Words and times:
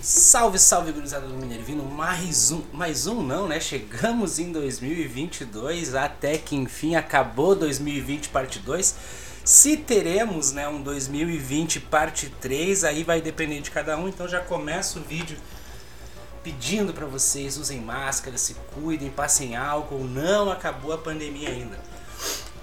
Salve, 0.00 0.60
salve, 0.60 0.92
gurizada 0.92 1.26
do 1.26 1.34
Minervino. 1.34 1.84
Mais 1.84 2.52
um, 2.52 2.62
mais 2.72 3.08
um 3.08 3.20
não, 3.20 3.48
né? 3.48 3.58
Chegamos 3.58 4.38
em 4.38 4.52
2022, 4.52 5.96
até 5.96 6.38
que 6.38 6.54
enfim 6.54 6.94
acabou 6.94 7.56
2020 7.56 8.28
parte 8.28 8.60
2. 8.60 8.94
Se 9.44 9.76
teremos, 9.76 10.52
né, 10.52 10.68
um 10.68 10.80
2020 10.82 11.80
parte 11.80 12.30
3, 12.40 12.84
aí 12.84 13.02
vai 13.02 13.20
depender 13.20 13.60
de 13.60 13.72
cada 13.72 13.96
um, 13.96 14.08
então 14.08 14.28
já 14.28 14.40
começa 14.40 15.00
o 15.00 15.02
vídeo 15.02 15.36
pedindo 16.44 16.94
para 16.94 17.06
vocês 17.06 17.56
usem 17.56 17.80
máscara, 17.80 18.38
se 18.38 18.54
cuidem, 18.72 19.10
passem 19.10 19.56
álcool, 19.56 20.04
não 20.04 20.48
acabou 20.48 20.92
a 20.92 20.98
pandemia 20.98 21.48
ainda. 21.48 21.76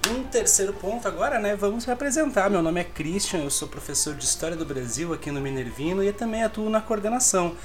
Um 0.08 0.24
terceiro 0.24 0.72
ponto 0.72 1.08
agora, 1.08 1.40
né? 1.40 1.56
Vamos 1.56 1.86
se 1.86 1.92
apresentar. 1.92 2.48
Meu 2.48 2.62
nome 2.62 2.80
é 2.80 2.84
Christian, 2.84 3.40
eu 3.40 3.50
sou 3.50 3.68
professor 3.68 4.14
de 4.14 4.24
História 4.24 4.56
do 4.56 4.64
Brasil 4.64 5.12
aqui 5.12 5.32
no 5.32 5.42
Minervino 5.42 6.04
e 6.04 6.14
também 6.14 6.44
atuo 6.44 6.70
na 6.70 6.80
coordenação. 6.80 7.56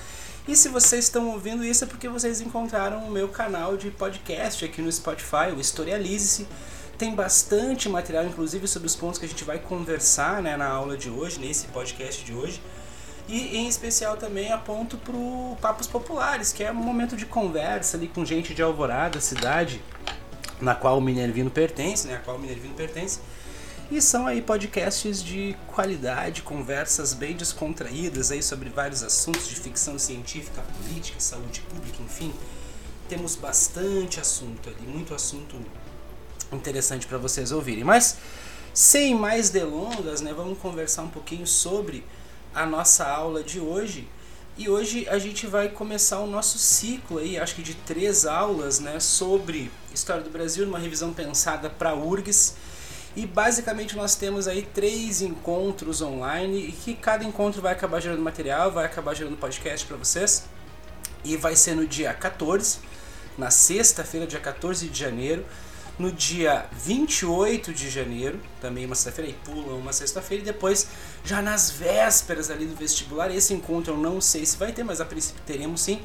E 0.49 0.57
se 0.57 0.71
vocês 0.71 1.05
estão 1.05 1.29
ouvindo 1.29 1.63
isso 1.63 1.85
é 1.85 1.87
porque 1.87 2.09
vocês 2.09 2.41
encontraram 2.41 3.05
o 3.05 3.11
meu 3.11 3.29
canal 3.29 3.77
de 3.77 3.91
podcast 3.91 4.65
aqui 4.65 4.81
no 4.81 4.91
Spotify, 4.91 5.53
o 5.55 5.61
Historialize-se. 5.61 6.47
Tem 6.97 7.15
bastante 7.15 7.91
material, 7.91 8.25
inclusive, 8.25 8.67
sobre 8.67 8.87
os 8.87 8.97
pontos 8.97 9.19
que 9.19 9.27
a 9.27 9.29
gente 9.29 9.45
vai 9.45 9.59
conversar 9.59 10.41
né, 10.41 10.57
na 10.57 10.69
aula 10.69 10.97
de 10.97 11.11
hoje, 11.11 11.39
nesse 11.39 11.67
podcast 11.67 12.25
de 12.25 12.33
hoje. 12.33 12.63
E 13.29 13.59
em 13.59 13.69
especial 13.69 14.17
também 14.17 14.51
aponto 14.51 14.97
para 14.97 15.15
o 15.15 15.59
Papos 15.61 15.87
Populares, 15.87 16.55
que 16.55 16.65
é 16.65 16.73
um 16.73 16.75
momento 16.75 17.17
de 17.17 17.27
conversa 17.27 17.99
ali 17.99 18.09
com 18.09 18.25
gente 18.25 18.55
de 18.55 18.63
Alvorada, 18.63 19.21
cidade, 19.21 19.83
na 20.61 20.75
qual 20.75 20.99
o 20.99 21.01
Minervino 21.01 21.51
pertence, 21.51 22.07
né, 22.07 22.17
a 22.17 22.19
qual 22.19 22.37
o 22.37 22.41
Minervino 22.41 22.75
pertence. 22.75 23.21
E 23.91 24.01
são 24.01 24.27
aí 24.27 24.41
podcasts 24.41 25.23
de 25.23 25.57
qualidade, 25.67 26.43
conversas 26.43 27.13
bem 27.13 27.35
descontraídas 27.35 28.31
aí 28.31 28.41
sobre 28.41 28.69
vários 28.69 29.03
assuntos 29.03 29.49
de 29.49 29.57
ficção 29.57 29.99
científica, 29.99 30.63
política, 30.63 31.19
saúde 31.19 31.61
pública, 31.63 32.01
enfim. 32.01 32.33
Temos 33.09 33.35
bastante 33.35 34.21
assunto 34.21 34.69
ali, 34.69 34.87
muito 34.87 35.13
assunto 35.13 35.57
interessante 36.53 37.05
para 37.05 37.19
vocês 37.19 37.51
ouvirem. 37.51 37.83
Mas 37.83 38.19
sem 38.73 39.13
mais 39.15 39.51
delongas, 39.51 40.21
né, 40.21 40.33
vamos 40.33 40.59
conversar 40.59 41.03
um 41.03 41.09
pouquinho 41.09 41.47
sobre 41.47 42.05
a 42.55 42.65
nossa 42.65 43.05
aula 43.05 43.43
de 43.43 43.59
hoje. 43.59 44.09
E 44.59 44.69
hoje 44.69 45.09
a 45.09 45.19
gente 45.19 45.47
vai 45.47 45.69
começar 45.69 46.21
o 46.21 46.27
nosso 46.27 46.59
ciclo 46.59 47.19
aí, 47.19 47.39
acho 47.39 47.55
que 47.55 47.63
de 47.63 47.75
três 47.75 48.27
aulas, 48.27 48.79
né, 48.79 49.01
sobre 49.01 49.71
História 49.95 50.23
do 50.23 50.31
Brasil, 50.31 50.67
uma 50.67 50.79
revisão 50.79 51.13
pensada 51.13 51.71
para 51.71 51.95
URGS. 51.95 52.55
E 53.17 53.27
basicamente 53.27 53.97
nós 53.97 54.15
temos 54.15 54.47
aí 54.47 54.63
três 54.63 55.21
encontros 55.23 56.01
online 56.01 56.69
e 56.69 56.73
que 56.73 56.95
cada 56.95 57.25
encontro 57.25 57.61
vai 57.61 57.73
acabar 57.73 58.01
gerando 58.01 58.23
material, 58.23 58.71
vai 58.71 58.85
acabar 58.85 59.15
gerando 59.15 59.37
podcast 59.37 59.87
para 59.87 59.97
vocês. 59.97 60.45
E 61.25 61.37
vai 61.37 61.57
ser 61.57 61.75
no 61.75 61.87
dia 61.87 62.13
14, 62.15 62.79
na 63.37 63.51
sexta-feira, 63.51 64.27
dia 64.27 64.41
14 64.41 64.89
de 64.89 64.99
janeiro, 64.99 65.45
no 66.01 66.11
dia 66.11 66.65
28 66.73 67.75
de 67.75 67.91
janeiro, 67.91 68.41
também 68.61 68.87
uma 68.87 68.95
sexta-feira, 68.95 69.31
e 69.31 69.35
pula 69.35 69.75
uma 69.75 69.93
sexta-feira, 69.93 70.43
e 70.43 70.47
depois, 70.47 70.89
já 71.23 71.43
nas 71.43 71.71
vésperas 71.71 72.51
ali 72.51 72.65
do 72.65 72.75
vestibular, 72.75 73.31
esse 73.31 73.53
encontro 73.53 73.93
eu 73.93 73.99
não 73.99 74.21
sei 74.21 74.47
se 74.47 74.57
vai 74.57 74.73
ter, 74.73 74.83
mas 74.83 75.01
a 75.01 75.05
princípio 75.05 75.43
teremos 75.47 75.83
sim, 75.83 76.01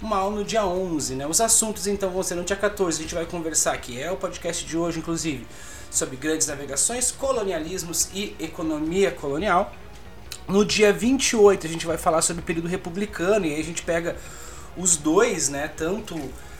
uma 0.00 0.16
aula 0.16 0.36
no 0.36 0.44
dia 0.44 0.64
11, 0.64 1.14
né? 1.14 1.26
Os 1.26 1.40
assuntos 1.40 1.86
então 1.86 2.10
vão 2.10 2.22
ser 2.22 2.34
no 2.34 2.44
dia 2.44 2.56
14, 2.56 2.98
a 2.98 3.02
gente 3.02 3.14
vai 3.14 3.26
conversar, 3.26 3.76
que 3.78 4.00
é 4.00 4.10
o 4.10 4.16
podcast 4.16 4.64
de 4.64 4.76
hoje, 4.76 4.98
inclusive, 4.98 5.46
sobre 5.90 6.16
grandes 6.16 6.46
navegações, 6.46 7.10
colonialismos 7.10 8.08
e 8.14 8.34
economia 8.40 9.10
colonial. 9.10 9.72
No 10.48 10.64
dia 10.64 10.92
28 10.92 11.66
a 11.66 11.70
gente 11.70 11.86
vai 11.86 11.98
falar 11.98 12.22
sobre 12.22 12.42
o 12.42 12.44
período 12.44 12.68
republicano, 12.68 13.44
e 13.44 13.54
aí 13.54 13.60
a 13.60 13.64
gente 13.64 13.82
pega 13.82 14.16
os 14.76 14.96
dois, 14.96 15.48
né? 15.48 15.68
Tanto 15.68 16.18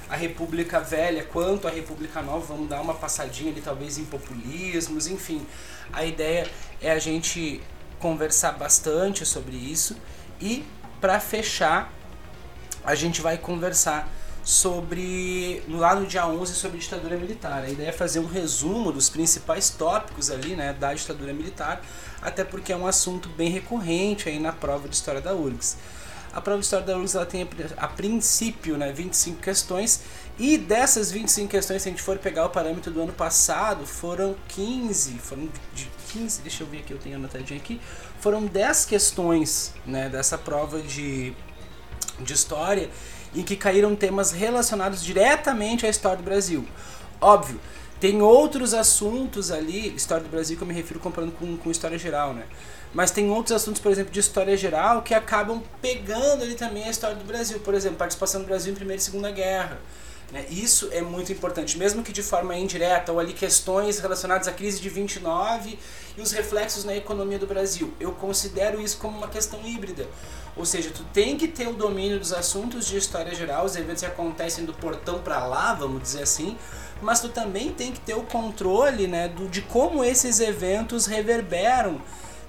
a 0.08 0.16
República 0.16 0.80
Velha 0.80 1.24
quanto 1.24 1.66
a 1.66 1.70
República 1.70 2.22
Nova, 2.22 2.46
vamos 2.46 2.68
dar 2.68 2.80
uma 2.80 2.94
passadinha 2.94 3.50
ali 3.50 3.60
talvez 3.60 3.98
em 3.98 4.04
populismos, 4.04 5.06
enfim. 5.06 5.46
A 5.92 6.04
ideia 6.04 6.48
é 6.80 6.90
a 6.90 6.98
gente 6.98 7.60
conversar 7.98 8.52
bastante 8.52 9.24
sobre 9.24 9.56
isso 9.56 9.96
e 10.40 10.64
para 11.00 11.18
fechar 11.18 11.92
a 12.84 12.94
gente 12.94 13.20
vai 13.20 13.36
conversar 13.36 14.08
sobre 14.44 15.60
no 15.66 15.78
lado 15.78 16.02
no 16.02 16.06
dia 16.06 16.24
11 16.24 16.54
sobre 16.54 16.78
ditadura 16.78 17.16
militar. 17.16 17.64
A 17.64 17.68
ideia 17.68 17.88
é 17.88 17.92
fazer 17.92 18.20
um 18.20 18.26
resumo 18.26 18.92
dos 18.92 19.08
principais 19.08 19.70
tópicos 19.70 20.30
ali, 20.30 20.54
né, 20.54 20.72
da 20.72 20.94
ditadura 20.94 21.32
militar, 21.32 21.82
até 22.22 22.44
porque 22.44 22.72
é 22.72 22.76
um 22.76 22.86
assunto 22.86 23.28
bem 23.30 23.50
recorrente 23.50 24.28
aí 24.28 24.38
na 24.38 24.52
prova 24.52 24.88
de 24.88 24.94
história 24.94 25.20
da 25.20 25.34
URGS. 25.34 25.76
A 26.36 26.40
prova 26.42 26.58
de 26.58 26.66
história 26.66 26.84
da 26.84 26.98
URGS 26.98 27.14
ela 27.14 27.24
tem 27.24 27.48
a, 27.78 27.88
princípio 27.88 28.76
né, 28.76 28.92
25 28.92 29.40
questões 29.40 30.02
e 30.38 30.58
dessas 30.58 31.10
25 31.10 31.48
questões, 31.48 31.80
se 31.80 31.88
a 31.88 31.90
gente 31.90 32.02
for 32.02 32.18
pegar 32.18 32.44
o 32.44 32.50
parâmetro 32.50 32.92
do 32.92 33.00
ano 33.00 33.12
passado, 33.14 33.86
foram 33.86 34.36
15, 34.48 35.12
foram 35.18 35.48
de 35.72 35.90
15, 36.12 36.42
deixa 36.42 36.62
eu 36.62 36.66
ver 36.66 36.80
aqui, 36.80 36.92
eu 36.92 36.98
tenho 36.98 37.16
anotadinho 37.16 37.58
aqui, 37.58 37.80
foram 38.20 38.44
10 38.44 38.84
questões 38.84 39.72
né, 39.86 40.10
dessa 40.10 40.36
prova 40.36 40.82
de, 40.82 41.32
de 42.20 42.32
história 42.34 42.90
em 43.34 43.42
que 43.42 43.56
caíram 43.56 43.96
temas 43.96 44.30
relacionados 44.30 45.02
diretamente 45.02 45.86
à 45.86 45.88
história 45.88 46.18
do 46.18 46.22
Brasil. 46.22 46.68
Óbvio, 47.18 47.58
tem 47.98 48.20
outros 48.20 48.74
assuntos 48.74 49.50
ali, 49.50 49.96
história 49.96 50.24
do 50.24 50.28
Brasil 50.28 50.54
que 50.54 50.62
eu 50.62 50.68
me 50.68 50.74
refiro 50.74 51.00
comparando 51.00 51.32
com, 51.32 51.56
com 51.56 51.70
história 51.70 51.96
geral, 51.96 52.34
né? 52.34 52.44
Mas 52.94 53.10
tem 53.10 53.30
outros 53.30 53.54
assuntos, 53.54 53.80
por 53.80 53.92
exemplo, 53.92 54.12
de 54.12 54.20
história 54.20 54.56
geral, 54.56 55.02
que 55.02 55.12
acabam 55.12 55.62
pegando 55.82 56.42
ali 56.42 56.54
também 56.54 56.84
a 56.84 56.90
história 56.90 57.16
do 57.16 57.24
Brasil. 57.24 57.60
Por 57.60 57.74
exemplo, 57.74 57.98
participação 57.98 58.40
do 58.40 58.46
Brasil 58.46 58.72
em 58.72 58.76
Primeira 58.76 59.00
e 59.00 59.04
Segunda 59.04 59.30
Guerra. 59.30 59.78
Né? 60.32 60.44
Isso 60.50 60.88
é 60.92 61.00
muito 61.00 61.30
importante, 61.30 61.78
mesmo 61.78 62.02
que 62.02 62.12
de 62.12 62.22
forma 62.22 62.56
indireta, 62.56 63.12
ou 63.12 63.20
ali 63.20 63.32
questões 63.32 63.98
relacionadas 63.98 64.48
à 64.48 64.52
crise 64.52 64.80
de 64.80 64.88
29 64.88 65.78
e 66.16 66.20
os 66.20 66.32
reflexos 66.32 66.84
na 66.84 66.96
economia 66.96 67.38
do 67.38 67.46
Brasil. 67.46 67.92
Eu 68.00 68.12
considero 68.12 68.80
isso 68.80 68.98
como 68.98 69.16
uma 69.16 69.28
questão 69.28 69.60
híbrida. 69.64 70.06
Ou 70.56 70.64
seja, 70.64 70.90
tu 70.90 71.04
tem 71.12 71.36
que 71.36 71.46
ter 71.46 71.68
o 71.68 71.74
domínio 71.74 72.18
dos 72.18 72.32
assuntos 72.32 72.86
de 72.86 72.96
história 72.96 73.34
geral, 73.34 73.66
os 73.66 73.76
eventos 73.76 74.02
que 74.02 74.08
acontecem 74.08 74.64
do 74.64 74.72
portão 74.72 75.18
para 75.18 75.46
lá, 75.46 75.74
vamos 75.74 76.02
dizer 76.02 76.22
assim, 76.22 76.56
mas 77.02 77.20
tu 77.20 77.28
também 77.28 77.72
tem 77.72 77.92
que 77.92 78.00
ter 78.00 78.14
o 78.14 78.22
controle 78.22 79.06
né, 79.06 79.28
do, 79.28 79.48
de 79.48 79.60
como 79.60 80.02
esses 80.02 80.40
eventos 80.40 81.04
reverberam 81.04 82.00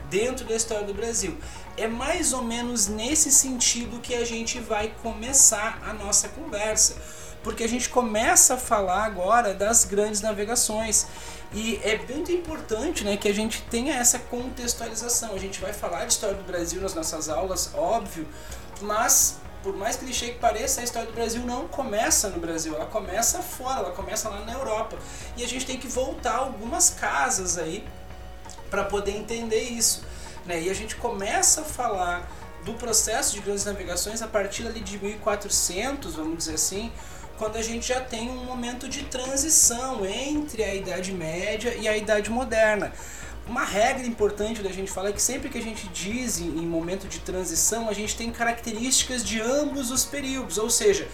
dentro 0.09 0.45
da 0.45 0.55
história 0.55 0.85
do 0.85 0.93
Brasil. 0.93 1.37
É 1.75 1.87
mais 1.87 2.33
ou 2.33 2.43
menos 2.43 2.87
nesse 2.87 3.31
sentido 3.31 3.99
que 3.99 4.15
a 4.15 4.25
gente 4.25 4.59
vai 4.59 4.93
começar 5.01 5.79
a 5.85 5.93
nossa 5.93 6.29
conversa, 6.29 6.95
porque 7.43 7.63
a 7.63 7.69
gente 7.69 7.89
começa 7.89 8.55
a 8.55 8.57
falar 8.57 9.05
agora 9.05 9.53
das 9.53 9.85
grandes 9.85 10.21
navegações. 10.21 11.07
E 11.53 11.79
é 11.83 11.97
muito 12.09 12.31
importante 12.31 13.05
né, 13.05 13.15
que 13.15 13.27
a 13.27 13.33
gente 13.33 13.61
tenha 13.63 13.95
essa 13.95 14.19
contextualização. 14.19 15.33
A 15.33 15.39
gente 15.39 15.61
vai 15.61 15.71
falar 15.71 16.05
de 16.05 16.13
história 16.13 16.35
do 16.35 16.43
Brasil 16.43 16.81
nas 16.81 16.93
nossas 16.93 17.29
aulas, 17.29 17.71
óbvio, 17.73 18.27
mas 18.81 19.37
por 19.63 19.75
mais 19.75 19.97
clichê 19.97 20.27
que 20.29 20.39
pareça, 20.39 20.81
a 20.81 20.83
história 20.83 21.07
do 21.07 21.13
Brasil 21.13 21.41
não 21.41 21.67
começa 21.67 22.29
no 22.29 22.39
Brasil, 22.39 22.75
ela 22.75 22.85
começa 22.85 23.41
fora, 23.41 23.79
ela 23.79 23.91
começa 23.91 24.29
lá 24.29 24.41
na 24.41 24.53
Europa. 24.53 24.97
E 25.35 25.43
a 25.43 25.47
gente 25.47 25.65
tem 25.65 25.77
que 25.77 25.87
voltar 25.87 26.35
algumas 26.35 26.91
casas 26.91 27.57
aí 27.57 27.83
para 28.69 28.83
poder 28.83 29.11
entender 29.11 29.61
isso. 29.61 30.03
Né? 30.45 30.63
E 30.63 30.69
a 30.69 30.73
gente 30.73 30.95
começa 30.95 31.61
a 31.61 31.63
falar 31.63 32.29
do 32.63 32.73
processo 32.73 33.33
de 33.33 33.41
grandes 33.41 33.65
navegações 33.65 34.21
a 34.21 34.27
partir 34.27 34.67
ali 34.67 34.81
de 34.81 34.97
1400, 34.97 36.15
vamos 36.15 36.37
dizer 36.37 36.55
assim, 36.55 36.91
quando 37.37 37.55
a 37.55 37.61
gente 37.61 37.87
já 37.87 38.01
tem 38.01 38.29
um 38.29 38.43
momento 38.43 38.89
de 38.89 39.03
transição 39.03 40.05
entre 40.05 40.63
a 40.63 40.73
Idade 40.73 41.13
Média 41.13 41.73
e 41.75 41.87
a 41.87 41.95
Idade 41.95 42.29
Moderna. 42.29 42.91
Uma 43.47 43.63
regra 43.63 44.05
importante 44.05 44.61
da 44.61 44.69
gente 44.69 44.91
falar 44.91 45.09
é 45.09 45.11
que 45.13 45.21
sempre 45.21 45.47
que 45.47 45.57
a 45.57 45.61
gente 45.61 45.87
diz 45.87 46.39
em, 46.39 46.65
momento 46.65 47.07
de 47.07 47.19
transição, 47.19 47.87
a 47.87 47.93
gente 47.93 48.17
tem 48.17 48.29
características 48.29 49.23
de 49.23 49.39
ambos 49.39 49.89
os 49.89 50.03
períodos, 50.03 50.57
ou 50.57 50.69
seja, 50.69 51.07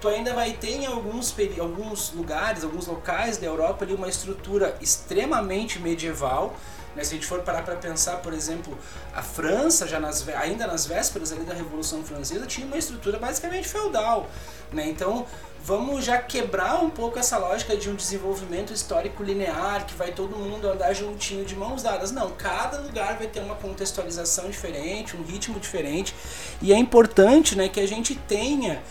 tu 0.00 0.06
ainda 0.06 0.32
vai 0.32 0.52
ter 0.52 0.70
em 0.70 0.86
alguns, 0.86 1.34
alguns 1.58 2.12
lugares, 2.12 2.62
alguns 2.62 2.86
locais 2.86 3.38
da 3.38 3.46
Europa 3.46 3.84
ali 3.84 3.92
uma 3.92 4.08
estrutura 4.08 4.76
extremamente 4.80 5.80
medieval, 5.80 6.54
né? 6.94 7.04
Se 7.04 7.14
a 7.14 7.14
gente 7.16 7.26
for 7.26 7.40
parar 7.42 7.62
para 7.62 7.76
pensar, 7.76 8.16
por 8.16 8.32
exemplo, 8.32 8.76
a 9.14 9.22
França, 9.22 9.86
já 9.86 10.00
nas, 10.00 10.26
ainda 10.28 10.66
nas 10.66 10.86
vésperas 10.86 11.30
da 11.30 11.54
Revolução 11.54 12.02
Francesa, 12.02 12.46
tinha 12.46 12.66
uma 12.66 12.76
estrutura 12.76 13.18
basicamente 13.18 13.68
feudal. 13.68 14.28
Né? 14.72 14.88
Então, 14.88 15.26
vamos 15.62 16.04
já 16.04 16.18
quebrar 16.18 16.82
um 16.82 16.90
pouco 16.90 17.18
essa 17.18 17.36
lógica 17.38 17.76
de 17.76 17.90
um 17.90 17.94
desenvolvimento 17.94 18.72
histórico 18.72 19.22
linear, 19.22 19.86
que 19.86 19.94
vai 19.94 20.12
todo 20.12 20.36
mundo 20.36 20.68
andar 20.68 20.92
juntinho 20.92 21.44
de 21.44 21.54
mãos 21.54 21.82
dadas. 21.82 22.10
Não, 22.10 22.30
cada 22.30 22.80
lugar 22.80 23.16
vai 23.16 23.26
ter 23.26 23.40
uma 23.40 23.54
contextualização 23.54 24.50
diferente, 24.50 25.16
um 25.16 25.22
ritmo 25.22 25.58
diferente. 25.58 26.14
E 26.62 26.72
é 26.72 26.78
importante 26.78 27.56
né, 27.56 27.68
que 27.68 27.80
a 27.80 27.86
gente 27.86 28.14
tenha 28.14 28.82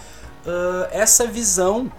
uh, 0.45 0.87
essa 0.91 1.25
visão 1.25 1.91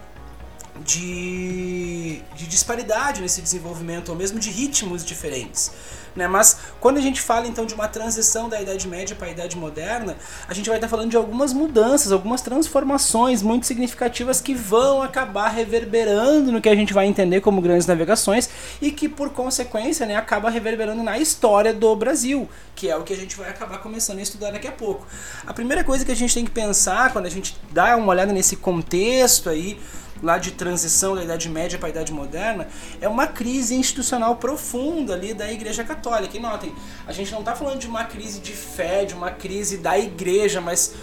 de, 0.84 2.20
de 2.34 2.46
disparidade 2.46 3.20
nesse 3.20 3.40
desenvolvimento, 3.42 4.10
ou 4.10 4.16
mesmo 4.16 4.38
de 4.38 4.50
ritmos 4.50 5.04
diferentes. 5.04 5.70
Né? 6.14 6.26
Mas 6.26 6.58
quando 6.80 6.98
a 6.98 7.00
gente 7.00 7.20
fala 7.20 7.46
então 7.46 7.64
de 7.64 7.74
uma 7.74 7.88
transição 7.88 8.48
da 8.48 8.60
Idade 8.60 8.88
Média 8.88 9.14
para 9.14 9.28
a 9.28 9.30
Idade 9.30 9.56
Moderna, 9.56 10.16
a 10.48 10.54
gente 10.54 10.68
vai 10.68 10.78
estar 10.78 10.88
falando 10.88 11.10
de 11.10 11.16
algumas 11.16 11.52
mudanças, 11.52 12.12
algumas 12.12 12.40
transformações 12.40 13.42
muito 13.42 13.66
significativas 13.66 14.40
que 14.40 14.54
vão 14.54 15.02
acabar 15.02 15.48
reverberando 15.48 16.50
no 16.50 16.60
que 16.60 16.68
a 16.68 16.74
gente 16.74 16.92
vai 16.92 17.06
entender 17.06 17.40
como 17.40 17.60
grandes 17.60 17.86
navegações 17.86 18.48
e 18.80 18.90
que 18.90 19.08
por 19.08 19.30
consequência 19.30 20.06
né, 20.06 20.16
acaba 20.16 20.50
reverberando 20.50 21.02
na 21.02 21.18
história 21.18 21.72
do 21.72 21.94
Brasil, 21.94 22.48
que 22.74 22.88
é 22.88 22.96
o 22.96 23.02
que 23.02 23.12
a 23.12 23.16
gente 23.16 23.36
vai 23.36 23.48
acabar 23.48 23.78
começando 23.78 24.18
a 24.18 24.22
estudar 24.22 24.50
daqui 24.50 24.66
a 24.66 24.72
pouco. 24.72 25.06
A 25.46 25.54
primeira 25.54 25.84
coisa 25.84 26.04
que 26.04 26.10
a 26.10 26.16
gente 26.16 26.34
tem 26.34 26.44
que 26.44 26.50
pensar 26.50 27.12
quando 27.12 27.26
a 27.26 27.30
gente 27.30 27.56
dá 27.70 27.96
uma 27.96 28.08
olhada 28.08 28.32
nesse 28.32 28.56
contexto 28.56 29.48
aí 29.48 29.78
lá 30.22 30.38
de 30.38 30.52
transição 30.52 31.14
da 31.14 31.24
Idade 31.24 31.48
Média 31.48 31.78
para 31.78 31.88
a 31.88 31.90
Idade 31.90 32.12
Moderna, 32.12 32.68
é 33.00 33.08
uma 33.08 33.26
crise 33.26 33.74
institucional 33.74 34.36
profunda 34.36 35.14
ali 35.14 35.34
da 35.34 35.50
Igreja 35.50 35.84
Católica. 35.84 36.36
E 36.36 36.40
notem, 36.40 36.74
a 37.06 37.12
gente 37.12 37.32
não 37.32 37.40
está 37.40 37.54
falando 37.54 37.78
de 37.78 37.86
uma 37.86 38.04
crise 38.04 38.40
de 38.40 38.52
fé, 38.52 39.04
de 39.04 39.14
uma 39.14 39.30
crise 39.30 39.78
da 39.78 39.98
Igreja, 39.98 40.60
mas 40.60 40.94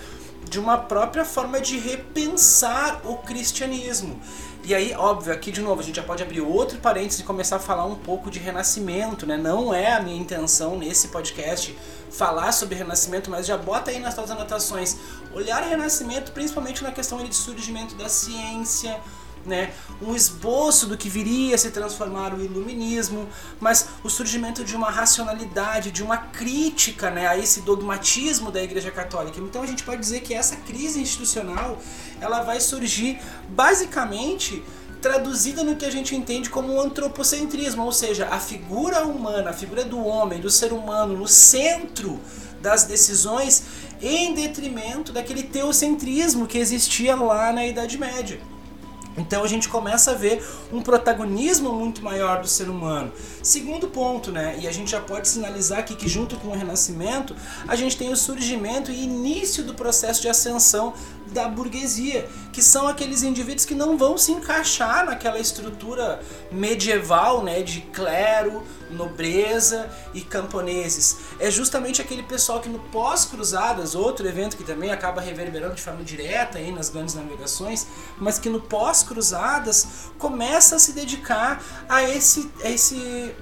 de 0.50 0.60
uma 0.60 0.78
própria 0.78 1.26
forma 1.26 1.60
de 1.60 1.78
repensar 1.78 3.02
o 3.06 3.18
cristianismo. 3.18 4.20
E 4.68 4.76
aí, 4.76 4.94
óbvio, 4.94 5.32
aqui 5.32 5.50
de 5.50 5.62
novo, 5.62 5.80
a 5.80 5.84
gente 5.84 5.96
já 5.96 6.04
pode 6.04 6.22
abrir 6.22 6.42
outro 6.42 6.78
parênteses 6.80 7.22
e 7.22 7.24
começar 7.24 7.56
a 7.56 7.60
falar 7.60 7.86
um 7.86 7.96
pouco 7.96 8.30
de 8.30 8.38
renascimento, 8.38 9.26
né? 9.26 9.38
Não 9.38 9.74
é 9.74 9.94
a 9.94 10.02
minha 10.02 10.20
intenção 10.20 10.78
nesse 10.78 11.08
podcast 11.08 11.74
falar 12.12 12.52
sobre 12.52 12.76
renascimento, 12.76 13.32
mas 13.32 13.48
já 13.48 13.58
bota 13.58 13.92
aí 13.92 14.00
nas 14.00 14.14
suas 14.14 14.30
anotações. 14.30 14.98
Olhar 15.34 15.62
renascimento 15.62 16.34
principalmente 16.34 16.84
na 16.84 16.92
questão 16.92 17.24
de 17.24 17.34
surgimento 17.34 17.96
da 17.96 18.10
ciência, 18.10 19.00
né? 19.48 19.72
um 20.02 20.16
esboço 20.16 20.86
do 20.86 20.98
que 20.98 21.10
viria 21.10 21.56
a 21.56 21.58
se 21.58 21.72
transformar 21.72 22.34
o 22.34 22.44
iluminismo, 22.44 23.28
mas 23.60 23.88
o 24.04 24.10
surgimento 24.10 24.64
de 24.64 24.76
uma 24.76 24.92
racionalidade, 24.92 25.92
de 25.92 26.04
uma 26.04 26.18
crítica 26.18 27.10
né, 27.10 27.28
a 27.28 27.38
esse 27.38 27.62
dogmatismo 27.62 28.52
da 28.52 28.62
Igreja 28.62 28.92
Católica. 28.92 29.40
Então 29.40 29.62
a 29.62 29.66
gente 29.66 29.84
pode 29.84 30.00
dizer 30.02 30.22
que 30.22 30.34
essa 30.34 30.56
crise 30.58 31.00
institucional 31.00 31.80
ela 32.22 32.44
vai 32.44 32.60
surgir 32.60 33.20
basicamente 33.50 34.64
traduzida 35.02 35.64
no 35.64 35.76
que 35.76 35.86
a 35.86 35.92
gente 35.92 36.16
entende 36.16 36.50
como 36.50 36.80
antropocentrismo, 36.82 37.84
ou 37.84 37.92
seja, 37.92 38.28
a 38.30 38.40
figura 38.40 39.06
humana, 39.06 39.52
a 39.52 39.54
figura 39.54 39.86
do 39.86 40.04
homem, 40.04 40.40
do 40.40 40.50
ser 40.50 40.74
humano 40.74 41.16
no 41.16 41.28
centro 41.28 42.20
das 42.62 42.86
decisões 42.86 43.64
em 44.02 44.34
detrimento 44.34 45.12
daquele 45.12 45.44
teocentrismo 45.44 46.48
que 46.48 46.58
existia 46.58 47.16
lá 47.16 47.54
na 47.54 47.66
Idade 47.66 47.98
Média. 47.98 48.40
Então 49.18 49.44
a 49.44 49.48
gente 49.48 49.68
começa 49.68 50.12
a 50.12 50.14
ver 50.14 50.46
um 50.72 50.82
protagonismo 50.82 51.74
muito 51.74 52.04
maior 52.04 52.42
do 52.42 52.48
ser 52.48 52.70
humano. 52.70 53.12
Segundo 53.42 53.88
ponto, 53.88 54.32
né? 54.32 54.58
E 54.60 54.68
a 54.68 54.72
gente 54.72 54.92
já 54.92 55.02
pode 55.02 55.28
sinalizar 55.28 55.80
aqui 55.80 55.96
que 55.96 56.08
junto 56.08 56.38
com 56.38 56.50
o 56.50 56.56
Renascimento, 56.56 57.36
a 57.68 57.76
gente 57.76 57.98
tem 57.98 58.12
o 58.12 58.16
surgimento 58.16 58.92
e 58.92 59.04
início 59.04 59.64
do 59.64 59.74
processo 59.74 60.22
de 60.22 60.30
ascensão 60.30 60.94
da 61.32 61.48
burguesia, 61.48 62.28
que 62.54 62.62
são 62.62 62.88
aqueles 62.88 63.24
indivíduos 63.24 63.66
que 63.66 63.76
não 63.76 63.98
vão 63.98 64.18
se 64.18 64.32
encaixar 64.32 65.06
naquela 65.06 65.40
estrutura 65.40 66.22
medieval, 66.52 67.44
né, 67.44 67.62
de 67.62 67.82
clero, 67.82 68.64
nobreza 68.90 69.90
e 70.14 70.22
camponeses. 70.22 71.18
É 71.40 71.50
justamente 71.50 72.02
aquele 72.02 72.24
pessoal 72.24 72.60
que 72.60 72.70
no 72.70 72.80
pós-cruzadas, 72.80 73.96
outro 73.96 74.28
evento 74.28 74.58
que 74.58 74.64
também 74.64 74.92
acaba 74.92 75.22
reverberando 75.22 75.76
de 75.76 75.82
forma 75.82 76.04
direta 76.04 76.58
aí 76.58 76.72
nas 76.72 76.90
grandes 76.90 77.16
navegações, 77.16 77.88
mas 78.18 78.40
que 78.40 78.50
no 78.50 78.62
pós-cruzadas 78.62 80.10
começa 80.18 80.76
a 80.76 80.80
se 80.80 80.94
dedicar 80.94 81.64
a 81.88 82.04
esse, 82.04 82.52
a 82.64 82.70
esse 82.70 83.36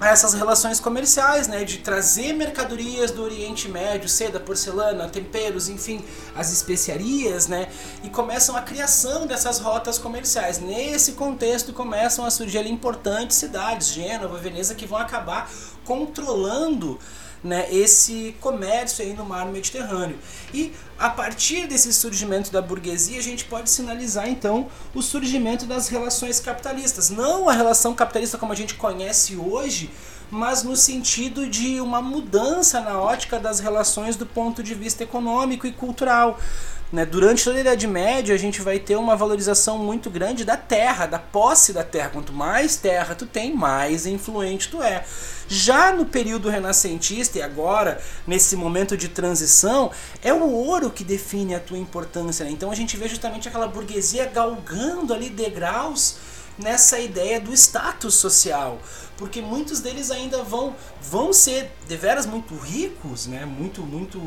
a 0.00 0.08
essas 0.08 0.32
relações 0.32 0.80
comerciais, 0.80 1.46
né, 1.46 1.62
de 1.62 1.78
trazer 1.78 2.32
mercadorias 2.32 3.10
do 3.10 3.22
Oriente 3.22 3.68
Médio, 3.68 4.08
seda, 4.08 4.40
porcelana, 4.40 5.06
temperos, 5.10 5.68
enfim, 5.68 6.02
as 6.34 6.50
especiarias, 6.50 7.46
né, 7.46 7.68
e 8.02 8.08
começam 8.08 8.56
a 8.56 8.62
criação 8.62 9.26
dessas 9.26 9.58
rotas 9.58 9.98
comerciais. 9.98 10.58
Nesse 10.58 11.12
contexto 11.12 11.74
começam 11.74 12.24
a 12.24 12.30
surgir 12.30 12.58
ali 12.58 12.70
importantes 12.70 13.36
cidades, 13.36 13.88
Gênova, 13.88 14.38
Veneza, 14.38 14.74
que 14.74 14.86
vão 14.86 14.98
acabar 14.98 15.50
controlando 15.84 16.98
né, 17.42 17.66
esse 17.72 18.34
comércio 18.40 19.04
aí 19.04 19.12
no 19.14 19.24
mar 19.24 19.46
Mediterrâneo. 19.46 20.18
E 20.52 20.72
a 20.98 21.08
partir 21.08 21.66
desse 21.66 21.92
surgimento 21.92 22.50
da 22.50 22.60
burguesia, 22.60 23.18
a 23.18 23.22
gente 23.22 23.44
pode 23.44 23.70
sinalizar 23.70 24.28
então 24.28 24.68
o 24.94 25.02
surgimento 25.02 25.66
das 25.66 25.88
relações 25.88 26.40
capitalistas. 26.40 27.10
Não 27.10 27.48
a 27.48 27.52
relação 27.52 27.94
capitalista 27.94 28.36
como 28.36 28.52
a 28.52 28.56
gente 28.56 28.74
conhece 28.74 29.36
hoje, 29.36 29.90
mas 30.30 30.62
no 30.62 30.76
sentido 30.76 31.48
de 31.48 31.80
uma 31.80 32.00
mudança 32.00 32.80
na 32.80 33.00
ótica 33.00 33.38
das 33.38 33.60
relações 33.60 34.16
do 34.16 34.26
ponto 34.26 34.62
de 34.62 34.74
vista 34.74 35.02
econômico 35.02 35.66
e 35.66 35.72
cultural. 35.72 36.38
Né? 36.92 37.06
Durante 37.06 37.44
toda 37.44 37.56
a 37.56 37.60
Idade 37.60 37.86
Média, 37.86 38.34
a 38.34 38.38
gente 38.38 38.60
vai 38.60 38.78
ter 38.78 38.96
uma 38.96 39.14
valorização 39.14 39.78
muito 39.78 40.10
grande 40.10 40.44
da 40.44 40.56
terra, 40.56 41.06
da 41.06 41.18
posse 41.18 41.72
da 41.72 41.84
terra. 41.84 42.10
Quanto 42.10 42.32
mais 42.32 42.76
terra 42.76 43.14
tu 43.14 43.26
tem, 43.26 43.54
mais 43.54 44.06
influente 44.06 44.68
tu 44.68 44.82
é. 44.82 45.04
Já 45.46 45.92
no 45.92 46.04
período 46.04 46.48
renascentista 46.48 47.38
e 47.38 47.42
agora, 47.42 48.00
nesse 48.26 48.56
momento 48.56 48.96
de 48.96 49.08
transição, 49.08 49.90
é 50.22 50.32
o 50.32 50.50
ouro 50.50 50.90
que 50.90 51.04
define 51.04 51.54
a 51.54 51.60
tua 51.60 51.78
importância. 51.78 52.44
Né? 52.44 52.50
Então 52.50 52.70
a 52.70 52.74
gente 52.74 52.96
vê 52.96 53.08
justamente 53.08 53.48
aquela 53.48 53.68
burguesia 53.68 54.26
galgando 54.26 55.14
ali 55.14 55.30
degraus 55.30 56.16
nessa 56.58 56.98
ideia 56.98 57.40
do 57.40 57.52
status 57.54 58.14
social, 58.14 58.78
porque 59.16 59.40
muitos 59.40 59.80
deles 59.80 60.10
ainda 60.10 60.42
vão 60.42 60.76
vão 61.00 61.32
ser 61.32 61.72
deveras 61.88 62.26
muito 62.26 62.54
ricos, 62.54 63.26
né? 63.26 63.46
Muito 63.46 63.80
muito 63.82 64.20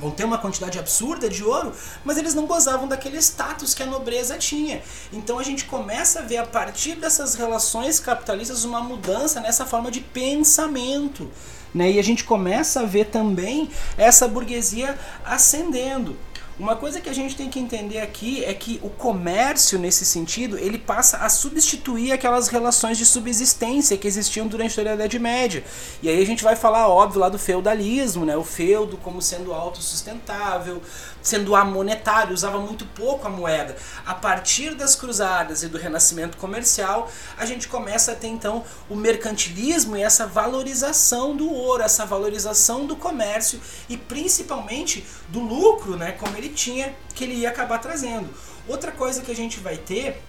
vão 0.00 0.10
ter 0.10 0.24
uma 0.24 0.38
quantidade 0.38 0.78
absurda 0.78 1.28
de 1.28 1.44
ouro, 1.44 1.72
mas 2.04 2.16
eles 2.16 2.34
não 2.34 2.46
gozavam 2.46 2.88
daquele 2.88 3.18
status 3.18 3.74
que 3.74 3.82
a 3.82 3.86
nobreza 3.86 4.36
tinha. 4.38 4.82
Então 5.12 5.38
a 5.38 5.42
gente 5.42 5.64
começa 5.64 6.20
a 6.20 6.22
ver 6.22 6.38
a 6.38 6.46
partir 6.46 6.94
dessas 6.94 7.34
relações 7.34 8.00
capitalistas 8.00 8.64
uma 8.64 8.80
mudança 8.80 9.40
nessa 9.40 9.66
forma 9.66 9.90
de 9.90 10.00
pensamento. 10.00 11.30
Né? 11.74 11.92
E 11.92 11.98
a 11.98 12.02
gente 12.02 12.24
começa 12.24 12.80
a 12.80 12.84
ver 12.84 13.06
também 13.06 13.70
essa 13.96 14.26
burguesia 14.26 14.98
ascendendo. 15.24 16.16
Uma 16.58 16.74
coisa 16.74 17.00
que 17.00 17.08
a 17.08 17.12
gente 17.12 17.36
tem 17.36 17.48
que 17.48 17.60
entender 17.60 18.00
aqui 18.00 18.44
é 18.44 18.52
que 18.52 18.80
o 18.82 18.90
comércio, 18.90 19.78
nesse 19.78 20.04
sentido, 20.04 20.58
ele 20.58 20.76
passa 20.76 21.18
a 21.18 21.28
substituir 21.28 22.10
aquelas 22.10 22.48
relações 22.48 22.98
de 22.98 23.06
subsistência 23.06 23.96
que 23.96 24.08
existiam 24.08 24.48
durante 24.48 24.80
a 24.80 24.94
Idade 24.94 25.20
Média. 25.20 25.62
E 26.02 26.08
aí 26.08 26.20
a 26.20 26.26
gente 26.26 26.42
vai 26.42 26.56
falar, 26.56 26.88
óbvio, 26.88 27.20
lá 27.20 27.28
do 27.28 27.38
feudalismo, 27.38 28.24
né? 28.24 28.36
O 28.36 28.42
feudo 28.42 28.96
como 28.96 29.22
sendo 29.22 29.52
autossustentável, 29.52 30.82
sendo 31.22 31.54
amonetário, 31.54 32.34
usava 32.34 32.58
muito 32.58 32.84
pouco 32.86 33.26
a 33.26 33.30
moeda. 33.30 33.76
A 34.06 34.14
partir 34.14 34.74
das 34.74 34.94
cruzadas 34.94 35.62
e 35.62 35.68
do 35.68 35.78
renascimento 35.78 36.36
comercial, 36.36 37.10
a 37.36 37.44
gente 37.44 37.68
começa 37.68 38.12
a 38.12 38.14
ter 38.14 38.28
então 38.28 38.64
o 38.88 38.94
mercantilismo 38.94 39.96
e 39.96 40.02
essa 40.02 40.26
valorização 40.26 41.36
do 41.36 41.50
ouro, 41.52 41.82
essa 41.82 42.06
valorização 42.06 42.86
do 42.86 42.96
comércio 42.96 43.60
e 43.88 43.96
principalmente 43.96 45.06
do 45.28 45.40
lucro, 45.40 45.96
né, 45.96 46.12
como 46.12 46.36
ele 46.36 46.48
tinha, 46.48 46.94
que 47.14 47.24
ele 47.24 47.34
ia 47.34 47.48
acabar 47.48 47.78
trazendo. 47.78 48.28
Outra 48.66 48.92
coisa 48.92 49.22
que 49.22 49.32
a 49.32 49.36
gente 49.36 49.60
vai 49.60 49.76
ter 49.76 50.22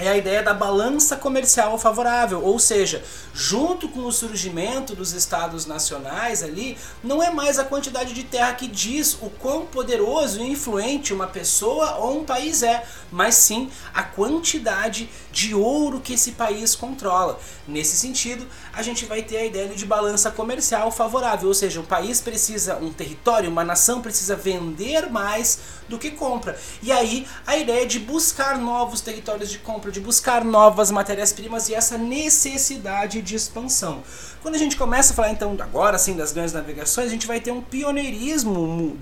é 0.00 0.08
a 0.08 0.16
ideia 0.16 0.42
da 0.42 0.54
balança 0.54 1.16
comercial 1.16 1.78
favorável, 1.78 2.42
ou 2.42 2.58
seja, 2.58 3.04
junto 3.34 3.88
com 3.88 4.00
o 4.00 4.12
surgimento 4.12 4.96
dos 4.96 5.12
estados 5.12 5.66
nacionais 5.66 6.42
ali, 6.42 6.76
não 7.04 7.22
é 7.22 7.30
mais 7.30 7.58
a 7.58 7.64
quantidade 7.64 8.14
de 8.14 8.24
terra 8.24 8.54
que 8.54 8.66
diz 8.66 9.14
o 9.20 9.28
quão 9.28 9.66
poderoso 9.66 10.40
e 10.40 10.50
influente 10.50 11.12
uma 11.12 11.26
pessoa 11.26 11.96
ou 11.96 12.20
um 12.20 12.24
país 12.24 12.62
é, 12.62 12.84
mas 13.12 13.34
sim 13.34 13.70
a 13.92 14.02
quantidade 14.02 15.08
de 15.30 15.54
ouro 15.54 16.00
que 16.00 16.14
esse 16.14 16.32
país 16.32 16.74
controla. 16.74 17.38
Nesse 17.68 17.96
sentido, 17.96 18.46
a 18.72 18.82
gente 18.82 19.04
vai 19.04 19.22
ter 19.22 19.36
a 19.36 19.44
ideia 19.44 19.68
de 19.68 19.86
balança 19.86 20.30
comercial 20.30 20.90
favorável, 20.90 21.48
ou 21.48 21.54
seja, 21.54 21.80
um 21.80 21.84
país 21.84 22.20
precisa, 22.20 22.76
um 22.76 22.92
território, 22.92 23.50
uma 23.50 23.64
nação 23.64 24.00
precisa 24.00 24.34
vender 24.34 25.10
mais 25.10 25.60
do 25.88 25.98
que 25.98 26.10
compra. 26.10 26.58
E 26.82 26.90
aí 26.90 27.26
a 27.46 27.56
ideia 27.56 27.86
de 27.86 27.98
buscar 27.98 28.58
novos 28.58 29.00
territórios 29.00 29.50
de 29.50 29.58
compra, 29.58 29.89
de 29.90 30.00
buscar 30.00 30.44
novas 30.44 30.90
matérias-primas 30.90 31.68
e 31.68 31.74
essa 31.74 31.98
necessidade 31.98 33.20
de 33.20 33.34
expansão. 33.34 34.02
Quando 34.42 34.54
a 34.54 34.58
gente 34.58 34.76
começa 34.76 35.12
a 35.12 35.16
falar 35.16 35.30
então 35.30 35.56
agora 35.60 35.98
sim 35.98 36.16
das 36.16 36.32
grandes 36.32 36.54
navegações, 36.54 37.08
a 37.08 37.10
gente 37.10 37.26
vai 37.26 37.40
ter 37.40 37.50
um 37.50 37.60
pioneirismo 37.60 38.96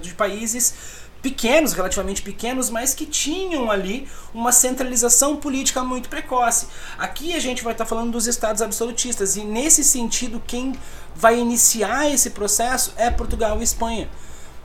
de 0.00 0.14
países 0.14 0.74
pequenos, 1.20 1.72
relativamente 1.72 2.22
pequenos, 2.22 2.70
mas 2.70 2.94
que 2.94 3.04
tinham 3.04 3.70
ali 3.70 4.08
uma 4.32 4.52
centralização 4.52 5.36
política 5.36 5.82
muito 5.82 6.08
precoce. 6.08 6.68
Aqui 6.96 7.34
a 7.34 7.40
gente 7.40 7.64
vai 7.64 7.72
estar 7.72 7.84
falando 7.84 8.12
dos 8.12 8.26
estados 8.26 8.62
absolutistas 8.62 9.36
e 9.36 9.42
nesse 9.42 9.82
sentido 9.82 10.42
quem 10.46 10.74
vai 11.14 11.38
iniciar 11.38 12.08
esse 12.08 12.30
processo 12.30 12.92
é 12.96 13.10
Portugal 13.10 13.58
e 13.60 13.64
Espanha. 13.64 14.08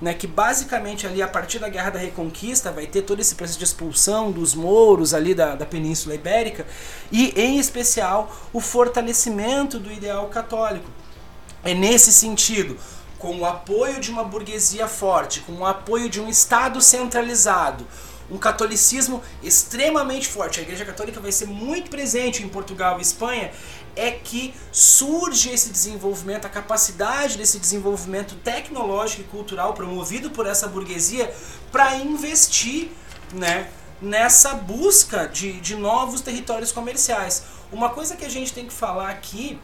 Né, 0.04 0.14
que 0.14 0.28
basicamente 0.28 1.08
ali 1.08 1.22
a 1.22 1.28
partir 1.30 1.60
da 1.60 1.70
Guerra 1.70 1.92
da 1.92 2.00
Reconquista 2.00 2.74
vai 2.74 2.86
ter 2.86 3.04
todo 3.04 3.22
esse 3.22 3.36
processo 3.36 3.58
de 3.58 3.64
expulsão 3.64 4.34
dos 4.34 4.54
mouros 4.54 5.14
ali 5.14 5.34
da, 5.34 5.56
da 5.56 5.66
Península 5.66 6.14
Ibérica 6.14 6.68
e 7.10 7.30
em 7.40 7.58
especial 7.58 8.30
o 8.52 8.60
fortalecimento 8.60 9.80
do 9.80 9.90
ideal 9.90 10.28
católico. 10.28 10.90
É 11.64 11.74
nesse 11.74 12.12
sentido, 12.12 12.78
com 13.18 13.40
o 13.40 13.46
apoio 13.46 14.02
de 14.02 14.12
uma 14.12 14.26
burguesia 14.26 14.90
forte, 14.90 15.40
com 15.40 15.54
o 15.54 15.66
apoio 15.66 16.10
de 16.10 16.20
um 16.20 16.30
Estado 16.30 16.82
centralizado, 16.82 17.88
um 18.30 18.38
catolicismo 18.38 19.22
extremamente 19.42 20.28
forte, 20.28 20.60
a 20.60 20.64
Igreja 20.64 20.84
Católica 20.84 21.22
vai 21.22 21.32
ser 21.32 21.46
muito 21.46 21.90
presente 21.90 22.44
em 22.44 22.50
Portugal 22.50 23.00
e 23.00 23.02
Espanha, 23.02 23.52
é 23.96 24.12
que 24.12 24.54
surge 24.72 25.50
esse 25.50 25.70
desenvolvimento, 25.70 26.46
a 26.46 26.50
capacidade 26.50 27.38
desse 27.38 27.60
desenvolvimento 27.60 28.36
tecnológico 28.36 29.22
e 29.22 29.26
cultural 29.26 29.74
promovido 29.74 30.32
por 30.32 30.48
essa 30.48 30.68
burguesia 30.68 31.34
para 31.72 31.96
investir 31.98 32.90
né, 33.34 33.70
nessa 34.02 34.54
busca 34.54 35.28
de, 35.28 35.54
de 35.60 35.76
novos 35.76 36.22
territórios 36.22 36.72
comerciais. 36.72 37.44
Uma 37.72 37.90
coisa 37.90 38.16
que 38.16 38.26
a 38.26 38.30
gente 38.30 38.54
tem 38.54 38.66
que 38.66 38.74
falar 38.74 39.10
aqui 39.10 39.60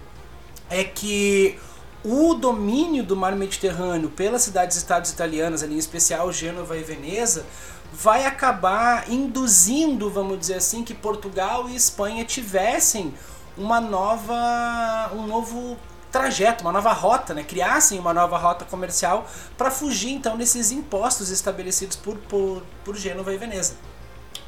é 0.70 0.84
que 0.84 1.60
o 2.04 2.34
domínio 2.34 3.04
do 3.04 3.16
mar 3.16 3.36
Mediterrâneo 3.36 4.10
pelas 4.10 4.44
cidades-estados 4.44 5.12
italianas, 5.12 5.64
ali 5.64 5.76
em 5.76 5.80
especial 5.80 6.32
Gênova 6.32 6.78
e 6.78 6.84
Veneza, 6.84 7.46
vai 7.92 8.26
acabar 8.26 9.10
induzindo, 9.12 10.10
vamos 10.10 10.40
dizer 10.40 10.56
assim, 10.56 10.84
que 10.84 10.94
Portugal 10.94 11.68
e 11.68 11.76
Espanha 11.76 12.24
tivessem 12.24 13.14
uma 13.58 13.82
nova, 13.82 15.12
um 15.14 15.26
novo 15.28 15.78
trajeto, 16.12 16.64
uma 16.64 16.72
nova 16.72 16.92
rota, 16.92 17.34
né? 17.34 17.44
criassem 17.44 18.00
uma 18.00 18.14
nova 18.14 18.38
rota 18.38 18.66
comercial 18.66 19.28
para 19.58 19.70
fugir 19.70 20.12
então 20.12 20.38
desses 20.38 20.72
impostos 20.72 21.30
estabelecidos 21.30 21.96
por, 21.96 22.18
por, 22.18 22.64
por 22.84 22.96
Gênova 22.96 23.34
e 23.34 23.38
Veneza. 23.38 23.76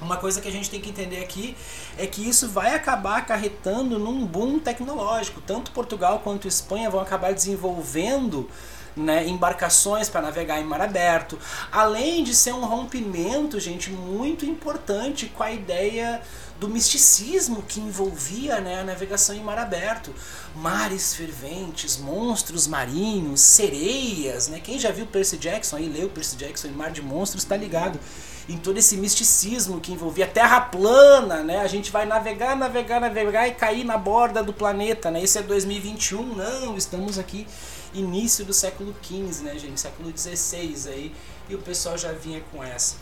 Uma 0.02 0.18
coisa 0.18 0.42
que 0.42 0.48
a 0.48 0.52
gente 0.52 0.68
tem 0.68 0.82
que 0.82 0.90
entender 0.90 1.20
aqui 1.20 1.56
é 1.96 2.08
que 2.08 2.28
isso 2.28 2.50
vai 2.50 2.74
acabar 2.74 3.20
acarretando 3.20 4.00
num 4.00 4.26
boom 4.26 4.58
tecnológico. 4.58 5.40
Tanto 5.42 5.70
Portugal 5.72 6.22
quanto 6.24 6.48
Espanha 6.48 6.90
vão 6.90 7.00
acabar 7.00 7.32
desenvolvendo 7.34 8.50
né, 8.96 9.28
embarcações 9.28 10.10
para 10.10 10.22
navegar 10.22 10.60
em 10.60 10.66
mar 10.66 10.82
aberto, 10.82 11.38
além 11.72 12.24
de 12.24 12.36
ser 12.36 12.54
um 12.54 12.66
rompimento, 12.66 13.60
gente, 13.60 13.90
muito 13.92 14.46
importante 14.46 15.28
com 15.28 15.44
a 15.44 15.52
ideia 15.52 16.22
do 16.62 16.70
misticismo 16.70 17.64
que 17.64 17.80
envolvia 17.80 18.62
né, 18.62 18.82
a 18.82 18.84
navegação 18.84 19.36
em 19.36 19.42
mar 19.42 19.58
aberto. 19.58 20.14
Mares 20.56 21.16
ferventes, 21.16 21.98
monstros 21.98 22.68
marinhos, 22.68 23.42
sereias, 23.42 24.48
né? 24.48 24.60
Quem 24.60 24.78
já 24.78 24.92
viu 24.92 25.08
Percy 25.08 25.38
Jackson 25.38 25.78
aí, 25.78 25.90
leu 25.90 26.10
Percy 26.10 26.36
Jackson 26.36 26.68
em 26.68 26.72
Mar 26.72 26.92
de 26.92 27.02
Monstros, 27.02 27.42
está 27.42 27.56
ligado 27.56 28.00
em 28.48 28.58
todo 28.58 28.78
esse 28.78 28.98
misticismo 28.98 29.80
que 29.80 29.92
envolvia 29.92 30.28
terra 30.28 30.62
plana, 30.62 31.42
né? 31.42 31.62
A 31.62 31.68
gente 31.68 31.92
vai 31.92 32.06
navegar, 32.06 32.56
navegar, 32.56 33.00
navegar 33.00 33.48
e 33.48 33.54
cair 33.56 33.84
na 33.84 33.98
borda 33.98 34.44
do 34.44 34.54
planeta, 34.54 35.10
né? 35.10 35.24
Isso 35.24 35.40
é 35.40 35.42
2021, 35.42 36.36
não, 36.36 36.78
estamos 36.78 37.18
aqui 37.18 37.48
início 37.94 38.46
do 38.46 38.54
século 38.54 38.96
XV, 39.04 39.44
né, 39.44 39.58
gente? 39.58 39.80
Século 39.80 40.16
XVI 40.16 40.90
aí, 40.90 41.16
e 41.50 41.56
o 41.56 41.60
pessoal 41.60 41.98
já 41.98 42.12
vinha 42.12 42.42
com 42.52 42.64
essa. 42.64 42.96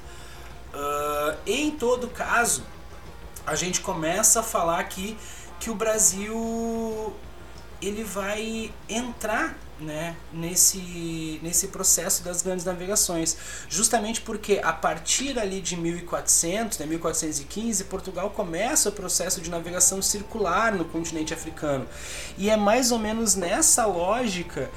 Uh, 0.74 1.38
em 1.46 1.72
todo 1.72 2.08
caso, 2.08 2.64
a 3.46 3.56
gente 3.56 3.82
começa 3.82 4.42
a 4.42 4.44
falar 4.44 4.80
aqui 4.80 5.18
que 5.60 5.70
o 5.70 5.76
Brasil 5.76 7.14
ele 7.82 8.04
vai 8.04 8.72
entrar 8.88 9.58
né, 9.80 10.16
nesse, 10.32 11.40
nesse 11.42 11.68
processo 11.68 12.24
das 12.24 12.42
grandes 12.42 12.66
navegações. 12.66 13.38
Justamente 13.68 14.22
porque 14.22 14.60
a 14.64 14.74
partir 14.74 15.40
ali 15.40 15.62
de 15.62 15.76
1400, 15.78 16.78
né, 16.80 16.86
1415, 16.86 17.84
Portugal 17.86 18.30
começa 18.30 18.90
o 18.90 18.92
processo 18.92 19.42
de 19.42 19.50
navegação 19.50 20.02
circular 20.02 20.74
no 20.74 20.86
continente 20.86 21.34
africano. 21.34 21.88
E 22.38 22.50
é 22.50 22.58
mais 22.58 22.92
ou 22.92 23.00
menos 23.00 23.36
nessa 23.36 23.86
lógica 23.86 24.70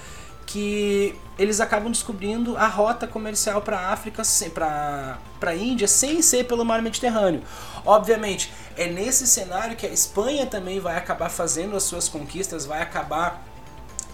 que 0.46 1.14
eles 1.38 1.60
acabam 1.60 1.90
descobrindo 1.90 2.56
a 2.56 2.66
rota 2.66 3.06
comercial 3.06 3.62
para 3.62 3.78
a 3.78 3.92
África, 3.92 4.22
para 4.52 5.50
a 5.50 5.56
Índia, 5.56 5.88
sem 5.88 6.20
ser 6.20 6.44
pelo 6.44 6.64
mar 6.64 6.82
Mediterrâneo. 6.82 7.42
Obviamente, 7.86 8.52
é 8.76 8.86
nesse 8.86 9.26
cenário 9.26 9.76
que 9.76 9.86
a 9.86 9.88
Espanha 9.88 10.44
também 10.46 10.78
vai 10.78 10.96
acabar 10.96 11.30
fazendo 11.30 11.76
as 11.76 11.84
suas 11.84 12.08
conquistas, 12.08 12.66
vai 12.66 12.82
acabar 12.82 13.42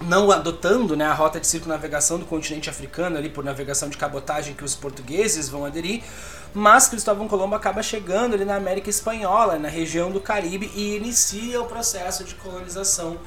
não 0.01 0.31
adotando 0.31 0.97
né, 0.97 1.05
a 1.05 1.13
rota 1.13 1.41
de 1.41 1.47
circunnavegação 1.47 2.19
do 2.19 2.25
continente 2.25 2.71
africano 2.71 3.17
ali 3.17 3.29
por 3.29 3.45
navegação 3.45 3.89
de 3.89 3.97
cabotagem 3.97 4.55
que 4.55 4.65
os 4.65 4.75
portugueses 4.75 5.49
vão 5.49 5.65
aderir, 5.65 6.03
mas 6.55 6.89
Cristóvão 6.89 7.29
Colombo 7.29 7.55
acaba 7.55 7.83
chegando 7.83 8.35
ali 8.35 8.45
na 8.45 8.57
América 8.57 8.89
Espanhola, 8.89 9.59
na 9.59 9.69
região 9.69 10.11
do 10.11 10.21
Caribe 10.21 10.71
e 10.75 10.97
inicia 10.97 11.61
o 11.61 11.67
processo 11.67 12.25
de 12.25 12.35
colonização 12.37 13.19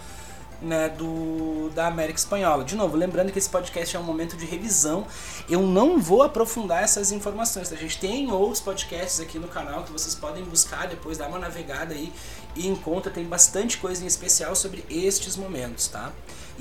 né, 0.61 0.89
do, 0.89 1.69
da 1.73 1.87
América 1.87 2.19
Espanhola. 2.19 2.63
De 2.63 2.75
novo, 2.75 2.95
lembrando 2.95 3.31
que 3.31 3.39
esse 3.39 3.49
podcast 3.49 3.95
é 3.95 3.99
um 3.99 4.03
momento 4.03 4.37
de 4.37 4.45
revisão, 4.45 5.07
eu 5.49 5.61
não 5.61 5.99
vou 5.99 6.21
aprofundar 6.21 6.83
essas 6.83 7.11
informações. 7.11 7.71
A 7.73 7.75
gente 7.75 7.99
tem 7.99 8.31
outros 8.31 8.61
podcasts 8.61 9.19
aqui 9.19 9.39
no 9.39 9.47
canal 9.47 9.83
que 9.83 9.91
vocês 9.91 10.13
podem 10.13 10.43
buscar 10.43 10.87
depois, 10.87 11.17
dar 11.17 11.27
uma 11.27 11.39
navegada 11.39 11.93
aí 11.93 12.13
e 12.55 12.67
encontra, 12.67 13.11
tem 13.11 13.25
bastante 13.25 13.77
coisa 13.77 14.03
em 14.03 14.07
especial 14.07 14.55
sobre 14.55 14.85
estes 14.89 15.35
momentos, 15.35 15.87
tá? 15.87 16.11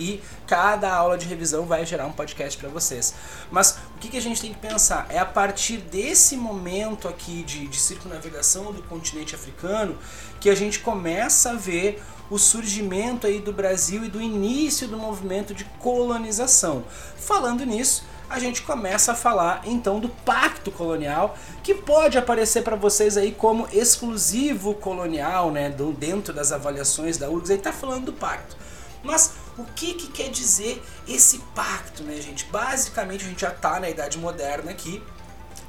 E 0.00 0.23
cada 0.47 0.92
aula 0.92 1.19
de 1.19 1.26
revisão 1.26 1.66
vai 1.66 1.85
gerar 1.85 2.07
um 2.07 2.12
podcast 2.12 2.59
para 2.59 2.71
vocês. 2.71 3.14
Mas 3.50 3.78
o 3.95 3.99
que, 4.00 4.09
que, 4.09 4.16
a 4.16 4.23
gente 4.23 4.40
tem 4.40 4.52
que 4.52 4.59
pensar? 4.59 5.07
É 5.11 5.19
a 5.19 5.26
partir 5.26 5.76
desse 5.76 6.37
momento 6.37 7.07
aqui 7.07 7.42
de, 7.42 7.69
de 7.69 7.80
do 7.90 8.83
continente 8.88 9.35
africano 9.35 9.99
que 10.40 10.49
a 10.49 10.54
gente 10.54 10.80
começa 10.80 11.50
a 11.50 11.54
ver 11.54 12.02
o 12.30 12.38
surgimento 12.38 13.26
aí 13.26 13.40
do 13.40 13.52
Brasil 13.52 14.04
e 14.04 14.09
do 14.09 14.21
início 14.21 14.88
do 14.88 14.97
movimento 14.97 15.52
de 15.52 15.64
colonização. 15.78 16.85
Falando 17.16 17.66
nisso, 17.66 18.04
a 18.30 18.38
gente 18.38 18.62
começa 18.62 19.11
a 19.11 19.14
falar 19.14 19.62
então 19.64 19.99
do 19.99 20.09
pacto 20.09 20.71
colonial, 20.71 21.37
que 21.64 21.75
pode 21.75 22.16
aparecer 22.16 22.62
para 22.62 22.76
vocês 22.76 23.16
aí 23.16 23.33
como 23.33 23.69
exclusivo 23.73 24.75
colonial, 24.75 25.50
né, 25.50 25.69
do, 25.69 25.92
dentro 25.92 26.33
das 26.33 26.52
avaliações 26.52 27.19
da 27.19 27.28
URGS, 27.28 27.50
aí 27.50 27.59
tá 27.59 27.73
falando 27.73 28.07
do 28.07 28.12
pacto. 28.12 28.57
Mas 29.02 29.33
o 29.61 29.64
que, 29.75 29.95
que 29.95 30.09
quer 30.09 30.31
dizer 30.31 30.83
esse 31.07 31.38
pacto, 31.55 32.02
né, 32.02 32.21
gente? 32.21 32.45
Basicamente 32.47 33.25
a 33.25 33.29
gente 33.29 33.40
já 33.40 33.50
tá 33.50 33.81
na 33.81 33.88
idade 33.88 34.19
moderna 34.19 34.71
aqui, 34.71 35.02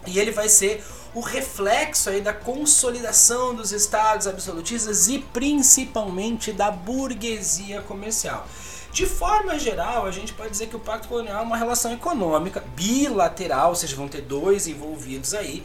e 0.08 0.20
ele 0.20 0.32
vai 0.32 0.50
ser 0.50 0.84
o 1.14 1.20
reflexo 1.20 2.10
aí 2.10 2.22
da 2.22 2.34
consolidação 2.34 3.54
dos 3.54 3.72
estados 3.72 4.28
absolutistas 4.28 5.08
e 5.08 5.20
principalmente 5.20 6.52
da 6.52 6.72
burguesia 6.72 7.82
comercial. 7.82 8.48
De 8.92 9.06
forma 9.06 9.58
geral, 9.58 10.06
a 10.06 10.12
gente 10.12 10.34
pode 10.34 10.52
dizer 10.52 10.68
que 10.68 10.76
o 10.76 10.80
Pacto 10.80 11.08
Colonial 11.08 11.40
é 11.40 11.44
uma 11.44 11.56
relação 11.56 11.94
econômica 11.94 12.62
bilateral, 12.76 13.70
ou 13.70 13.76
seja, 13.76 13.96
vão 13.96 14.08
ter 14.08 14.22
dois 14.22 14.68
envolvidos 14.68 15.34
aí, 15.34 15.64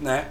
né? 0.00 0.30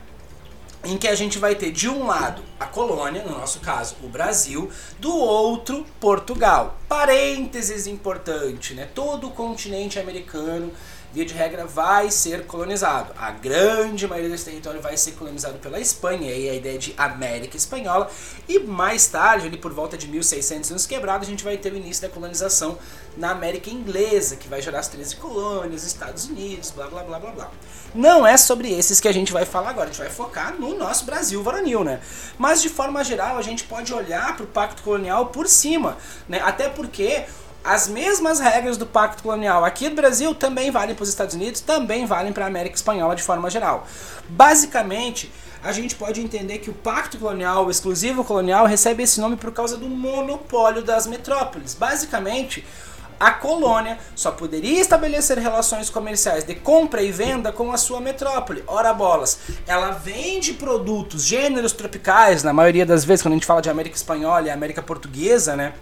Em 0.83 0.97
que 0.97 1.07
a 1.07 1.15
gente 1.15 1.39
vai 1.39 1.55
ter 1.55 1.71
de 1.71 1.87
um 1.87 2.05
lado 2.05 2.43
a 2.59 2.65
colônia, 2.65 3.23
no 3.23 3.31
nosso 3.31 3.59
caso 3.59 3.95
o 4.03 4.07
Brasil, 4.09 4.69
do 4.99 5.15
outro 5.15 5.85
Portugal. 5.99 6.77
Parênteses 6.89 7.87
importante, 7.87 8.73
né? 8.73 8.89
Todo 8.93 9.27
o 9.27 9.31
continente 9.31 9.97
americano 9.97 10.71
via 11.13 11.23
de 11.23 11.33
regra, 11.33 11.65
vai 11.65 12.09
ser 12.09 12.47
colonizado. 12.47 13.13
A 13.15 13.29
grande 13.29 14.07
maioria 14.07 14.31
desse 14.31 14.45
território 14.45 14.81
vai 14.81 14.97
ser 14.97 15.11
colonizado 15.11 15.59
pela 15.59 15.79
Espanha, 15.79 16.33
e 16.33 16.49
a 16.49 16.55
ideia 16.55 16.77
de 16.77 16.93
América 16.97 17.55
Espanhola. 17.55 18.09
E 18.49 18.57
mais 18.59 19.05
tarde, 19.07 19.45
ali 19.45 19.57
por 19.57 19.71
volta 19.71 19.95
de 19.95 20.07
1600 20.07 20.71
anos 20.71 20.87
quebrados, 20.87 21.27
a 21.27 21.31
gente 21.31 21.43
vai 21.43 21.55
ter 21.55 21.71
o 21.71 21.77
início 21.77 22.01
da 22.01 22.09
colonização 22.09 22.79
na 23.15 23.29
América 23.29 23.69
Inglesa, 23.69 24.35
que 24.35 24.47
vai 24.47 24.59
gerar 24.59 24.79
as 24.79 24.87
13 24.87 25.17
colônias, 25.17 25.83
Estados 25.83 26.25
Unidos, 26.25 26.71
blá 26.71 26.87
blá 26.87 27.03
blá 27.03 27.19
blá 27.19 27.31
blá. 27.31 27.51
Não 27.93 28.25
é 28.25 28.37
sobre 28.37 28.71
esses 28.71 28.99
que 28.99 29.07
a 29.07 29.11
gente 29.11 29.31
vai 29.31 29.45
falar 29.45 29.69
agora, 29.69 29.89
a 29.89 29.91
gente 29.91 30.01
vai 30.01 30.09
focar 30.09 30.55
no 30.55 30.75
nosso 30.75 31.05
Brasil 31.05 31.43
varonil, 31.43 31.83
né? 31.83 31.99
Mas 32.39 32.61
de 32.61 32.69
forma 32.69 33.03
geral, 33.03 33.37
a 33.37 33.41
gente 33.41 33.65
pode 33.65 33.93
olhar 33.93 34.35
para 34.35 34.43
o 34.43 34.47
Pacto 34.47 34.81
Colonial 34.81 35.27
por 35.27 35.47
cima, 35.47 35.97
né? 36.27 36.41
Até 36.43 36.69
porque 36.69 37.23
as 37.63 37.87
mesmas 37.87 38.39
regras 38.39 38.77
do 38.77 38.85
Pacto 38.85 39.21
Colonial 39.21 39.63
aqui 39.63 39.89
do 39.89 39.95
Brasil 39.95 40.33
também 40.33 40.71
valem 40.71 40.95
para 40.95 41.03
os 41.03 41.09
Estados 41.09 41.35
Unidos, 41.35 41.61
também 41.61 42.05
valem 42.05 42.33
para 42.33 42.45
a 42.45 42.47
América 42.47 42.75
Espanhola 42.75 43.15
de 43.15 43.21
forma 43.21 43.49
geral. 43.49 43.87
Basicamente, 44.27 45.31
a 45.63 45.71
gente 45.71 45.95
pode 45.95 46.19
entender 46.19 46.57
que 46.57 46.69
o 46.69 46.73
Pacto 46.73 47.17
Colonial, 47.17 47.65
o 47.65 47.71
exclusivo 47.71 48.23
colonial, 48.23 48.65
recebe 48.65 49.03
esse 49.03 49.21
nome 49.21 49.37
por 49.37 49.51
causa 49.53 49.77
do 49.77 49.87
monopólio 49.87 50.83
das 50.83 51.07
metrópoles. 51.07 51.73
Basicamente, 51.73 52.65
a 53.19 53.31
colônia 53.31 53.97
só 54.15 54.31
poderia 54.31 54.79
estabelecer 54.79 55.37
relações 55.37 55.89
comerciais 55.89 56.43
de 56.43 56.55
compra 56.55 57.01
e 57.01 57.11
venda 57.11 57.51
com 57.51 57.71
a 57.71 57.77
sua 57.77 57.99
metrópole. 57.99 58.63
Ora 58.67 58.93
bolas, 58.93 59.39
ela 59.67 59.91
vende 59.91 60.53
produtos, 60.53 61.23
gêneros 61.23 61.71
tropicais, 61.71 62.43
na 62.43 62.53
maioria 62.53 62.85
das 62.85 63.03
vezes 63.03 63.21
quando 63.21 63.33
a 63.33 63.37
gente 63.37 63.45
fala 63.45 63.61
de 63.61 63.69
América 63.69 63.95
Espanhola 63.95 64.47
e 64.47 64.49
América 64.49 64.81
Portuguesa, 64.81 65.55
né? 65.55 65.73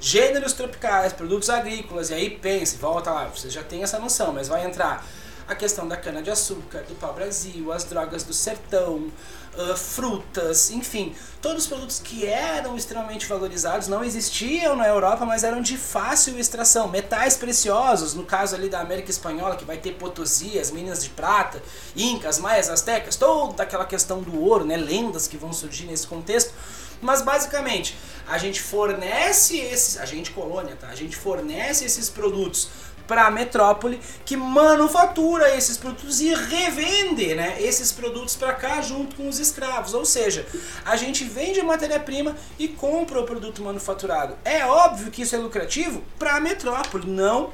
Gêneros 0.00 0.54
tropicais, 0.54 1.12
produtos 1.12 1.50
agrícolas, 1.50 2.10
e 2.10 2.14
aí 2.14 2.30
pense, 2.30 2.76
volta 2.78 3.10
lá, 3.10 3.24
você 3.26 3.50
já 3.50 3.62
tem 3.62 3.82
essa 3.82 3.98
noção, 3.98 4.32
mas 4.32 4.48
vai 4.48 4.64
entrar 4.64 5.04
a 5.50 5.54
questão 5.56 5.88
da 5.88 5.96
cana-de-açúcar, 5.96 6.84
do 6.88 6.94
pau-brasil, 6.94 7.72
as 7.72 7.82
drogas 7.82 8.22
do 8.22 8.32
sertão, 8.32 9.10
uh, 9.56 9.76
frutas, 9.76 10.70
enfim, 10.70 11.12
todos 11.42 11.64
os 11.64 11.68
produtos 11.68 11.98
que 11.98 12.24
eram 12.24 12.76
extremamente 12.76 13.26
valorizados 13.26 13.88
não 13.88 14.04
existiam 14.04 14.76
na 14.76 14.86
Europa, 14.86 15.26
mas 15.26 15.42
eram 15.42 15.60
de 15.60 15.76
fácil 15.76 16.38
extração. 16.38 16.86
Metais 16.86 17.36
preciosos, 17.36 18.14
no 18.14 18.24
caso 18.24 18.54
ali 18.54 18.68
da 18.68 18.80
América 18.80 19.10
Espanhola, 19.10 19.56
que 19.56 19.64
vai 19.64 19.76
ter 19.76 19.94
Potosí, 19.94 20.56
as 20.56 20.70
Minas 20.70 21.02
de 21.02 21.10
Prata, 21.10 21.60
Incas, 21.96 22.38
Maias, 22.38 22.70
Aztecas, 22.70 23.16
toda 23.16 23.64
aquela 23.64 23.84
questão 23.84 24.22
do 24.22 24.40
ouro, 24.40 24.64
né, 24.64 24.76
lendas 24.76 25.26
que 25.26 25.36
vão 25.36 25.52
surgir 25.52 25.86
nesse 25.86 26.06
contexto. 26.06 26.54
Mas 27.02 27.22
basicamente, 27.22 27.96
a 28.28 28.36
gente 28.36 28.60
fornece 28.60 29.58
esses, 29.58 29.98
a 29.98 30.04
gente 30.04 30.30
colônia, 30.32 30.76
tá? 30.76 30.88
A 30.88 30.94
gente 30.94 31.16
fornece 31.16 31.84
esses 31.84 32.10
produtos 32.10 32.68
para 33.10 33.26
a 33.26 33.30
metrópole 33.30 34.00
que 34.24 34.36
manufatura 34.36 35.52
esses 35.56 35.76
produtos 35.76 36.20
e 36.20 36.32
revende 36.32 37.34
né, 37.34 37.60
esses 37.60 37.90
produtos 37.90 38.36
para 38.36 38.52
cá 38.52 38.80
junto 38.80 39.16
com 39.16 39.28
os 39.28 39.40
escravos. 39.40 39.94
Ou 39.94 40.04
seja, 40.04 40.46
a 40.84 40.94
gente 40.94 41.24
vende 41.24 41.58
a 41.58 41.64
matéria-prima 41.64 42.36
e 42.56 42.68
compra 42.68 43.18
o 43.18 43.24
produto 43.24 43.64
manufaturado. 43.64 44.38
É 44.44 44.64
óbvio 44.64 45.10
que 45.10 45.22
isso 45.22 45.34
é 45.34 45.38
lucrativo 45.38 46.04
para 46.20 46.36
a 46.36 46.40
metrópole, 46.40 47.10
não 47.10 47.52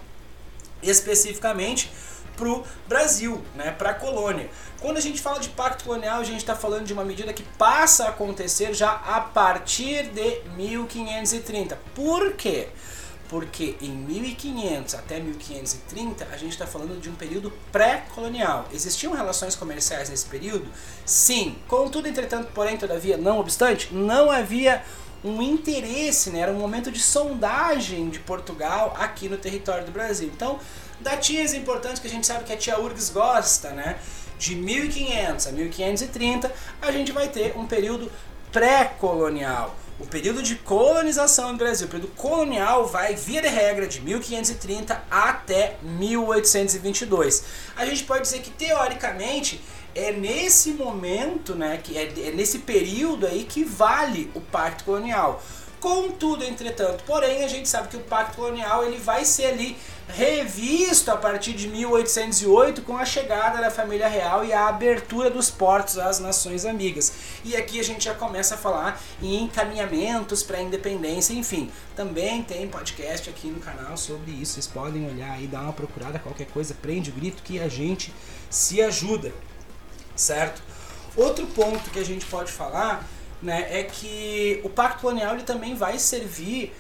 especificamente 0.83 1.91
para 2.37 2.49
o 2.51 2.63
Brasil, 2.87 3.43
né, 3.55 3.71
para 3.71 3.93
a 3.93 3.95
colônia. 3.95 4.51
Quando 4.79 4.99
a 4.99 5.01
gente 5.01 5.23
fala 5.23 5.41
de 5.41 5.49
pacto 5.49 5.85
colonial, 5.85 6.21
a 6.21 6.25
gente 6.25 6.41
está 6.41 6.55
falando 6.55 6.85
de 6.85 6.93
uma 6.93 7.03
medida 7.03 7.33
que 7.33 7.43
passa 7.43 8.05
a 8.05 8.09
acontecer 8.11 8.75
já 8.75 8.93
a 8.93 9.23
partir 9.23 10.11
de 10.11 10.43
1530. 10.55 11.79
Por 11.95 12.35
quê? 12.35 12.69
Porque 13.29 13.77
em 13.81 13.91
1500 13.91 14.95
até 14.95 15.19
1530 15.19 16.29
a 16.31 16.37
gente 16.37 16.53
está 16.53 16.67
falando 16.67 17.01
de 17.01 17.09
um 17.09 17.15
período 17.15 17.53
pré-colonial. 17.73 18.69
Existiam 18.73 19.13
relações 19.13 19.55
comerciais 19.55 20.09
nesse 20.09 20.27
período? 20.27 20.67
Sim. 21.05 21.57
Contudo, 21.67 22.09
entretanto, 22.09 22.51
porém, 22.55 22.77
todavia, 22.77 23.17
não 23.17 23.39
obstante, 23.39 23.93
não 23.93 24.31
havia 24.31 24.83
um 25.25 25.43
interesse, 25.43 26.31
né? 26.31 26.41
era 26.41 26.53
um 26.53 26.59
momento 26.59 26.91
de 26.93 27.01
sondagem 27.01 28.09
de 28.11 28.21
Portugal 28.21 28.95
aqui 28.99 29.29
no 29.29 29.37
território 29.37 29.85
do 29.85 29.91
Brasil. 29.91 30.31
Então, 30.33 30.59
datinhas 31.01 31.53
importantes 31.53 32.01
que 32.01 32.07
a 32.07 32.11
gente 32.11 32.27
sabe 32.27 32.45
que 32.45 32.53
a 32.53 32.57
tia 32.57 32.79
Urgs 32.79 33.11
gosta, 33.11 33.71
né? 33.71 33.99
De 34.39 34.55
1500 34.55 35.47
a 35.47 35.53
1530, 35.53 36.53
a 36.83 36.93
gente 36.93 37.11
vai 37.11 37.29
ter 37.29 37.57
um 37.57 37.67
período 37.67 38.11
pré-colonial. 38.53 39.75
O 39.99 40.07
período 40.07 40.43
de 40.43 40.57
colonização 40.57 41.53
no 41.53 41.59
Brasil, 41.59 41.87
o 41.87 41.91
período 41.91 42.13
colonial, 42.15 42.87
vai, 42.87 43.15
via 43.15 43.41
de 43.41 43.49
regra, 43.49 43.87
de 43.87 44.01
1530 44.03 45.03
até 45.11 45.79
1822. 45.83 47.45
A 47.75 47.87
gente 47.87 48.05
pode 48.05 48.23
dizer 48.23 48.41
que, 48.41 48.51
teoricamente, 48.51 49.63
é 49.95 50.13
nesse 50.13 50.73
momento, 50.73 51.55
né, 51.55 51.81
que 51.83 51.97
é, 51.97 52.13
é 52.29 52.31
nesse 52.31 52.59
período 52.59 53.27
aí 53.27 53.45
que 53.45 53.65
vale 53.65 54.31
o 54.35 54.41
Pacto 54.41 54.85
Colonial. 54.85 55.43
Contudo, 55.81 56.43
entretanto, 56.43 57.05
porém, 57.05 57.45
a 57.45 57.49
gente 57.49 57.69
sabe 57.69 57.89
que 57.89 57.97
o 57.97 58.01
Pacto 58.01 58.37
Colonial 58.37 58.85
ele 58.85 58.99
vai 58.99 59.25
ser 59.25 59.47
ali 59.47 59.77
revisto 60.09 61.11
a 61.11 61.17
partir 61.17 61.53
de 61.53 61.69
1808 61.69 62.83
com 62.83 62.97
a 62.97 63.05
chegada 63.05 63.61
da 63.61 63.71
família 63.71 64.09
real 64.09 64.45
e 64.45 64.53
a 64.53 64.69
abertura 64.69 65.29
dos 65.29 65.51
portos 65.51 65.99
às 65.99 66.19
nações 66.19 66.65
amigas. 66.65 67.13
E 67.45 67.57
aqui 67.57 67.79
a 67.79 67.85
gente 67.85 68.05
já 68.05 68.15
começa 68.15 68.55
a 68.55 68.59
falar 68.59 69.01
em 69.21 69.43
encaminhamentos 69.45 70.43
para 70.43 70.59
a 70.59 70.63
independência, 70.63 71.35
enfim. 71.35 71.71
Também 71.95 72.43
tem 72.43 72.69
podcast 72.69 73.29
aqui 73.29 73.49
no 73.49 73.61
canal 73.61 73.97
sobre 73.97 74.31
isso. 74.31 74.55
Vocês 74.55 74.67
podem 74.67 75.07
olhar 75.07 75.43
e 75.43 75.47
dar 75.47 75.61
uma 75.63 75.73
procurada, 75.73 76.19
qualquer 76.19 76.47
coisa, 76.47 76.75
prende 76.75 77.11
o 77.11 77.13
grito 77.13 77.43
que 77.43 77.61
a 77.61 77.69
gente 77.69 78.15
se 78.49 78.81
ajuda, 78.81 79.33
certo? 80.15 80.63
Outro 81.17 81.47
ponto 81.49 81.91
que 81.91 81.99
a 81.99 82.05
gente 82.05 82.25
pode 82.27 82.53
falar 82.53 83.07
né, 83.43 83.67
é 83.71 83.83
que 83.83 84.61
o 84.65 84.69
Pacto 84.69 85.01
Colonial 85.01 85.35
ele 85.35 85.43
também 85.43 85.75
vai 85.75 85.99
servir 85.99 86.75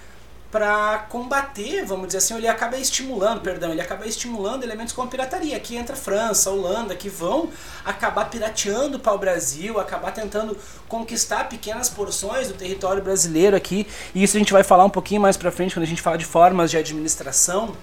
para 0.51 1.07
combater, 1.11 1.85
vamos 1.85 2.07
dizer 2.07 2.19
assim, 2.19 2.35
ele 2.35 2.49
acaba 2.49 2.79
estimulando, 2.79 3.41
perdão, 3.41 3.73
ele 3.73 3.81
acaba 3.81 4.07
estimulando 4.07 4.63
elementos 4.63 4.95
como 4.95 5.11
pirataria. 5.11 5.57
Aqui 5.57 5.77
entra 5.77 5.97
França, 5.97 6.51
Holanda, 6.51 6.95
que 6.95 7.09
vão 7.09 7.51
acabar 7.85 8.31
pirateando 8.31 8.99
para 8.99 9.13
o 9.13 9.19
Brasil, 9.19 9.79
acabar 9.79 10.13
tentando 10.13 10.57
conquistar 10.89 11.49
pequenas 11.49 11.91
porções 11.91 12.49
do 12.49 12.55
território 12.55 13.03
brasileiro 13.03 13.57
aqui. 13.57 13.87
E 14.15 14.23
isso 14.23 14.37
a 14.37 14.41
gente 14.41 14.53
vai 14.53 14.63
falar 14.63 14.85
um 14.85 14.91
pouquinho 14.91 15.21
mais 15.21 15.37
para 15.37 15.51
frente 15.51 15.75
quando 15.75 15.85
a 15.85 15.89
gente 15.89 16.01
fala 16.01 16.17
de 16.17 16.25
formas 16.25 16.71
de 16.71 16.79
administração, 16.79 17.77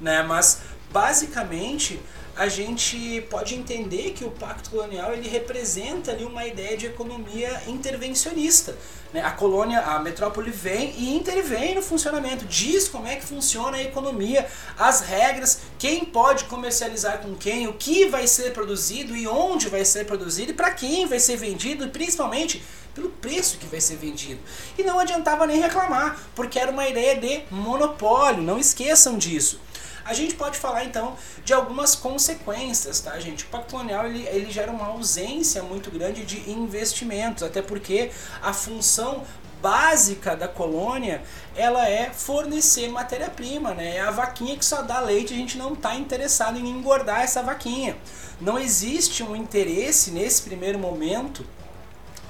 né? 0.00 0.22
Mas 0.22 0.60
basicamente 0.90 2.00
a 2.36 2.48
gente 2.48 3.22
pode 3.30 3.54
entender 3.54 4.12
que 4.12 4.24
o 4.24 4.30
pacto 4.30 4.68
colonial 4.68 5.12
ele 5.14 5.26
representa 5.26 6.12
ali 6.12 6.24
uma 6.24 6.46
ideia 6.46 6.76
de 6.76 6.86
economia 6.86 7.62
intervencionista. 7.66 8.76
Né? 9.12 9.22
A 9.22 9.30
colônia, 9.30 9.80
a 9.80 9.98
metrópole 10.00 10.50
vem 10.50 10.94
e 10.98 11.16
intervém 11.16 11.74
no 11.74 11.80
funcionamento, 11.80 12.44
diz 12.44 12.88
como 12.88 13.06
é 13.06 13.16
que 13.16 13.24
funciona 13.24 13.78
a 13.78 13.82
economia, 13.82 14.46
as 14.78 15.00
regras, 15.00 15.60
quem 15.78 16.04
pode 16.04 16.44
comercializar 16.44 17.18
com 17.18 17.34
quem, 17.34 17.68
o 17.68 17.72
que 17.72 18.06
vai 18.06 18.26
ser 18.26 18.52
produzido 18.52 19.16
e 19.16 19.26
onde 19.26 19.70
vai 19.70 19.84
ser 19.84 20.04
produzido 20.04 20.50
e 20.50 20.54
para 20.54 20.72
quem 20.72 21.06
vai 21.06 21.18
ser 21.18 21.36
vendido 21.36 21.88
principalmente 21.88 22.62
pelo 22.94 23.08
preço 23.08 23.58
que 23.58 23.66
vai 23.66 23.80
ser 23.80 23.96
vendido. 23.96 24.40
E 24.76 24.82
não 24.82 24.98
adiantava 24.98 25.46
nem 25.46 25.60
reclamar, 25.60 26.18
porque 26.34 26.58
era 26.58 26.70
uma 26.70 26.86
ideia 26.88 27.16
de 27.16 27.42
monopólio, 27.50 28.42
não 28.42 28.58
esqueçam 28.58 29.16
disso. 29.16 29.60
A 30.06 30.14
gente 30.14 30.34
pode 30.34 30.56
falar 30.56 30.84
então 30.84 31.16
de 31.44 31.52
algumas 31.52 31.94
consequências, 31.94 33.00
tá, 33.00 33.18
gente? 33.18 33.44
O 33.44 33.48
Pacto 33.48 33.72
Colonial 33.72 34.06
ele, 34.06 34.26
ele 34.28 34.50
gera 34.50 34.70
uma 34.70 34.86
ausência 34.86 35.62
muito 35.62 35.90
grande 35.90 36.24
de 36.24 36.48
investimentos, 36.48 37.42
até 37.42 37.60
porque 37.60 38.10
a 38.40 38.52
função 38.52 39.24
básica 39.60 40.36
da 40.36 40.46
colônia 40.46 41.22
ela 41.56 41.88
é 41.88 42.10
fornecer 42.10 42.88
matéria-prima, 42.88 43.74
né? 43.74 43.96
É 43.96 44.00
a 44.00 44.12
vaquinha 44.12 44.56
que 44.56 44.64
só 44.64 44.82
dá 44.82 45.00
leite, 45.00 45.34
a 45.34 45.36
gente 45.36 45.58
não 45.58 45.72
está 45.72 45.96
interessado 45.96 46.56
em 46.56 46.68
engordar 46.68 47.22
essa 47.22 47.42
vaquinha. 47.42 47.96
Não 48.40 48.58
existe 48.58 49.24
um 49.24 49.34
interesse 49.34 50.12
nesse 50.12 50.42
primeiro 50.42 50.78
momento 50.78 51.44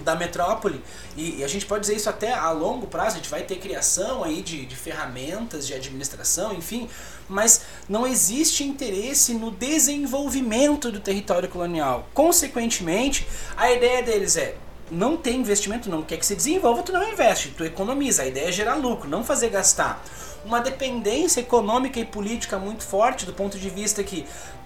da 0.00 0.14
metrópole 0.14 0.82
e, 1.16 1.38
e, 1.38 1.44
a 1.44 1.48
gente 1.48 1.64
pode 1.64 1.80
dizer 1.80 1.96
isso 1.96 2.08
até 2.08 2.32
a 2.32 2.50
longo 2.50 2.86
prazo, 2.86 3.16
a 3.16 3.18
gente 3.18 3.30
vai 3.30 3.42
ter 3.42 3.56
criação 3.56 4.22
aí 4.22 4.42
de, 4.42 4.66
de 4.66 4.76
ferramentas 4.76 5.66
de 5.66 5.72
administração, 5.72 6.52
enfim, 6.52 6.88
mas 7.28 7.62
não 7.88 8.06
existe 8.06 8.64
interesse 8.64 9.34
no 9.34 9.50
desenvolvimento 9.50 10.90
do 10.90 11.00
território 11.00 11.48
colonial. 11.48 12.08
Consequentemente, 12.14 13.26
a 13.56 13.70
ideia 13.72 14.02
deles 14.02 14.36
é 14.36 14.56
não 14.90 15.16
tem 15.16 15.40
investimento, 15.40 15.90
não 15.90 16.02
quer 16.02 16.16
que 16.16 16.26
se 16.26 16.36
desenvolva, 16.36 16.82
tu 16.82 16.92
não 16.92 17.10
investe, 17.10 17.50
tu 17.50 17.64
economiza. 17.64 18.22
A 18.22 18.26
ideia 18.26 18.48
é 18.48 18.52
gerar 18.52 18.74
lucro, 18.74 19.08
não 19.08 19.24
fazer 19.24 19.48
gastar. 19.48 20.02
Uma 20.44 20.60
dependência 20.60 21.40
econômica 21.40 21.98
e 21.98 22.04
política 22.04 22.56
muito 22.56 22.84
forte 22.84 23.26
do 23.26 23.32
ponto 23.32 23.58
de 23.58 23.68
vista 23.68 24.04
que 24.04 24.24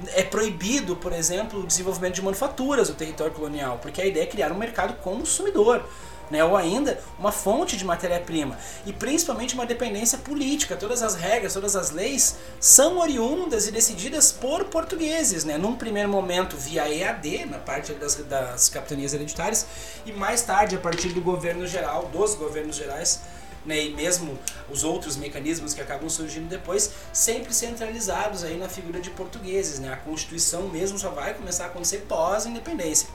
é 0.08 0.22
proibido, 0.22 0.94
por 0.94 1.12
exemplo, 1.12 1.60
o 1.60 1.66
desenvolvimento 1.66 2.16
de 2.16 2.22
manufaturas 2.22 2.90
no 2.90 2.94
território 2.94 3.32
colonial, 3.32 3.78
porque 3.80 4.02
a 4.02 4.04
ideia 4.04 4.24
é 4.24 4.26
criar 4.26 4.52
um 4.52 4.58
mercado 4.58 4.94
consumidor 5.00 5.82
né? 6.30 6.44
ou 6.44 6.56
ainda 6.56 6.98
uma 7.18 7.32
fonte 7.32 7.76
de 7.76 7.84
matéria-prima 7.84 8.58
e 8.86 8.92
principalmente 8.92 9.54
uma 9.54 9.66
dependência 9.66 10.18
política. 10.18 10.76
Todas 10.76 11.02
as 11.02 11.14
regras, 11.14 11.54
todas 11.54 11.74
as 11.74 11.90
leis 11.90 12.36
são 12.60 12.98
oriundas 12.98 13.66
e 13.66 13.72
decididas 13.72 14.30
por 14.30 14.64
portugueses, 14.66 15.44
né? 15.44 15.58
num 15.58 15.74
primeiro 15.74 16.08
momento 16.08 16.56
via 16.56 16.88
EAD, 16.88 17.46
na 17.46 17.58
parte 17.58 17.92
das, 17.94 18.14
das 18.16 18.68
capitanias 18.68 19.12
hereditárias, 19.12 19.66
e 20.06 20.12
mais 20.12 20.42
tarde 20.42 20.76
a 20.76 20.78
partir 20.78 21.08
do 21.08 21.20
governo 21.20 21.66
geral, 21.66 22.06
dos 22.06 22.34
governos 22.34 22.76
gerais. 22.76 23.20
Né, 23.62 23.84
e 23.84 23.90
mesmo 23.90 24.38
os 24.70 24.84
outros 24.84 25.18
mecanismos 25.18 25.74
que 25.74 25.82
acabam 25.82 26.08
surgindo 26.08 26.48
depois, 26.48 26.92
sempre 27.12 27.52
centralizados 27.52 28.42
aí 28.42 28.56
na 28.56 28.70
figura 28.70 29.00
de 29.00 29.10
portugueses. 29.10 29.78
Né? 29.78 29.92
A 29.92 29.96
Constituição 29.96 30.62
mesmo 30.68 30.98
só 30.98 31.10
vai 31.10 31.34
começar 31.34 31.64
a 31.64 31.66
acontecer 31.66 32.06
pós-independência. 32.08 33.06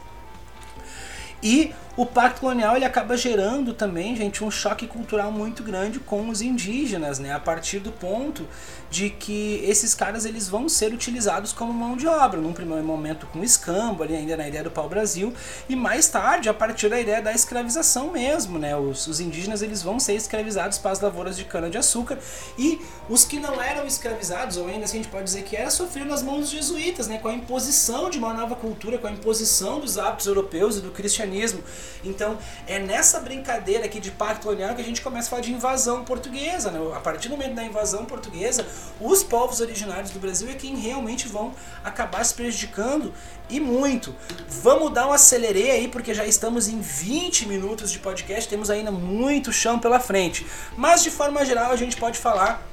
E 1.41 1.74
o 1.98 2.06
pacto 2.06 2.41
colonial 2.41 2.76
ele 2.76 2.86
acaba 2.86 3.15
gerando 3.15 3.74
também, 3.74 4.15
gente, 4.15 4.43
um 4.43 4.52
choque 4.52 4.88
cultural 4.88 5.32
muito 5.32 5.63
grande 5.63 6.00
com 6.00 6.28
os 6.30 6.41
indígenas, 6.41 7.19
né? 7.19 7.34
A 7.34 7.39
partir 7.39 7.80
do 7.80 7.91
ponto 7.91 8.45
de 8.95 9.10
que 9.10 9.62
esses 9.65 9.93
caras 9.93 10.23
eles 10.23 10.47
vão 10.47 10.69
ser 10.69 10.93
utilizados 10.93 11.51
como 11.51 11.73
mão 11.73 11.97
de 11.97 12.08
obra, 12.08 12.39
num 12.39 12.53
primeiro 12.53 12.84
momento 12.84 13.27
com 13.27 13.43
escambo, 13.43 14.03
ali 14.03 14.15
ainda 14.15 14.38
na 14.38 14.47
ideia 14.47 14.63
do 14.63 14.71
pau-brasil, 14.71 15.34
e 15.67 15.75
mais 15.75 16.08
tarde 16.08 16.47
a 16.47 16.53
partir 16.53 16.88
da 16.88 16.99
ideia 16.99 17.21
da 17.21 17.34
escravização 17.34 18.12
mesmo, 18.12 18.58
né? 18.58 18.75
Os, 18.77 19.08
os 19.08 19.19
indígenas 19.19 19.62
eles 19.62 19.81
vão 19.81 19.99
ser 19.99 20.13
escravizados 20.13 20.77
para 20.77 20.91
as 20.91 21.01
lavouras 21.01 21.36
de 21.36 21.43
cana-de-açúcar 21.43 22.17
e 22.58 22.79
os 23.10 23.25
que 23.25 23.39
não 23.39 23.62
eram 23.62 23.86
escravizados, 23.86 24.55
ou 24.55 24.67
ainda 24.67 24.86
assim 24.86 24.99
a 24.99 25.03
gente 25.03 25.12
pode 25.12 25.25
dizer 25.25 25.43
que 25.43 25.58
era, 25.58 25.69
sofriam 25.69 26.08
nas 26.08 26.23
mãos 26.23 26.39
dos 26.41 26.49
jesuítas, 26.51 27.08
né? 27.08 27.17
Com 27.17 27.27
a 27.27 27.34
imposição 27.34 28.10
de 28.10 28.17
uma 28.17 28.34
nova 28.34 28.55
cultura, 28.55 28.97
com 28.97 29.08
a 29.08 29.12
imposição 29.12 29.79
dos 29.79 29.97
hábitos 29.97 30.27
europeus 30.27 30.77
e 30.77 30.79
do 30.79 30.91
cristianismo 30.91 31.25
cristianismo. 31.25 31.63
Então, 32.03 32.38
é 32.67 32.79
nessa 32.79 33.19
brincadeira 33.19 33.86
aqui 33.86 33.99
de 33.99 34.12
pacto 34.12 34.43
colonial 34.43 34.75
que 34.75 34.81
a 34.81 34.86
gente 34.86 35.01
começa 35.01 35.27
a 35.27 35.29
falar 35.31 35.41
de 35.41 35.53
invasão 35.53 36.03
portuguesa. 36.03 36.71
Né? 36.71 36.79
A 36.95 36.99
partir 36.99 37.29
do 37.29 37.38
momento 37.38 37.55
da 37.55 37.63
invasão 37.63 38.05
portuguesa, 38.05 38.65
os 39.00 39.24
povos 39.24 39.60
originários 39.62 40.12
do 40.12 40.19
Brasil 40.19 40.50
é 40.50 40.54
quem 40.54 40.76
realmente 40.76 41.28
vão 41.28 41.54
acabar 41.84 42.24
se 42.24 42.34
prejudicando 42.34 43.13
e 43.50 43.60
muito. 43.60 44.15
Vamos 44.48 44.93
dar 44.93 45.08
um 45.08 45.13
acelerê 45.13 45.71
aí, 45.71 45.88
porque 45.88 46.13
já 46.13 46.26
estamos 46.26 46.67
em 46.67 46.80
20 46.80 47.48
minutos 47.48 47.91
de 47.91 48.00
podcast, 48.00 48.50
temos 48.50 48.69
ainda 48.69 48.91
muito 48.91 49.52
chão 49.52 49.80
pela 49.80 50.00
frente. 50.00 50.45
Mas 50.78 51.04
de 51.04 51.12
forma 51.12 51.45
geral, 51.45 51.71
a 51.71 51.76
gente 51.76 51.98
pode 51.98 52.17
falar 52.17 52.65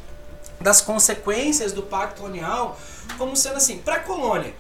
das 0.61 0.81
consequências 0.81 1.73
do 1.73 1.83
pacto 1.83 2.21
colonial 2.21 2.79
como 3.19 3.37
sendo 3.37 3.57
assim, 3.57 3.79
para 3.79 3.97
a 3.97 4.01
colônia 4.01 4.55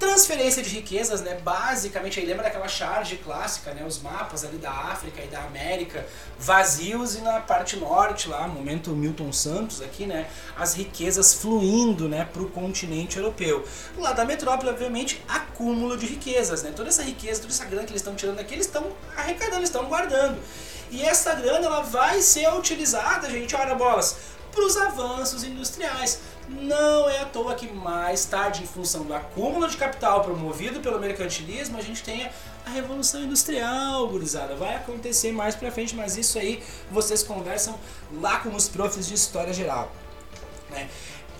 Transferência 0.00 0.62
de 0.62 0.70
riquezas, 0.70 1.20
né? 1.20 1.38
Basicamente, 1.44 2.18
aí 2.18 2.24
lembra 2.24 2.44
daquela 2.44 2.66
charge 2.66 3.18
clássica, 3.18 3.74
né? 3.74 3.84
Os 3.86 4.00
mapas 4.00 4.46
ali 4.46 4.56
da 4.56 4.70
África 4.70 5.22
e 5.22 5.26
da 5.26 5.42
América 5.42 6.06
vazios 6.38 7.16
e 7.16 7.20
na 7.20 7.38
parte 7.38 7.76
norte 7.76 8.26
lá, 8.26 8.48
momento 8.48 8.92
Milton 8.92 9.30
Santos 9.30 9.82
aqui, 9.82 10.06
né? 10.06 10.26
As 10.56 10.72
riquezas 10.72 11.34
fluindo, 11.34 12.08
né? 12.08 12.26
Para 12.32 12.40
o 12.40 12.48
continente 12.48 13.18
europeu. 13.18 13.62
Lá 13.98 14.12
da 14.12 14.24
metrópole, 14.24 14.70
obviamente, 14.70 15.22
acúmulo 15.28 15.98
de 15.98 16.06
riquezas, 16.06 16.62
né? 16.62 16.72
Toda 16.74 16.88
essa 16.88 17.02
riqueza, 17.02 17.42
toda 17.42 17.52
essa 17.52 17.66
grana 17.66 17.84
que 17.84 17.92
eles 17.92 18.00
estão 18.00 18.14
tirando 18.14 18.40
aqui, 18.40 18.54
eles 18.54 18.64
estão 18.64 18.86
arrecadando, 19.14 19.64
estão 19.64 19.84
guardando. 19.84 20.40
E 20.90 21.02
essa 21.02 21.34
grana, 21.34 21.66
ela 21.66 21.82
vai 21.82 22.22
ser 22.22 22.48
utilizada, 22.54 23.28
gente, 23.28 23.54
olha 23.54 23.74
bolas, 23.74 24.16
para 24.60 24.66
os 24.66 24.76
avanços 24.76 25.42
industriais. 25.42 26.20
Não 26.46 27.08
é 27.08 27.20
à 27.20 27.24
toa 27.24 27.54
que 27.54 27.72
mais 27.72 28.26
tarde, 28.26 28.62
em 28.62 28.66
função 28.66 29.04
do 29.04 29.14
acúmulo 29.14 29.66
de 29.66 29.76
capital 29.76 30.22
promovido 30.22 30.80
pelo 30.80 31.00
mercantilismo, 31.00 31.78
a 31.78 31.80
gente 31.80 32.02
tenha 32.02 32.30
a 32.66 32.70
revolução 32.70 33.22
industrial, 33.22 34.06
gurizada. 34.08 34.54
Vai 34.56 34.76
acontecer 34.76 35.32
mais 35.32 35.54
pra 35.54 35.70
frente, 35.70 35.94
mas 35.94 36.18
isso 36.18 36.38
aí 36.38 36.62
vocês 36.90 37.22
conversam 37.22 37.78
lá 38.20 38.40
com 38.40 38.54
os 38.54 38.68
profs 38.68 39.06
de 39.06 39.14
história 39.14 39.52
geral. 39.52 39.90
Né? 40.68 40.90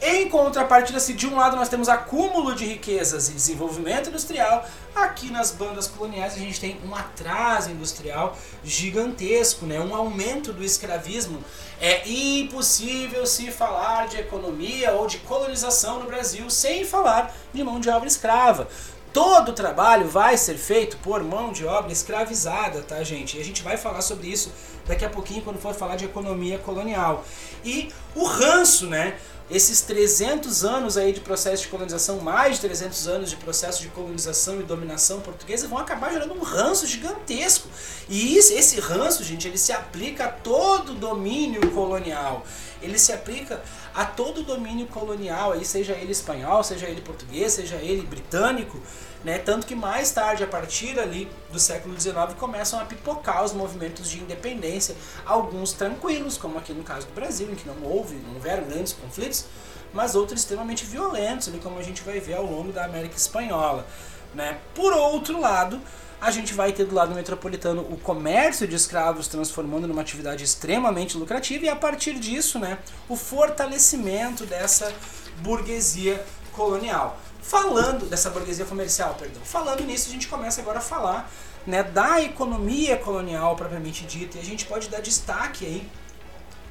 Em 0.02 0.30
contrapartida, 0.30 0.98
se 0.98 1.12
de 1.12 1.26
um 1.26 1.36
lado 1.36 1.56
nós 1.56 1.68
temos 1.68 1.86
acúmulo 1.86 2.54
de 2.54 2.64
riquezas 2.64 3.28
e 3.28 3.32
desenvolvimento 3.32 4.08
industrial, 4.08 4.66
aqui 4.94 5.30
nas 5.30 5.50
bandas 5.50 5.86
coloniais 5.86 6.32
a 6.32 6.38
gente 6.38 6.58
tem 6.58 6.80
um 6.88 6.94
atraso 6.94 7.70
industrial 7.70 8.34
gigantesco, 8.64 9.66
né? 9.66 9.78
um 9.78 9.94
aumento 9.94 10.54
do 10.54 10.64
escravismo. 10.64 11.44
É 11.78 12.08
impossível 12.08 13.26
se 13.26 13.50
falar 13.50 14.08
de 14.08 14.16
economia 14.16 14.92
ou 14.92 15.06
de 15.06 15.18
colonização 15.18 16.00
no 16.00 16.06
Brasil 16.06 16.48
sem 16.48 16.82
falar 16.82 17.36
de 17.52 17.62
mão 17.62 17.78
de 17.78 17.90
obra 17.90 18.08
escrava. 18.08 18.68
Todo 19.12 19.50
o 19.50 19.52
trabalho 19.52 20.06
vai 20.06 20.38
ser 20.38 20.56
feito 20.56 20.96
por 20.98 21.22
mão 21.22 21.52
de 21.52 21.66
obra 21.66 21.92
escravizada, 21.92 22.80
tá, 22.82 23.02
gente? 23.02 23.36
E 23.36 23.40
a 23.40 23.44
gente 23.44 23.60
vai 23.60 23.76
falar 23.76 24.02
sobre 24.02 24.28
isso 24.28 24.52
daqui 24.86 25.04
a 25.04 25.10
pouquinho 25.10 25.42
quando 25.42 25.58
for 25.58 25.74
falar 25.74 25.96
de 25.96 26.04
economia 26.04 26.58
colonial. 26.58 27.24
E 27.64 27.92
o 28.14 28.24
ranço, 28.24 28.86
né? 28.86 29.18
Esses 29.50 29.80
300 29.80 30.64
anos 30.64 30.96
aí 30.96 31.12
de 31.12 31.20
processo 31.20 31.64
de 31.64 31.68
colonização, 31.68 32.20
mais 32.20 32.56
de 32.56 32.60
300 32.62 33.08
anos 33.08 33.30
de 33.30 33.36
processo 33.36 33.82
de 33.82 33.88
colonização 33.88 34.60
e 34.60 34.62
dominação 34.62 35.20
portuguesa 35.20 35.66
vão 35.66 35.78
acabar 35.78 36.12
gerando 36.12 36.34
um 36.34 36.42
ranço 36.42 36.86
gigantesco. 36.86 37.68
E 38.08 38.36
esse, 38.36 38.78
ranço, 38.78 39.24
gente, 39.24 39.48
ele 39.48 39.58
se 39.58 39.72
aplica 39.72 40.26
a 40.26 40.28
todo 40.28 40.92
o 40.92 40.94
domínio 40.94 41.70
colonial. 41.72 42.46
Ele 42.80 42.98
se 42.98 43.12
aplica 43.12 43.62
a 43.94 44.04
todo 44.04 44.40
o 44.40 44.44
domínio 44.44 44.86
colonial, 44.86 45.52
aí 45.52 45.64
seja 45.64 45.92
ele 45.92 46.12
espanhol, 46.12 46.62
seja 46.62 46.86
ele 46.86 47.00
português, 47.00 47.52
seja 47.52 47.76
ele 47.76 48.06
britânico, 48.06 48.80
né? 49.24 49.38
Tanto 49.38 49.66
que 49.66 49.74
mais 49.74 50.10
tarde, 50.10 50.42
a 50.42 50.46
partir 50.46 50.98
ali 50.98 51.30
do 51.52 51.58
século 51.58 51.98
XIX, 51.98 52.34
começam 52.38 52.80
a 52.80 52.84
pipocar 52.84 53.44
os 53.44 53.52
movimentos 53.52 54.08
de 54.08 54.18
independência, 54.18 54.96
alguns 55.26 55.72
tranquilos, 55.72 56.36
como 56.36 56.58
aqui 56.58 56.72
no 56.72 56.82
caso 56.82 57.06
do 57.06 57.12
Brasil, 57.12 57.50
em 57.50 57.54
que 57.54 57.66
não 57.66 57.82
houve, 57.82 58.16
não 58.16 58.34
houveram 58.34 58.64
grandes 58.64 58.92
conflitos, 58.92 59.44
mas 59.92 60.14
outros 60.14 60.40
extremamente 60.40 60.84
violentos, 60.84 61.48
ali 61.48 61.58
como 61.58 61.78
a 61.78 61.82
gente 61.82 62.02
vai 62.02 62.20
ver 62.20 62.34
ao 62.34 62.46
longo 62.46 62.72
da 62.72 62.84
América 62.84 63.16
Espanhola. 63.16 63.86
Né? 64.34 64.58
Por 64.74 64.92
outro 64.92 65.40
lado, 65.40 65.80
a 66.20 66.30
gente 66.30 66.52
vai 66.52 66.72
ter 66.72 66.84
do 66.84 66.94
lado 66.94 67.14
metropolitano 67.14 67.82
o 67.82 67.96
comércio 67.96 68.68
de 68.68 68.76
escravos 68.76 69.26
transformando 69.26 69.88
numa 69.88 70.02
atividade 70.02 70.44
extremamente 70.44 71.16
lucrativa 71.16 71.64
e 71.64 71.68
a 71.68 71.76
partir 71.76 72.14
disso, 72.14 72.58
né, 72.58 72.78
o 73.08 73.16
fortalecimento 73.16 74.44
dessa 74.44 74.92
burguesia 75.38 76.22
colonial. 76.52 77.18
Falando 77.42 78.04
dessa 78.04 78.28
burguesia 78.28 78.66
comercial, 78.66 79.14
perdão. 79.18 79.42
Falando 79.42 79.82
nisso, 79.82 80.08
a 80.08 80.12
gente 80.12 80.28
começa 80.28 80.60
agora 80.60 80.78
a 80.78 80.82
falar 80.82 81.30
né, 81.66 81.82
da 81.82 82.20
economia 82.20 82.96
colonial 82.98 83.56
propriamente 83.56 84.04
dita 84.04 84.36
e 84.36 84.40
a 84.40 84.44
gente 84.44 84.66
pode 84.66 84.88
dar 84.88 85.00
destaque 85.00 85.64
aí 85.64 85.88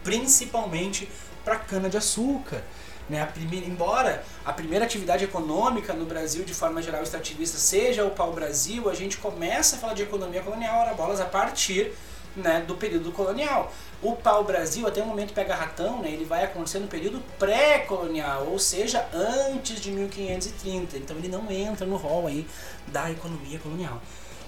principalmente 0.03 1.09
para 1.43 1.55
cana 1.55 1.89
de 1.89 1.97
açúcar. 1.97 2.63
Né? 3.09 3.21
A 3.21 3.25
primeira, 3.25 3.65
embora 3.65 4.23
a 4.45 4.53
primeira 4.53 4.85
atividade 4.85 5.23
econômica 5.23 5.93
no 5.93 6.05
Brasil, 6.05 6.43
de 6.43 6.53
forma 6.53 6.81
geral 6.81 7.01
extrativista, 7.01 7.57
seja 7.57 8.05
o 8.05 8.11
pau-brasil, 8.11 8.89
a 8.89 8.93
gente 8.93 9.17
começa 9.17 9.75
a 9.75 9.79
falar 9.79 9.93
de 9.93 10.03
economia 10.03 10.41
colonial, 10.41 10.81
ora 10.81 10.93
bolas, 10.93 11.19
a 11.19 11.25
partir 11.25 11.91
né, 12.35 12.63
do 12.67 12.75
período 12.75 13.11
colonial. 13.11 13.73
O 14.01 14.15
pau-brasil, 14.15 14.87
até 14.87 15.01
o 15.01 15.05
momento 15.05 15.33
pega 15.33 15.55
ratão, 15.55 16.01
né, 16.01 16.11
ele 16.11 16.23
vai 16.23 16.43
acontecer 16.43 16.79
no 16.79 16.87
período 16.87 17.19
pré-colonial, 17.37 18.47
ou 18.47 18.59
seja, 18.59 19.07
antes 19.13 19.81
de 19.81 19.91
1530. 19.91 20.97
Então 20.97 21.17
ele 21.17 21.27
não 21.27 21.49
entra 21.51 21.85
no 21.85 21.97
rol 21.97 22.27
aí 22.27 22.47
da 22.87 23.09
economia 23.11 23.59
colonial. 23.59 24.01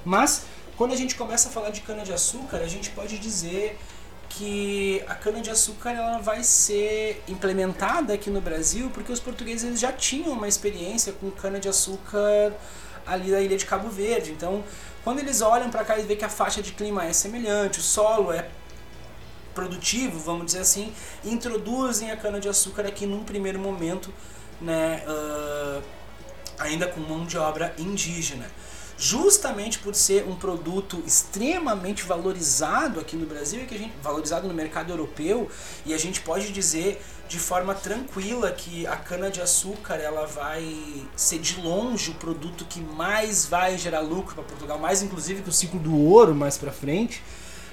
Mas, 0.06 0.46
quando 0.78 0.94
a 0.94 0.98
gente 0.98 1.16
começa 1.16 1.50
a 1.50 1.52
falar 1.52 1.70
de 1.72 1.82
cana-de-açúcar, 1.82 2.58
a 2.58 2.68
gente 2.68 2.90
pode 2.92 3.18
dizer 3.18 3.78
que 4.38 5.04
a 5.08 5.16
cana-de-açúcar 5.16 5.92
ela 5.92 6.20
vai 6.20 6.44
ser 6.44 7.22
implementada 7.28 8.14
aqui 8.14 8.30
no 8.30 8.40
Brasil 8.40 8.90
porque 8.94 9.12
os 9.12 9.20
portugueses 9.20 9.80
já 9.80 9.92
tinham 9.92 10.32
uma 10.32 10.48
experiência 10.48 11.12
com 11.14 11.30
cana-de-açúcar 11.32 12.54
ali 13.06 13.30
da 13.32 13.42
ilha 13.42 13.58
de 13.58 13.66
Cabo 13.66 13.90
Verde. 13.90 14.32
Então, 14.32 14.64
quando 15.04 15.20
eles 15.20 15.42
olham 15.42 15.70
para 15.70 15.84
cá 15.84 15.98
e 15.98 16.04
veem 16.04 16.18
que 16.18 16.26
a 16.26 16.30
faixa 16.30 16.62
de 16.62 16.72
clima 16.72 17.06
é 17.06 17.12
semelhante, 17.12 17.80
o 17.80 17.82
solo 17.82 18.32
é 18.32 18.48
produtivo, 19.54 20.18
vamos 20.20 20.46
dizer 20.46 20.60
assim, 20.60 20.94
introduzem 21.26 22.10
a 22.10 22.16
cana-de-açúcar 22.16 22.86
aqui 22.86 23.06
num 23.06 23.24
primeiro 23.24 23.60
momento, 23.60 24.14
né, 24.62 25.04
uh, 25.06 25.84
ainda 26.58 26.88
com 26.88 27.02
mão 27.02 27.26
de 27.26 27.38
obra 27.38 27.74
indígena. 27.78 28.50
Justamente 29.04 29.80
por 29.80 29.96
ser 29.96 30.28
um 30.28 30.36
produto 30.36 31.02
extremamente 31.08 32.04
valorizado 32.04 33.00
aqui 33.00 33.16
no 33.16 33.26
Brasil, 33.26 33.64
e 33.64 33.66
que 33.66 33.74
a 33.74 33.78
gente, 33.80 33.96
valorizado 34.00 34.48
no 34.48 34.54
mercado 34.54 34.92
europeu, 34.92 35.50
e 35.84 35.92
a 35.92 35.98
gente 35.98 36.22
pode 36.22 36.52
dizer 36.52 37.04
de 37.28 37.40
forma 37.40 37.74
tranquila 37.74 38.52
que 38.52 38.86
a 38.86 38.96
cana-de-açúcar 38.96 39.96
ela 39.96 40.28
vai 40.28 41.04
ser 41.16 41.40
de 41.40 41.60
longe 41.60 42.12
o 42.12 42.14
produto 42.14 42.64
que 42.66 42.80
mais 42.80 43.48
vai 43.48 43.76
gerar 43.76 44.02
lucro 44.02 44.36
para 44.36 44.44
Portugal, 44.44 44.78
mais 44.78 45.02
inclusive 45.02 45.42
que 45.42 45.50
o 45.50 45.52
ciclo 45.52 45.80
do 45.80 45.98
ouro 45.98 46.36
mais 46.36 46.60
para 46.60 46.72
frente. 46.72 47.24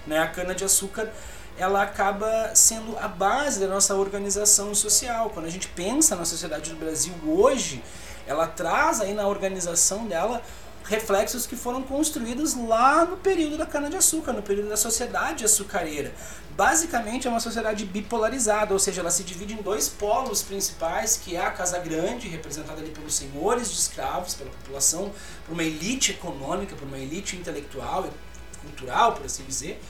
Né? 0.06 0.18
A 0.18 0.28
cana-de-açúcar 0.28 1.12
ela 1.58 1.82
acaba 1.82 2.52
sendo 2.54 2.96
a 2.98 3.06
base 3.06 3.60
da 3.60 3.66
nossa 3.66 3.94
organização 3.94 4.74
social. 4.74 5.28
Quando 5.28 5.44
a 5.44 5.50
gente 5.50 5.68
pensa 5.68 6.16
na 6.16 6.24
sociedade 6.24 6.70
do 6.70 6.76
Brasil 6.76 7.12
hoje, 7.26 7.82
ela 8.26 8.46
traz 8.46 9.02
aí 9.02 9.12
na 9.12 9.26
organização 9.26 10.06
dela 10.06 10.42
reflexos 10.88 11.46
que 11.46 11.54
foram 11.54 11.82
construídos 11.82 12.54
lá 12.54 13.04
no 13.04 13.18
período 13.18 13.58
da 13.58 13.66
cana-de-açúcar, 13.66 14.32
no 14.32 14.42
período 14.42 14.70
da 14.70 14.76
sociedade 14.76 15.44
açucareira. 15.44 16.12
Basicamente 16.56 17.28
é 17.28 17.30
uma 17.30 17.40
sociedade 17.40 17.84
bipolarizada, 17.84 18.72
ou 18.72 18.80
seja, 18.80 19.02
ela 19.02 19.10
se 19.10 19.22
divide 19.22 19.52
em 19.52 19.62
dois 19.62 19.88
polos 19.88 20.42
principais, 20.42 21.16
que 21.22 21.36
é 21.36 21.40
a 21.44 21.50
Casa 21.50 21.78
Grande, 21.78 22.26
representada 22.26 22.80
ali 22.80 22.90
pelos 22.90 23.14
senhores 23.14 23.70
de 23.70 23.78
escravos, 23.78 24.34
pela 24.34 24.50
população, 24.50 25.12
por 25.46 25.52
uma 25.52 25.62
elite 25.62 26.12
econômica, 26.12 26.74
por 26.74 26.88
uma 26.88 26.98
elite 26.98 27.36
intelectual 27.36 28.06
e 28.06 28.58
cultural, 28.66 29.12
por 29.12 29.26
assim 29.26 29.44
dizer, 29.44 29.80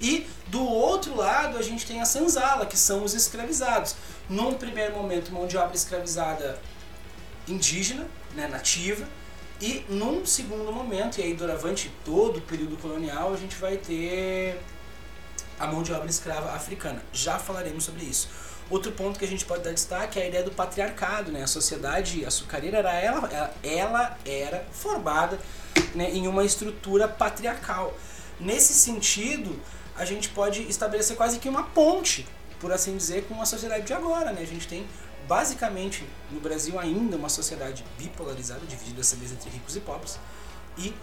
e 0.00 0.26
do 0.48 0.62
outro 0.62 1.16
lado 1.16 1.56
a 1.56 1.62
gente 1.62 1.86
tem 1.86 2.00
a 2.00 2.04
senzala, 2.04 2.66
que 2.66 2.76
são 2.76 3.04
os 3.04 3.14
escravizados. 3.14 3.94
Num 4.28 4.54
primeiro 4.54 4.94
momento, 4.94 5.32
mão 5.32 5.46
de 5.46 5.56
obra 5.56 5.76
escravizada 5.76 6.58
indígena, 7.46 8.06
né, 8.34 8.48
nativa, 8.48 9.06
e 9.64 9.82
num 9.88 10.26
segundo 10.26 10.70
momento, 10.70 11.16
e 11.18 11.22
aí 11.22 11.32
durante 11.32 11.90
todo 12.04 12.36
o 12.36 12.40
período 12.42 12.76
colonial, 12.76 13.32
a 13.32 13.36
gente 13.38 13.56
vai 13.56 13.78
ter 13.78 14.60
a 15.58 15.66
mão 15.66 15.82
de 15.82 15.90
obra 15.90 16.10
escrava 16.10 16.52
africana. 16.52 17.02
Já 17.14 17.38
falaremos 17.38 17.84
sobre 17.84 18.04
isso. 18.04 18.28
Outro 18.68 18.92
ponto 18.92 19.18
que 19.18 19.24
a 19.24 19.28
gente 19.28 19.42
pode 19.46 19.62
dar 19.62 19.72
destaque 19.72 20.20
é 20.20 20.24
a 20.24 20.26
ideia 20.26 20.44
do 20.44 20.50
patriarcado, 20.50 21.32
né? 21.32 21.42
A 21.42 21.46
sociedade 21.46 22.26
açucareira 22.26 22.76
era 22.76 22.92
ela, 22.92 23.54
ela 23.62 24.18
era 24.26 24.66
formada 24.70 25.38
né, 25.94 26.10
em 26.10 26.28
uma 26.28 26.44
estrutura 26.44 27.08
patriarcal. 27.08 27.96
Nesse 28.38 28.74
sentido, 28.74 29.58
a 29.96 30.04
gente 30.04 30.28
pode 30.28 30.60
estabelecer 30.68 31.16
quase 31.16 31.38
que 31.38 31.48
uma 31.48 31.62
ponte, 31.62 32.26
por 32.60 32.70
assim 32.70 32.94
dizer, 32.98 33.24
com 33.24 33.40
a 33.40 33.46
sociedade 33.46 33.86
de 33.86 33.94
agora. 33.94 34.30
Né? 34.30 34.42
A 34.42 34.46
gente 34.46 34.68
tem 34.68 34.86
basicamente 35.26 36.06
no 36.30 36.40
Brasil 36.40 36.78
ainda 36.78 37.16
uma 37.16 37.28
sociedade 37.28 37.84
bipolarizada, 37.98 38.60
dividida 38.66 39.00
essa 39.00 39.16
vez 39.16 39.32
entre 39.32 39.50
ricos 39.50 39.76
e 39.76 39.80
pobres, 39.80 40.18
e 40.78 40.94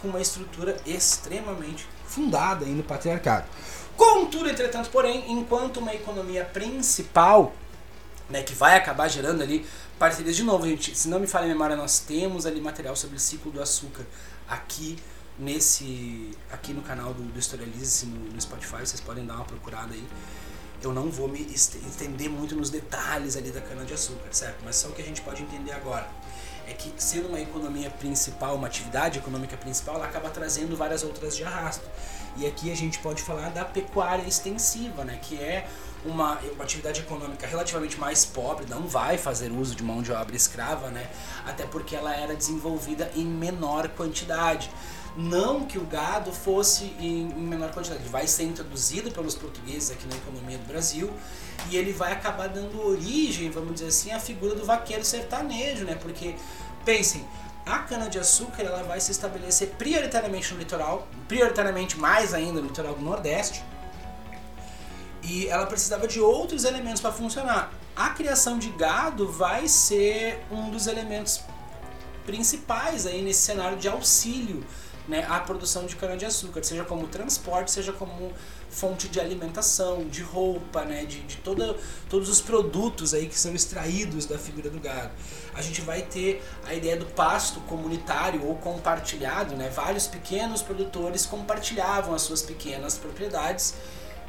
com 0.00 0.08
uma 0.08 0.20
estrutura 0.20 0.76
extremamente 0.84 1.86
fundada 2.04 2.64
no 2.66 2.82
patriarcado. 2.82 3.46
Contudo, 3.96 4.48
entretanto, 4.48 4.90
porém, 4.90 5.30
enquanto 5.30 5.78
uma 5.78 5.94
economia 5.94 6.44
principal, 6.44 7.52
né, 8.28 8.42
que 8.42 8.54
vai 8.54 8.76
acabar 8.76 9.08
gerando 9.08 9.42
ali 9.42 9.66
parcerias 9.98 10.34
de 10.34 10.42
novo, 10.42 10.66
gente, 10.66 10.96
se 10.96 11.08
não 11.08 11.20
me 11.20 11.26
falha 11.26 11.44
a 11.44 11.48
memória, 11.48 11.76
nós 11.76 12.00
temos 12.00 12.46
ali 12.46 12.60
material 12.60 12.96
sobre 12.96 13.16
o 13.16 13.20
ciclo 13.20 13.52
do 13.52 13.62
açúcar 13.62 14.04
aqui 14.48 14.98
nesse 15.38 16.30
aqui 16.50 16.72
no 16.72 16.82
canal 16.82 17.14
do, 17.14 17.22
do 17.22 17.38
Historialize 17.38 18.06
no, 18.06 18.32
no 18.32 18.40
Spotify, 18.40 18.80
vocês 18.80 19.00
podem 19.00 19.24
dar 19.24 19.36
uma 19.36 19.44
procurada 19.44 19.94
aí. 19.94 20.04
Eu 20.82 20.92
não 20.92 21.10
vou 21.10 21.28
me 21.28 21.40
estender 21.40 22.28
muito 22.28 22.56
nos 22.56 22.70
detalhes 22.70 23.36
ali 23.36 23.50
da 23.50 23.60
cana 23.60 23.84
de 23.84 23.94
açúcar, 23.94 24.28
certo? 24.32 24.58
Mas 24.64 24.76
só 24.76 24.88
o 24.88 24.92
que 24.92 25.02
a 25.02 25.04
gente 25.04 25.20
pode 25.20 25.42
entender 25.42 25.72
agora 25.72 26.08
é 26.66 26.72
que 26.72 26.92
sendo 26.96 27.28
uma 27.28 27.40
economia 27.40 27.90
principal, 27.90 28.54
uma 28.54 28.66
atividade 28.66 29.18
econômica 29.18 29.56
principal, 29.56 29.96
ela 29.96 30.06
acaba 30.06 30.30
trazendo 30.30 30.76
várias 30.76 31.02
outras 31.02 31.36
de 31.36 31.44
arrasto. 31.44 31.84
E 32.36 32.46
aqui 32.46 32.72
a 32.72 32.76
gente 32.76 32.98
pode 32.98 33.22
falar 33.22 33.50
da 33.50 33.64
pecuária 33.64 34.26
extensiva, 34.26 35.04
né, 35.04 35.18
que 35.20 35.38
é 35.38 35.68
uma, 36.04 36.38
uma 36.54 36.64
atividade 36.64 37.00
econômica 37.00 37.46
relativamente 37.46 37.98
mais 37.98 38.24
pobre, 38.24 38.66
não 38.68 38.86
vai 38.86 39.18
fazer 39.18 39.52
uso 39.52 39.74
de 39.74 39.82
mão 39.82 40.02
de 40.02 40.12
obra 40.12 40.34
escrava, 40.34 40.88
né, 40.88 41.08
até 41.46 41.66
porque 41.66 41.94
ela 41.94 42.14
era 42.14 42.34
desenvolvida 42.34 43.10
em 43.14 43.24
menor 43.24 43.88
quantidade. 43.90 44.70
Não 45.16 45.66
que 45.66 45.76
o 45.76 45.84
gado 45.84 46.32
fosse 46.32 46.84
em, 46.98 47.26
menor 47.34 47.70
quantidade, 47.70 48.02
vai 48.08 48.26
ser 48.26 48.44
introduzido 48.44 49.10
pelos 49.10 49.34
portugueses 49.34 49.90
aqui 49.90 50.06
na 50.06 50.16
economia 50.16 50.56
do 50.56 50.66
Brasil 50.66 51.12
e 51.68 51.76
ele 51.76 51.92
vai 51.92 52.12
acabar 52.12 52.48
dando 52.48 52.80
origem, 52.86 53.50
vamos 53.50 53.74
dizer 53.74 53.88
assim, 53.88 54.10
à 54.10 54.18
figura 54.18 54.54
do 54.54 54.64
vaqueiro 54.64 55.04
sertanejo, 55.04 55.84
né? 55.84 55.96
Porque 55.96 56.34
pensem, 56.84 57.26
a 57.66 57.80
cana-de-açúcar 57.80 58.62
ela 58.62 58.82
vai 58.84 59.00
se 59.00 59.12
estabelecer 59.12 59.68
prioritariamente 59.76 60.52
no 60.54 60.58
litoral, 60.58 61.06
prioritariamente 61.28 61.98
mais 61.98 62.32
ainda 62.32 62.60
no 62.60 62.68
litoral 62.68 62.94
do 62.94 63.02
Nordeste, 63.02 63.62
e 65.22 65.46
ela 65.46 65.66
precisava 65.66 66.08
de 66.08 66.20
outros 66.20 66.64
elementos 66.64 67.00
para 67.00 67.12
funcionar. 67.12 67.70
A 67.94 68.10
criação 68.10 68.58
de 68.58 68.70
gado 68.70 69.30
vai 69.30 69.68
ser 69.68 70.42
um 70.50 70.70
dos 70.70 70.86
elementos 70.86 71.42
principais 72.24 73.06
aí 73.06 73.22
nesse 73.22 73.42
cenário 73.42 73.76
de 73.76 73.88
auxílio 73.88 74.64
né, 75.08 75.26
à 75.28 75.40
produção 75.40 75.86
de 75.86 75.96
cana-de-açúcar, 75.96 76.62
seja 76.62 76.84
como 76.84 77.08
transporte, 77.08 77.70
seja 77.70 77.92
como 77.92 78.32
fonte 78.70 79.08
de 79.08 79.20
alimentação, 79.20 80.04
de 80.08 80.22
roupa, 80.22 80.84
né, 80.84 81.04
de, 81.04 81.20
de 81.20 81.36
toda, 81.38 81.76
todos 82.08 82.28
os 82.28 82.40
produtos 82.40 83.12
aí 83.12 83.26
que 83.26 83.38
são 83.38 83.54
extraídos 83.54 84.26
da 84.26 84.38
figura 84.38 84.70
do 84.70 84.78
gado. 84.78 85.10
A 85.54 85.60
gente 85.60 85.80
vai 85.80 86.02
ter 86.02 86.42
a 86.66 86.74
ideia 86.74 86.96
do 86.96 87.06
pasto 87.06 87.60
comunitário 87.62 88.46
ou 88.46 88.54
compartilhado, 88.56 89.56
né, 89.56 89.68
vários 89.68 90.06
pequenos 90.06 90.62
produtores 90.62 91.26
compartilhavam 91.26 92.14
as 92.14 92.22
suas 92.22 92.42
pequenas 92.42 92.96
propriedades 92.96 93.74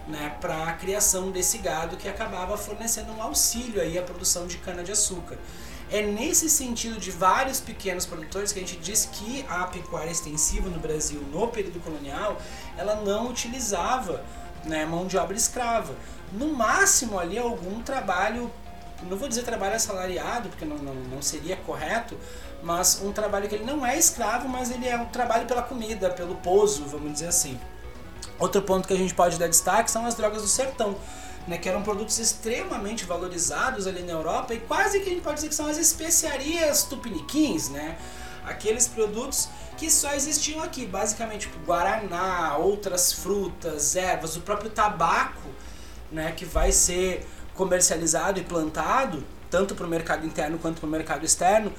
né, 0.08 0.36
para 0.42 0.66
a 0.66 0.74
criação 0.74 1.32
desse 1.32 1.60
gado 1.60 1.96
que 1.96 2.08
acabava 2.08 2.58
fornecendo 2.58 3.14
um 3.14 3.22
auxílio 3.22 3.82
aí 3.82 3.98
à 3.98 4.02
produção 4.02 4.48
de 4.48 4.58
cana-de-açúcar. 4.58 5.38
É 5.94 6.02
nesse 6.02 6.50
sentido 6.50 7.00
de 7.00 7.12
vários 7.12 7.60
pequenos 7.60 8.04
produtores 8.04 8.52
que 8.52 8.58
a 8.58 8.64
gente 8.64 8.78
diz 8.78 9.08
que 9.12 9.46
a 9.48 9.66
pecuária 9.66 10.10
extensiva 10.10 10.68
no 10.68 10.80
Brasil, 10.80 11.22
no 11.32 11.48
período 11.50 11.80
colonial, 11.82 12.42
ela 12.76 12.96
não 12.96 13.30
utilizava 13.30 14.26
né, 14.66 14.88
mão 14.88 15.06
de 15.06 15.16
obra 15.20 15.38
escrava. 15.38 15.94
No 16.32 16.52
máximo 16.52 17.20
ali 17.20 17.38
algum 17.38 17.80
trabalho, 17.84 18.50
não 19.04 19.16
vou 19.16 19.30
dizer 19.30 19.44
trabalho 19.44 19.76
assalariado, 19.76 20.50
porque 20.50 20.66
não, 20.66 20.78
não, 20.78 20.96
não 20.96 21.22
seria 21.22 21.58
correto, 21.58 22.18
mas 22.64 23.00
um 23.04 23.12
trabalho 23.12 23.48
que 23.48 23.54
ele 23.54 23.66
não 23.66 23.86
é 23.86 23.96
escravo, 23.96 24.50
mas 24.50 24.72
ele 24.72 24.88
é 24.88 24.98
um 24.98 25.06
trabalho 25.06 25.46
pela 25.46 25.62
comida, 25.62 26.10
pelo 26.10 26.34
pouso, 26.38 26.86
vamos 26.86 27.14
dizer 27.14 27.28
assim. 27.28 27.60
Outro 28.40 28.64
ponto 28.64 28.88
que 28.88 28.96
a 28.96 28.98
gente 28.98 29.14
pode 29.14 29.38
dar 29.38 29.48
destaque 29.48 29.92
são 29.92 30.08
as 30.08 30.16
drogas 30.16 30.42
do 30.42 30.48
sertão 30.48 30.98
né, 31.48 31.58
que 31.58 31.68
eram 31.68 31.82
produtos 31.82 32.20
extremamente 32.20 33.06
valorizados 33.06 33.86
ali 33.88 34.02
na 34.02 34.14
Europa 34.14 34.54
e 34.54 34.60
quase 34.60 35.00
que 35.00 35.10
a 35.10 35.14
gente 35.14 35.24
pode 35.24 35.36
dizer 35.36 35.50
que 35.50 35.56
são 35.56 35.68
as 35.68 35.78
especiarias 35.78 36.84
tupiniquins, 36.84 37.70
né? 37.70 37.98
Aqueles 38.46 38.88
produtos 38.88 39.50
que 39.78 39.90
só 39.90 40.14
existiam 40.14 40.62
aqui, 40.62 40.86
basicamente 40.86 41.42
tipo 41.42 41.58
guaraná, 41.66 42.58
outras 42.58 43.14
frutas, 43.14 43.96
ervas, 43.96 44.36
o 44.36 44.42
próprio 44.42 44.70
tabaco, 44.70 45.50
né, 46.12 46.34
que 46.36 46.46
vai 46.46 46.72
ser 46.72 47.26
comercializado 47.54 48.40
e 48.40 48.44
plantado 48.44 49.24
tanto 49.54 49.76
para 49.76 49.86
o 49.86 49.90
mercado 49.90 50.26
interno 50.26 50.58
quanto 50.58 50.80
para 50.80 50.88
o 50.88 50.90
mercado 50.90 51.24
externo. 51.24 51.72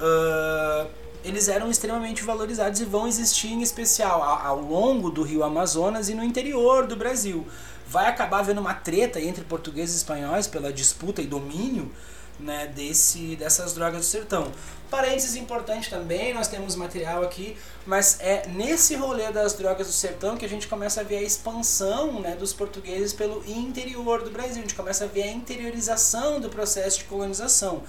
Uh, 0.00 0.90
eles 1.22 1.46
eram 1.46 1.70
extremamente 1.70 2.24
valorizados 2.24 2.80
e 2.80 2.84
vão 2.84 3.06
existir 3.06 3.52
em 3.52 3.62
especial 3.62 4.20
ao 4.20 4.60
longo 4.60 5.10
do 5.10 5.22
rio 5.22 5.44
Amazonas 5.44 6.08
e 6.08 6.14
no 6.14 6.24
interior 6.24 6.88
do 6.88 6.96
Brasil 6.96 7.46
vai 7.86 8.06
acabar 8.06 8.40
havendo 8.40 8.60
uma 8.60 8.74
treta 8.74 9.20
entre 9.20 9.44
portugueses 9.44 9.94
e 9.94 9.98
espanhóis 9.98 10.46
pela 10.46 10.72
disputa 10.72 11.22
e 11.22 11.26
domínio 11.26 11.90
né, 12.38 12.66
desse, 12.66 13.36
dessas 13.36 13.74
drogas 13.74 14.00
do 14.00 14.06
sertão. 14.06 14.50
Parênteses 14.90 15.34
importante 15.36 15.90
também, 15.90 16.32
nós 16.34 16.48
temos 16.48 16.76
material 16.76 17.22
aqui, 17.22 17.56
mas 17.86 18.18
é 18.20 18.46
nesse 18.48 18.94
rolê 18.94 19.30
das 19.32 19.54
drogas 19.54 19.86
do 19.86 19.92
sertão 19.92 20.36
que 20.36 20.44
a 20.44 20.48
gente 20.48 20.68
começa 20.68 21.00
a 21.00 21.04
ver 21.04 21.18
a 21.18 21.22
expansão 21.22 22.20
né, 22.20 22.36
dos 22.36 22.52
portugueses 22.52 23.12
pelo 23.12 23.44
interior 23.48 24.22
do 24.22 24.30
Brasil, 24.30 24.58
a 24.58 24.60
gente 24.60 24.74
começa 24.74 25.04
a 25.04 25.08
ver 25.08 25.22
a 25.22 25.32
interiorização 25.32 26.40
do 26.40 26.48
processo 26.48 26.98
de 26.98 27.04
colonização. 27.04 27.82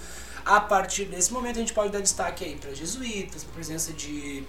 A 0.43 0.60
partir 0.60 1.05
desse 1.05 1.34
momento 1.34 1.58
a 1.58 1.60
gente 1.60 1.73
pode 1.73 1.91
dar 1.91 2.01
destaque 2.01 2.45
aí 2.45 2.55
para 2.55 2.73
jesuítas, 2.73 3.43
para 3.43 3.53
presença 3.53 3.91
de 3.93 4.45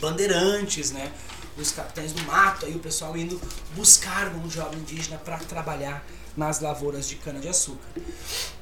bandeirantes, 0.00 0.90
né? 0.90 1.12
os 1.56 1.72
capitães 1.72 2.12
do 2.12 2.22
mato, 2.22 2.66
aí 2.66 2.74
o 2.74 2.78
pessoal 2.78 3.16
indo 3.16 3.40
buscar 3.74 4.30
de 4.30 4.60
obra 4.60 4.78
indígena 4.78 5.18
para 5.18 5.36
trabalhar 5.38 6.04
nas 6.36 6.60
lavouras 6.60 7.08
de 7.08 7.16
cana-de-açúcar. 7.16 7.88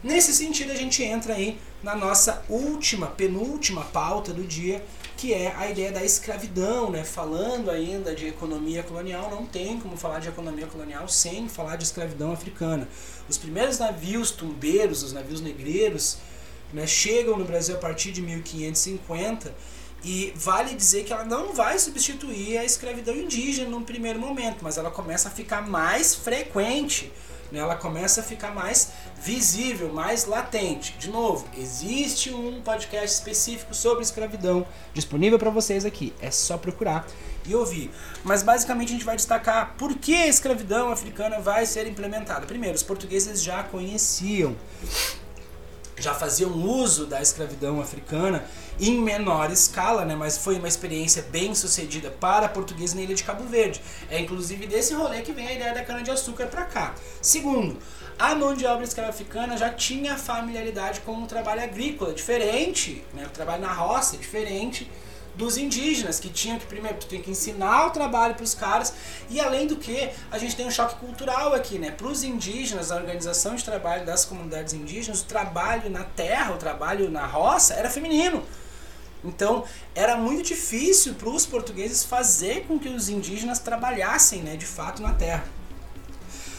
Nesse 0.02 0.32
sentido, 0.34 0.72
a 0.72 0.74
gente 0.74 1.02
entra 1.02 1.34
aí 1.34 1.58
na 1.82 1.94
nossa 1.94 2.42
última, 2.48 3.06
penúltima 3.08 3.84
pauta 3.84 4.32
do 4.32 4.42
dia, 4.42 4.84
que 5.16 5.34
é 5.34 5.54
a 5.54 5.68
ideia 5.68 5.92
da 5.92 6.02
escravidão, 6.02 6.90
né? 6.90 7.04
Falando 7.04 7.70
ainda 7.70 8.14
de 8.14 8.26
economia 8.26 8.82
colonial, 8.82 9.30
não 9.30 9.44
tem 9.44 9.78
como 9.78 9.96
falar 9.96 10.18
de 10.18 10.28
economia 10.28 10.66
colonial 10.66 11.06
sem 11.08 11.48
falar 11.48 11.76
de 11.76 11.84
escravidão 11.84 12.32
africana. 12.32 12.88
Os 13.28 13.36
primeiros 13.36 13.78
navios 13.78 14.30
tumbeiros, 14.30 15.02
os 15.02 15.12
navios 15.12 15.40
negreiros, 15.40 16.18
né, 16.72 16.86
chegam 16.86 17.36
no 17.36 17.44
Brasil 17.44 17.74
a 17.76 17.78
partir 17.78 18.12
de 18.12 18.22
1550 18.22 19.54
e 20.04 20.32
vale 20.36 20.74
dizer 20.74 21.04
que 21.04 21.12
ela 21.12 21.24
não 21.24 21.52
vai 21.52 21.78
substituir 21.78 22.58
a 22.58 22.64
escravidão 22.64 23.14
indígena 23.14 23.68
num 23.68 23.82
primeiro 23.82 24.18
momento, 24.18 24.58
mas 24.62 24.78
ela 24.78 24.90
começa 24.90 25.28
a 25.28 25.30
ficar 25.30 25.66
mais 25.66 26.14
frequente, 26.14 27.12
né? 27.50 27.58
ela 27.58 27.74
começa 27.74 28.20
a 28.20 28.24
ficar 28.24 28.54
mais 28.54 28.90
visível, 29.20 29.92
mais 29.92 30.24
latente. 30.24 30.96
De 30.98 31.10
novo, 31.10 31.48
existe 31.56 32.32
um 32.32 32.60
podcast 32.62 33.16
específico 33.16 33.74
sobre 33.74 34.02
escravidão 34.02 34.66
disponível 34.94 35.38
para 35.38 35.50
vocês 35.50 35.84
aqui, 35.84 36.14
é 36.20 36.30
só 36.30 36.56
procurar 36.56 37.06
e 37.46 37.54
ouvir. 37.54 37.90
Mas 38.22 38.42
basicamente 38.42 38.90
a 38.90 38.92
gente 38.92 39.04
vai 39.04 39.16
destacar 39.16 39.74
por 39.76 39.94
que 39.96 40.14
a 40.14 40.28
escravidão 40.28 40.90
africana 40.90 41.40
vai 41.40 41.66
ser 41.66 41.86
implementada. 41.86 42.46
Primeiro, 42.46 42.76
os 42.76 42.82
portugueses 42.82 43.42
já 43.42 43.64
conheciam 43.64 44.56
já 46.02 46.14
faziam 46.14 46.50
uso 46.50 47.06
da 47.06 47.20
escravidão 47.20 47.80
africana 47.80 48.44
em 48.80 49.00
menor 49.00 49.50
escala, 49.50 50.04
né, 50.04 50.14
mas 50.14 50.38
foi 50.38 50.56
uma 50.56 50.68
experiência 50.68 51.22
bem 51.30 51.54
sucedida 51.54 52.10
para 52.10 52.48
portugueses 52.48 52.94
na 52.94 53.02
ilha 53.02 53.14
de 53.14 53.24
Cabo 53.24 53.44
Verde. 53.44 53.80
É 54.10 54.20
inclusive 54.20 54.66
desse 54.66 54.94
rolê 54.94 55.22
que 55.22 55.32
vem 55.32 55.46
a 55.46 55.52
ideia 55.52 55.74
da 55.74 55.84
cana-de-açúcar 55.84 56.46
para 56.46 56.64
cá. 56.64 56.94
Segundo, 57.20 57.78
a 58.18 58.34
mão 58.34 58.54
de 58.54 58.66
obra 58.66 58.84
escrava 58.84 59.10
africana 59.10 59.56
já 59.56 59.70
tinha 59.70 60.16
familiaridade 60.16 61.00
com 61.00 61.22
o 61.22 61.26
trabalho 61.26 61.62
agrícola, 61.62 62.12
diferente, 62.12 63.04
né, 63.14 63.24
o 63.26 63.30
trabalho 63.30 63.62
na 63.62 63.72
roça, 63.72 64.16
diferente 64.16 64.88
dos 65.38 65.56
indígenas, 65.56 66.18
que 66.18 66.28
tinham 66.28 66.58
que, 66.58 66.66
primeiro, 66.66 66.98
tem 66.98 67.22
que 67.22 67.30
ensinar 67.30 67.86
o 67.86 67.90
trabalho 67.90 68.34
para 68.34 68.42
os 68.42 68.54
caras, 68.54 68.92
e 69.30 69.40
além 69.40 69.68
do 69.68 69.76
que, 69.76 70.10
a 70.30 70.36
gente 70.36 70.56
tem 70.56 70.66
um 70.66 70.70
choque 70.70 70.96
cultural 70.96 71.54
aqui, 71.54 71.78
né? 71.78 71.92
Para 71.92 72.08
os 72.08 72.24
indígenas, 72.24 72.90
a 72.90 72.96
organização 72.96 73.54
de 73.54 73.64
trabalho 73.64 74.04
das 74.04 74.24
comunidades 74.24 74.74
indígenas, 74.74 75.20
o 75.22 75.24
trabalho 75.24 75.88
na 75.88 76.02
terra, 76.02 76.52
o 76.52 76.58
trabalho 76.58 77.08
na 77.08 77.24
roça 77.24 77.74
era 77.74 77.88
feminino. 77.88 78.42
Então, 79.24 79.64
era 79.94 80.16
muito 80.16 80.42
difícil 80.42 81.14
para 81.14 81.28
os 81.28 81.46
portugueses 81.46 82.02
fazer 82.04 82.66
com 82.66 82.78
que 82.78 82.88
os 82.88 83.08
indígenas 83.08 83.60
trabalhassem, 83.60 84.42
né, 84.42 84.56
de 84.56 84.66
fato, 84.66 85.00
na 85.00 85.14
terra. 85.14 85.44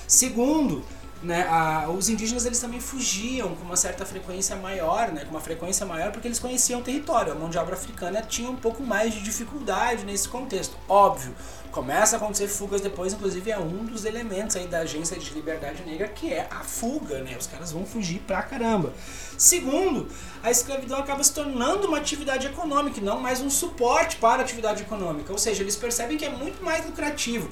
Segundo, 0.08 0.84
né, 1.22 1.46
a, 1.50 1.90
os 1.90 2.08
indígenas 2.08 2.46
eles 2.46 2.60
também 2.60 2.80
fugiam 2.80 3.54
com 3.56 3.66
uma 3.66 3.76
certa 3.76 4.06
frequência 4.06 4.56
maior, 4.56 5.12
né, 5.12 5.26
com 5.26 5.32
uma 5.32 5.42
frequência 5.42 5.86
maior 5.86 6.12
porque 6.12 6.28
eles 6.28 6.40
conheciam 6.40 6.80
o 6.80 6.84
território. 6.84 7.34
A 7.34 7.36
mão 7.36 7.50
de 7.50 7.58
obra 7.58 7.76
africana 7.76 8.22
tinha 8.22 8.50
um 8.50 8.56
pouco 8.56 8.82
mais 8.84 9.14
de 9.14 9.22
dificuldade 9.22 10.06
nesse 10.06 10.30
contexto. 10.30 10.78
Óbvio, 10.88 11.36
começa 11.72 12.16
a 12.16 12.18
acontecer 12.18 12.48
fugas 12.48 12.80
depois, 12.80 13.14
inclusive 13.14 13.52
é 13.52 13.60
um 13.60 13.86
dos 13.86 14.06
elementos 14.06 14.56
aí 14.56 14.68
da 14.68 14.80
agência 14.80 15.18
de 15.18 15.30
liberdade 15.34 15.84
negra 15.84 16.08
que 16.08 16.34
é 16.34 16.48
a 16.50 16.64
fuga, 16.64 17.22
né? 17.22 17.36
Os 17.38 17.48
caras 17.48 17.72
vão 17.72 17.86
fugir 17.86 18.20
pra 18.20 18.42
caramba. 18.42 18.94
Segundo, 19.38 20.08
a 20.42 20.50
escravidão 20.50 21.00
acaba 21.00 21.24
se 21.24 21.34
tornando 21.34 21.88
uma 21.88 21.98
atividade 21.98 22.48
econômica, 22.48 23.00
e 23.00 23.04
não 23.04 23.20
mais 23.20 23.42
um 23.42 23.50
suporte 23.50 24.16
para 24.18 24.42
a 24.42 24.46
atividade 24.46 24.84
econômica. 24.84 25.32
Ou 25.32 25.38
seja, 25.38 25.64
eles 25.64 25.76
percebem 25.76 26.18
que 26.18 26.26
é 26.26 26.30
muito 26.30 26.64
mais 26.64 26.86
lucrativo 26.86 27.50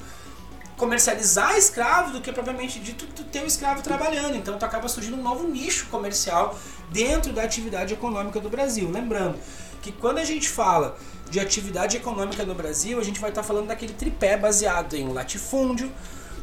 comercializar 0.78 1.58
escravo 1.58 2.12
do 2.12 2.20
que 2.22 2.32
propriamente 2.32 2.78
dito 2.78 3.04
tu 3.08 3.24
ter 3.24 3.44
escravo 3.44 3.82
trabalhando. 3.82 4.36
Então 4.36 4.56
tu 4.56 4.64
acaba 4.64 4.88
surgindo 4.88 5.18
um 5.18 5.22
novo 5.22 5.46
nicho 5.46 5.86
comercial 5.90 6.58
dentro 6.90 7.32
da 7.32 7.42
atividade 7.42 7.92
econômica 7.92 8.40
do 8.40 8.48
Brasil. 8.48 8.90
Lembrando 8.90 9.38
que 9.82 9.92
quando 9.92 10.18
a 10.18 10.24
gente 10.24 10.48
fala 10.48 10.96
de 11.28 11.40
atividade 11.40 11.96
econômica 11.96 12.44
no 12.44 12.54
Brasil, 12.54 12.98
a 12.98 13.04
gente 13.04 13.20
vai 13.20 13.30
estar 13.30 13.42
falando 13.42 13.66
daquele 13.66 13.92
tripé 13.92 14.36
baseado 14.36 14.94
em 14.94 15.12
latifúndio, 15.12 15.92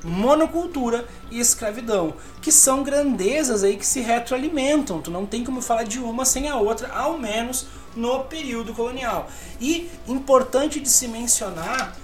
monocultura 0.03 1.07
e 1.31 1.39
escravidão, 1.39 2.13
que 2.41 2.51
são 2.51 2.83
grandezas 2.83 3.63
aí 3.63 3.75
que 3.75 3.85
se 3.85 4.01
retroalimentam. 4.01 5.01
Tu 5.01 5.09
não 5.09 5.25
tem 5.25 5.43
como 5.43 5.61
falar 5.61 5.83
de 5.83 5.99
uma 5.99 6.25
sem 6.25 6.47
a 6.47 6.57
outra, 6.57 6.91
ao 6.93 7.17
menos 7.17 7.65
no 7.95 8.25
período 8.25 8.73
colonial. 8.73 9.27
E 9.59 9.89
importante 10.07 10.79
de 10.79 10.89
se 10.89 11.07
mencionar 11.07 11.95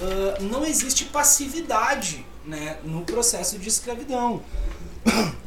uh, 0.00 0.42
não 0.42 0.64
existe 0.64 1.04
passividade 1.06 2.24
né, 2.44 2.78
no 2.82 3.02
processo 3.02 3.58
de 3.58 3.68
escravidão. 3.68 4.42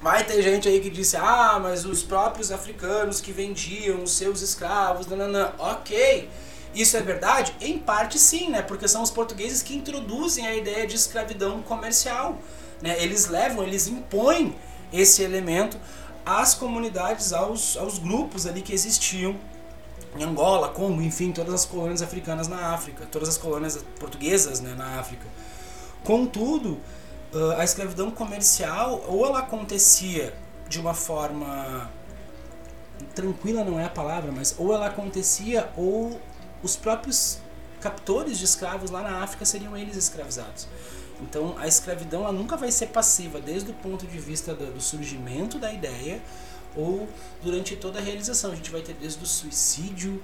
Vai 0.00 0.22
ter 0.22 0.42
gente 0.42 0.68
aí 0.68 0.80
que 0.80 0.90
disse, 0.90 1.16
ah, 1.16 1.58
mas 1.62 1.86
os 1.86 2.02
próprios 2.02 2.52
africanos 2.52 3.22
que 3.22 3.32
vendiam 3.32 4.02
os 4.02 4.12
seus 4.12 4.42
escravos, 4.42 5.06
nananã. 5.06 5.52
ok. 5.58 6.28
Isso 6.74 6.96
é 6.96 7.00
verdade? 7.00 7.54
Em 7.60 7.78
parte 7.78 8.18
sim, 8.18 8.50
né? 8.50 8.60
Porque 8.60 8.86
são 8.86 9.00
os 9.00 9.10
portugueses 9.10 9.62
que 9.62 9.74
introduzem 9.74 10.46
a 10.46 10.54
ideia 10.54 10.86
de 10.86 10.96
escravidão 10.96 11.62
comercial. 11.62 12.36
Né? 12.82 13.02
Eles 13.02 13.28
levam, 13.28 13.62
eles 13.62 13.86
impõem 13.86 14.54
esse 14.92 15.22
elemento 15.22 15.78
às 16.26 16.52
comunidades, 16.52 17.32
aos, 17.32 17.76
aos 17.76 17.98
grupos 17.98 18.46
ali 18.46 18.60
que 18.60 18.74
existiam 18.74 19.36
em 20.16 20.22
Angola, 20.22 20.68
Congo, 20.68 21.02
enfim, 21.02 21.32
todas 21.32 21.52
as 21.54 21.64
colônias 21.64 22.02
africanas 22.02 22.48
na 22.48 22.72
África, 22.72 23.06
todas 23.06 23.28
as 23.28 23.36
colônias 23.36 23.84
portuguesas 23.98 24.60
né, 24.60 24.74
na 24.76 25.00
África. 25.00 25.26
Contudo, 26.04 26.78
a 27.56 27.64
escravidão 27.64 28.10
comercial 28.10 29.04
ou 29.08 29.26
ela 29.26 29.40
acontecia 29.40 30.34
de 30.68 30.78
uma 30.78 30.94
forma 30.94 31.90
tranquila 33.14 33.64
não 33.64 33.78
é 33.78 33.84
a 33.84 33.90
palavra, 33.90 34.30
mas 34.30 34.54
ou 34.58 34.72
ela 34.72 34.86
acontecia 34.86 35.70
ou 35.76 36.20
os 36.62 36.76
próprios 36.76 37.38
captores 37.80 38.38
de 38.38 38.44
escravos 38.44 38.90
lá 38.90 39.02
na 39.02 39.22
África 39.22 39.44
seriam 39.44 39.76
eles 39.76 39.96
escravizados. 39.96 40.68
Então 41.20 41.54
a 41.58 41.66
escravidão 41.66 42.22
ela 42.22 42.32
nunca 42.32 42.56
vai 42.56 42.70
ser 42.70 42.86
passiva 42.86 43.40
desde 43.40 43.70
o 43.70 43.74
ponto 43.74 44.06
de 44.06 44.18
vista 44.18 44.54
do 44.54 44.80
surgimento 44.80 45.58
da 45.58 45.72
ideia 45.72 46.20
ou 46.76 47.08
durante 47.42 47.76
toda 47.76 47.98
a 47.98 48.02
realização. 48.02 48.52
A 48.52 48.54
gente 48.54 48.70
vai 48.70 48.82
ter 48.82 48.94
desde 48.94 49.22
o 49.22 49.26
suicídio, 49.26 50.22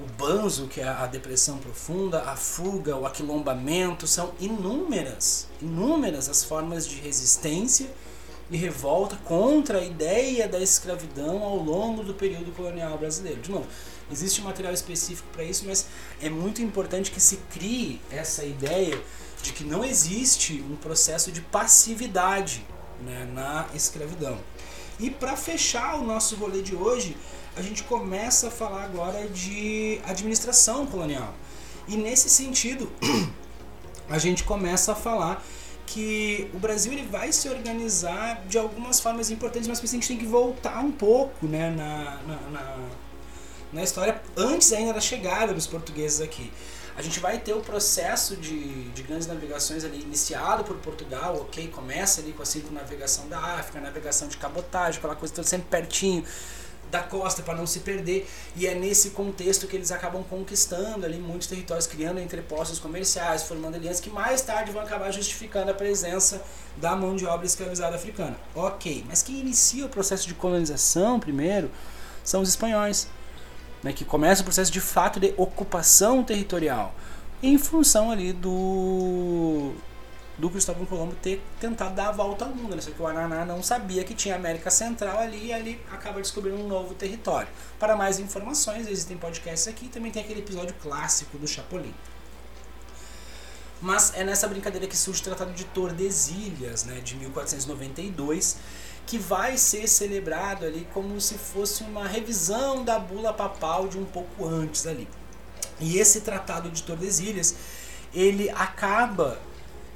o 0.00 0.04
banzo, 0.04 0.66
que 0.66 0.80
é 0.80 0.88
a 0.88 1.06
depressão 1.06 1.58
profunda, 1.58 2.22
a 2.22 2.36
fuga, 2.36 2.96
o 2.96 3.06
aquilombamento, 3.06 4.06
são 4.06 4.32
inúmeras, 4.40 5.48
inúmeras 5.60 6.28
as 6.28 6.42
formas 6.42 6.86
de 6.86 6.96
resistência 6.96 7.88
e 8.50 8.56
revolta 8.56 9.16
contra 9.24 9.78
a 9.78 9.84
ideia 9.84 10.46
da 10.48 10.60
escravidão 10.60 11.42
ao 11.42 11.56
longo 11.56 12.02
do 12.02 12.14
período 12.14 12.52
colonial 12.52 12.98
brasileiro. 12.98 13.40
De 13.40 13.50
novo, 13.50 13.66
existe 14.10 14.40
um 14.40 14.44
material 14.44 14.74
específico 14.74 15.28
para 15.32 15.44
isso, 15.44 15.64
mas 15.66 15.86
é 16.20 16.28
muito 16.28 16.60
importante 16.60 17.10
que 17.10 17.20
se 17.20 17.36
crie 17.50 18.00
essa 18.10 18.44
ideia 18.44 19.00
de 19.42 19.52
que 19.52 19.64
não 19.64 19.84
existe 19.84 20.62
um 20.68 20.76
processo 20.76 21.32
de 21.32 21.40
passividade 21.40 22.64
né, 23.04 23.28
na 23.32 23.66
escravidão. 23.74 24.38
E 25.02 25.10
para 25.10 25.36
fechar 25.36 25.96
o 25.96 26.04
nosso 26.04 26.36
rolê 26.36 26.62
de 26.62 26.76
hoje, 26.76 27.16
a 27.56 27.60
gente 27.60 27.82
começa 27.82 28.46
a 28.46 28.50
falar 28.52 28.84
agora 28.84 29.26
de 29.28 30.00
administração 30.06 30.86
colonial. 30.86 31.34
E 31.88 31.96
nesse 31.96 32.30
sentido, 32.30 32.88
a 34.08 34.16
gente 34.18 34.44
começa 34.44 34.92
a 34.92 34.94
falar 34.94 35.44
que 35.86 36.48
o 36.54 36.58
Brasil 36.58 36.92
ele 36.92 37.04
vai 37.04 37.32
se 37.32 37.48
organizar 37.48 38.44
de 38.46 38.56
algumas 38.56 39.00
formas 39.00 39.28
importantes, 39.28 39.66
mas 39.66 39.82
a 39.82 39.86
gente 39.86 40.06
tem 40.06 40.16
que 40.16 40.24
voltar 40.24 40.78
um 40.78 40.92
pouco 40.92 41.46
né, 41.48 41.70
na, 41.70 42.20
na, 42.22 42.36
na, 42.50 42.76
na 43.72 43.82
história 43.82 44.20
antes 44.36 44.72
ainda 44.72 44.92
da 44.92 45.00
chegada 45.00 45.54
dos 45.54 45.66
portugueses 45.66 46.20
aqui. 46.20 46.52
A 46.94 47.00
gente 47.00 47.20
vai 47.20 47.38
ter 47.38 47.54
o 47.54 47.60
processo 47.60 48.36
de, 48.36 48.90
de 48.90 49.02
grandes 49.02 49.26
navegações 49.26 49.82
ali 49.82 50.02
iniciado 50.02 50.62
por 50.62 50.76
Portugal, 50.76 51.36
ok? 51.40 51.68
Começa 51.68 52.20
ali 52.20 52.32
com 52.32 52.42
a 52.42 52.46
circunnavegação 52.46 53.28
da 53.28 53.38
África, 53.38 53.80
navegação 53.80 54.28
de 54.28 54.36
cabotagem, 54.36 54.98
aquela 54.98 55.16
coisa 55.16 55.34
toda 55.34 55.48
sempre 55.48 55.68
pertinho 55.70 56.22
da 56.90 57.02
costa 57.02 57.42
para 57.42 57.54
não 57.54 57.66
se 57.66 57.80
perder. 57.80 58.28
E 58.54 58.66
é 58.66 58.74
nesse 58.74 59.10
contexto 59.10 59.66
que 59.66 59.74
eles 59.74 59.90
acabam 59.90 60.22
conquistando 60.22 61.06
ali 61.06 61.18
muitos 61.18 61.48
territórios, 61.48 61.86
criando 61.86 62.20
entrepostos 62.20 62.78
comerciais, 62.78 63.42
formando 63.44 63.76
alianças 63.76 64.00
que 64.00 64.10
mais 64.10 64.42
tarde 64.42 64.70
vão 64.70 64.82
acabar 64.82 65.10
justificando 65.10 65.70
a 65.70 65.74
presença 65.74 66.42
da 66.76 66.94
mão 66.94 67.16
de 67.16 67.24
obra 67.24 67.46
escravizada 67.46 67.96
africana. 67.96 68.36
Ok, 68.54 69.02
mas 69.08 69.22
quem 69.22 69.40
inicia 69.40 69.86
o 69.86 69.88
processo 69.88 70.28
de 70.28 70.34
colonização 70.34 71.18
primeiro 71.18 71.70
são 72.22 72.42
os 72.42 72.50
espanhóis 72.50 73.08
né, 73.82 73.92
que 73.92 74.04
começa 74.04 74.42
o 74.42 74.44
processo 74.44 74.70
de 74.70 74.80
fato 74.80 75.18
de 75.18 75.34
ocupação 75.36 76.22
territorial, 76.22 76.94
em 77.42 77.58
função 77.58 78.10
ali 78.10 78.32
do 78.32 79.72
do 80.38 80.48
Cristóvão 80.48 80.86
Colombo 80.86 81.14
ter 81.22 81.42
tentado 81.60 81.94
dar 81.94 82.08
a 82.08 82.12
volta 82.12 82.44
ao 82.46 82.50
mundo, 82.50 82.74
né? 82.74 82.80
só 82.80 82.90
que 82.90 83.00
o 83.00 83.06
Ananá 83.06 83.44
não 83.44 83.62
sabia 83.62 84.02
que 84.02 84.14
tinha 84.14 84.34
América 84.34 84.70
Central 84.70 85.18
ali 85.18 85.46
e 85.46 85.52
ali 85.52 85.80
acaba 85.90 86.20
descobrindo 86.20 86.56
um 86.56 86.66
novo 86.66 86.94
território. 86.94 87.48
Para 87.78 87.94
mais 87.94 88.18
informações, 88.18 88.86
existem 88.88 89.16
podcasts 89.16 89.68
aqui, 89.68 89.88
também 89.88 90.10
tem 90.10 90.22
aquele 90.22 90.40
episódio 90.40 90.74
clássico 90.82 91.38
do 91.38 91.46
Chapolin. 91.46 91.94
Mas 93.80 94.12
é 94.14 94.24
nessa 94.24 94.48
brincadeira 94.48 94.86
que 94.86 94.96
surge 94.96 95.20
o 95.20 95.24
Tratado 95.24 95.52
de 95.52 95.64
Tordesilhas, 95.64 96.84
né, 96.84 97.00
de 97.00 97.16
1492, 97.16 98.56
que 99.06 99.18
vai 99.18 99.56
ser 99.58 99.88
celebrado 99.88 100.64
ali 100.64 100.86
como 100.92 101.20
se 101.20 101.34
fosse 101.34 101.82
uma 101.82 102.06
revisão 102.06 102.84
da 102.84 102.98
bula 102.98 103.32
papal 103.32 103.88
de 103.88 103.98
um 103.98 104.04
pouco 104.04 104.46
antes 104.46 104.86
ali. 104.86 105.08
E 105.80 105.98
esse 105.98 106.20
tratado 106.20 106.70
de 106.70 106.82
Tordesilhas, 106.82 107.54
ele 108.14 108.48
acaba 108.50 109.38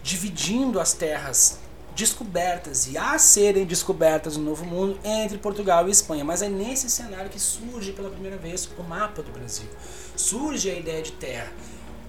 dividindo 0.02 0.80
as 0.80 0.92
terras 0.92 1.58
descobertas 1.94 2.86
e 2.86 2.98
a 2.98 3.18
serem 3.18 3.64
descobertas 3.64 4.36
no 4.36 4.44
Novo 4.44 4.64
Mundo 4.64 4.98
entre 5.02 5.38
Portugal 5.38 5.88
e 5.88 5.90
Espanha. 5.90 6.24
Mas 6.24 6.42
é 6.42 6.48
nesse 6.48 6.90
cenário 6.90 7.30
que 7.30 7.40
surge 7.40 7.92
pela 7.92 8.10
primeira 8.10 8.36
vez 8.36 8.68
o 8.78 8.82
mapa 8.82 9.22
do 9.22 9.32
Brasil. 9.32 9.68
Surge 10.14 10.70
a 10.70 10.74
ideia 10.74 11.02
de 11.02 11.12
terra. 11.12 11.50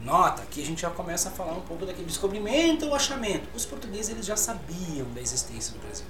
Nota 0.04 0.44
que 0.52 0.62
a 0.62 0.66
gente 0.66 0.82
já 0.82 0.90
começa 0.90 1.30
a 1.30 1.32
falar 1.32 1.54
um 1.54 1.62
pouco 1.62 1.86
daquele 1.86 2.06
descobrimento 2.06 2.86
ou 2.86 2.94
achamento. 2.94 3.48
Os 3.56 3.66
portugueses 3.66 4.10
eles 4.10 4.26
já 4.26 4.36
sabiam 4.36 5.08
da 5.16 5.22
existência 5.22 5.74
do 5.74 5.80
Brasil. 5.80 6.06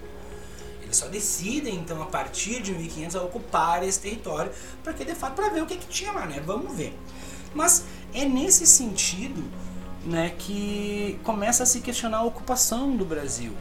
Só 0.97 1.07
decidem, 1.07 1.75
então, 1.75 2.01
a 2.01 2.07
partir 2.07 2.60
de 2.60 2.73
1500, 2.73 3.15
a 3.15 3.21
ocupar 3.21 3.83
esse 3.83 3.99
território, 3.99 4.51
porque 4.83 5.05
de 5.05 5.13
fato, 5.13 5.36
para 5.36 5.49
ver 5.49 5.62
o 5.62 5.67
que, 5.67 5.77
que 5.77 5.88
tinha 5.88 6.12
lá, 6.12 6.25
né? 6.25 6.41
Vamos 6.43 6.75
ver. 6.75 6.97
Mas 7.53 7.83
é 8.15 8.25
nesse 8.25 8.65
sentido 8.65 9.43
né, 10.03 10.33
que 10.39 11.19
começa 11.23 11.62
a 11.62 11.65
se 11.67 11.81
questionar 11.81 12.17
a 12.17 12.23
ocupação 12.23 12.97
do 12.97 13.05
Brasil. 13.05 13.53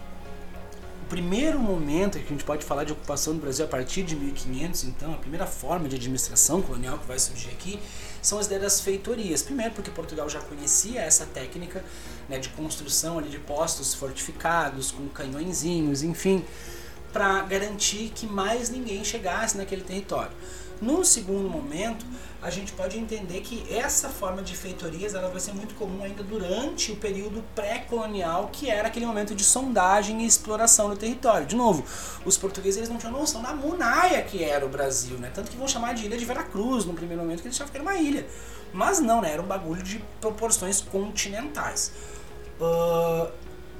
O 1.03 1.09
primeiro 1.09 1.59
momento 1.59 2.19
que 2.19 2.25
a 2.25 2.29
gente 2.29 2.43
pode 2.43 2.65
falar 2.65 2.85
de 2.85 2.93
ocupação 2.93 3.35
do 3.35 3.41
Brasil 3.41 3.67
a 3.67 3.69
partir 3.69 4.03
de 4.03 4.17
1500, 4.17 4.85
então, 4.85 5.13
a 5.13 5.19
primeira 5.19 5.47
forma 5.47 5.91
de 5.91 5.97
administração 5.97 6.63
colonial 6.63 6.99
que 6.99 7.07
vai 7.07 7.19
surgir 7.19 7.51
aqui 7.51 7.79
são 8.23 8.39
as 8.39 8.47
ideias 8.47 8.63
das 8.63 8.81
feitorias. 8.81 9.43
Primeiro, 9.43 9.75
porque 9.75 9.91
Portugal 9.91 10.27
já 10.29 10.41
conhecia 10.41 11.03
essa 11.03 11.27
técnica 11.27 11.85
né, 12.31 12.39
de 12.39 12.49
construção 12.49 13.19
ali 13.19 13.29
de 13.29 13.39
postos 13.39 13.93
fortificados, 13.93 14.91
com 14.91 15.07
canhõezinhos, 15.09 16.03
enfim 16.03 16.43
para 17.17 17.41
garantir 17.45 18.13
que 18.15 18.27
mais 18.27 18.69
ninguém 18.69 19.03
chegasse 19.03 19.57
naquele 19.57 19.81
território. 19.81 20.33
Num 20.83 21.03
segundo 21.03 21.49
momento, 21.49 22.05
a 22.43 22.51
gente 22.51 22.73
pode 22.73 22.99
entender 22.99 23.41
que 23.41 23.65
essa 23.75 24.11
forma 24.11 24.43
de 24.43 24.55
feitorias 24.55 25.15
ela 25.15 25.31
vai 25.31 25.41
ser 25.41 25.55
muito 25.55 25.75
comum 25.77 26.05
ainda 26.05 26.23
durante 26.23 26.93
o 26.93 26.97
período 26.97 27.43
pré-colonial, 27.55 28.51
que 28.53 28.71
era 28.71 28.89
aquele 28.89 29.07
momento 29.07 29.35
de 29.35 29.43
sondagem 29.43 30.25
e 30.25 30.27
exploração 30.27 30.91
do 30.91 30.97
território. 30.97 31.47
De 31.47 31.57
novo, 31.57 31.87
os 32.27 32.37
portugueses 32.37 32.77
eles 32.77 32.91
não 32.91 32.99
tinham 32.99 33.13
noção 33.13 33.41
da 33.41 33.55
munaia 33.55 34.23
que 34.23 34.45
era 34.45 34.67
o 34.67 34.69
Brasil, 34.69 35.17
né? 35.17 35.33
Tanto 35.35 35.51
que 35.51 35.57
vão 35.57 35.67
chamar 35.67 35.95
de 35.95 36.05
Ilha 36.05 36.19
de 36.19 36.25
Veracruz 36.27 36.85
no 36.85 36.93
primeiro 36.93 37.23
momento, 37.23 37.41
que 37.41 37.49
eles 37.49 37.57
achavam 37.57 37.73
que 37.73 37.79
era 37.79 37.83
uma 37.83 37.97
ilha. 37.97 38.27
Mas 38.75 39.01
não, 39.01 39.23
né? 39.23 39.33
Era 39.33 39.41
um 39.41 39.47
bagulho 39.47 39.83
de 39.83 40.05
proporções 40.21 40.83
continentais. 40.83 41.93
Uh, 42.61 43.33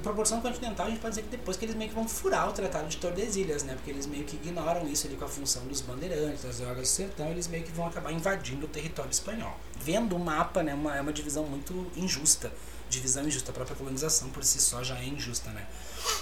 proporção 0.03 0.41
continental, 0.41 0.85
a 0.85 0.89
gente 0.89 0.99
pode 0.99 1.15
dizer 1.15 1.23
que 1.23 1.35
depois 1.35 1.57
que 1.57 1.65
eles 1.65 1.75
meio 1.75 1.89
que 1.89 1.95
vão 1.95 2.07
furar 2.07 2.49
o 2.49 2.53
Tratado 2.53 2.87
de 2.87 2.97
Tordesilhas, 2.97 3.63
né? 3.63 3.73
Porque 3.73 3.89
eles 3.89 4.05
meio 4.05 4.23
que 4.23 4.35
ignoram 4.35 4.87
isso 4.87 5.07
ali 5.07 5.15
com 5.15 5.25
a 5.25 5.27
função 5.27 5.65
dos 5.65 5.81
bandeirantes, 5.81 6.43
das 6.43 6.57
drogas 6.57 6.81
do 6.81 6.87
sertão, 6.87 7.29
eles 7.29 7.47
meio 7.47 7.63
que 7.63 7.71
vão 7.71 7.87
acabar 7.87 8.11
invadindo 8.11 8.65
o 8.65 8.69
território 8.69 9.11
espanhol. 9.11 9.57
Vendo 9.79 10.15
o 10.15 10.19
mapa, 10.19 10.63
né, 10.63 10.73
uma, 10.73 10.95
é 10.95 11.01
uma 11.01 11.13
divisão 11.13 11.43
muito 11.45 11.87
injusta. 11.95 12.51
Divisão 12.89 13.27
injusta, 13.27 13.51
a 13.51 13.53
própria 13.53 13.75
colonização 13.75 14.29
por 14.29 14.43
si 14.43 14.61
só 14.61 14.81
já 14.81 14.97
é 14.97 15.05
injusta, 15.05 15.49
né? 15.51 15.65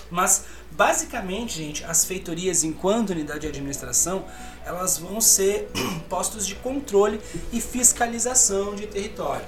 Mas, 0.10 0.46
basicamente, 0.72 1.58
gente, 1.58 1.84
as 1.84 2.06
feitorias, 2.06 2.64
enquanto 2.64 3.12
unidade 3.12 3.42
de 3.42 3.48
administração, 3.48 4.26
elas 4.66 4.98
vão 4.98 5.22
ser 5.22 5.70
postos 6.10 6.48
de 6.48 6.56
controle 6.56 7.22
e 7.52 7.62
fiscalização 7.62 8.74
de 8.74 8.88
território. 8.88 9.46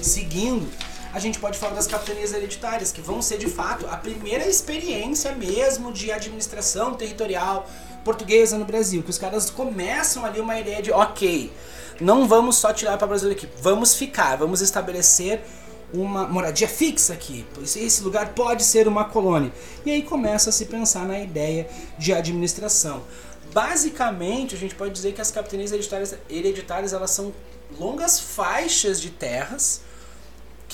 Seguindo 0.00 0.68
a 1.14 1.20
gente 1.20 1.38
pode 1.38 1.56
falar 1.56 1.74
das 1.74 1.86
capitanias 1.86 2.32
hereditárias, 2.32 2.90
que 2.90 3.00
vão 3.00 3.22
ser 3.22 3.38
de 3.38 3.46
fato 3.48 3.86
a 3.86 3.96
primeira 3.96 4.44
experiência 4.48 5.30
mesmo 5.32 5.92
de 5.92 6.10
administração 6.10 6.94
territorial 6.94 7.70
portuguesa 8.04 8.58
no 8.58 8.64
Brasil. 8.64 9.00
Que 9.00 9.10
os 9.10 9.18
caras 9.18 9.48
começam 9.48 10.24
ali 10.26 10.40
uma 10.40 10.58
ideia 10.58 10.82
de, 10.82 10.90
ok, 10.90 11.52
não 12.00 12.26
vamos 12.26 12.56
só 12.56 12.72
tirar 12.72 12.98
para 12.98 13.04
o 13.04 13.08
Brasil 13.08 13.30
aqui, 13.30 13.48
vamos 13.62 13.94
ficar, 13.94 14.34
vamos 14.36 14.60
estabelecer 14.60 15.40
uma 15.92 16.26
moradia 16.26 16.66
fixa 16.66 17.12
aqui, 17.12 17.46
esse 17.62 18.02
lugar 18.02 18.30
pode 18.30 18.64
ser 18.64 18.88
uma 18.88 19.04
colônia. 19.04 19.52
E 19.86 19.92
aí 19.92 20.02
começa 20.02 20.50
a 20.50 20.52
se 20.52 20.64
pensar 20.64 21.06
na 21.06 21.20
ideia 21.20 21.68
de 21.96 22.12
administração. 22.12 23.04
Basicamente, 23.52 24.56
a 24.56 24.58
gente 24.58 24.74
pode 24.74 24.92
dizer 24.92 25.12
que 25.12 25.20
as 25.20 25.30
capitanias 25.30 25.70
hereditárias, 25.70 26.16
hereditárias 26.28 26.92
elas 26.92 27.12
são 27.12 27.32
longas 27.78 28.18
faixas 28.18 29.00
de 29.00 29.10
terras 29.10 29.80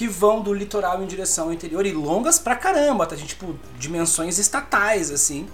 que 0.01 0.09
vão 0.09 0.41
do 0.41 0.55
litoral 0.55 1.03
em 1.03 1.07
direção 1.07 1.49
ao 1.49 1.53
interior 1.53 1.85
e 1.85 1.93
longas 1.93 2.39
pra 2.39 2.57
caramba, 2.57 3.05
tá? 3.05 3.15
Tipo, 3.15 3.55
dimensões 3.79 4.39
estatais, 4.39 5.11
assim. 5.11 5.47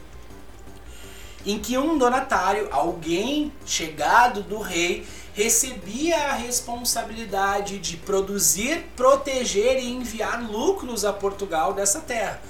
Em 1.45 1.59
que 1.59 1.77
um 1.77 1.99
donatário, 1.99 2.69
alguém 2.71 3.53
chegado 3.65 4.45
do 4.45 4.61
rei, 4.61 5.05
recebia 5.35 6.29
a 6.29 6.35
responsabilidade 6.35 7.81
de 7.81 7.97
produzir, 7.97 8.85
proteger 8.95 9.81
e 9.81 9.91
enviar 9.91 10.49
lucros 10.49 11.05
a 11.05 11.13
Portugal 11.13 11.73
dessa 11.73 11.99
terra. 11.99 12.41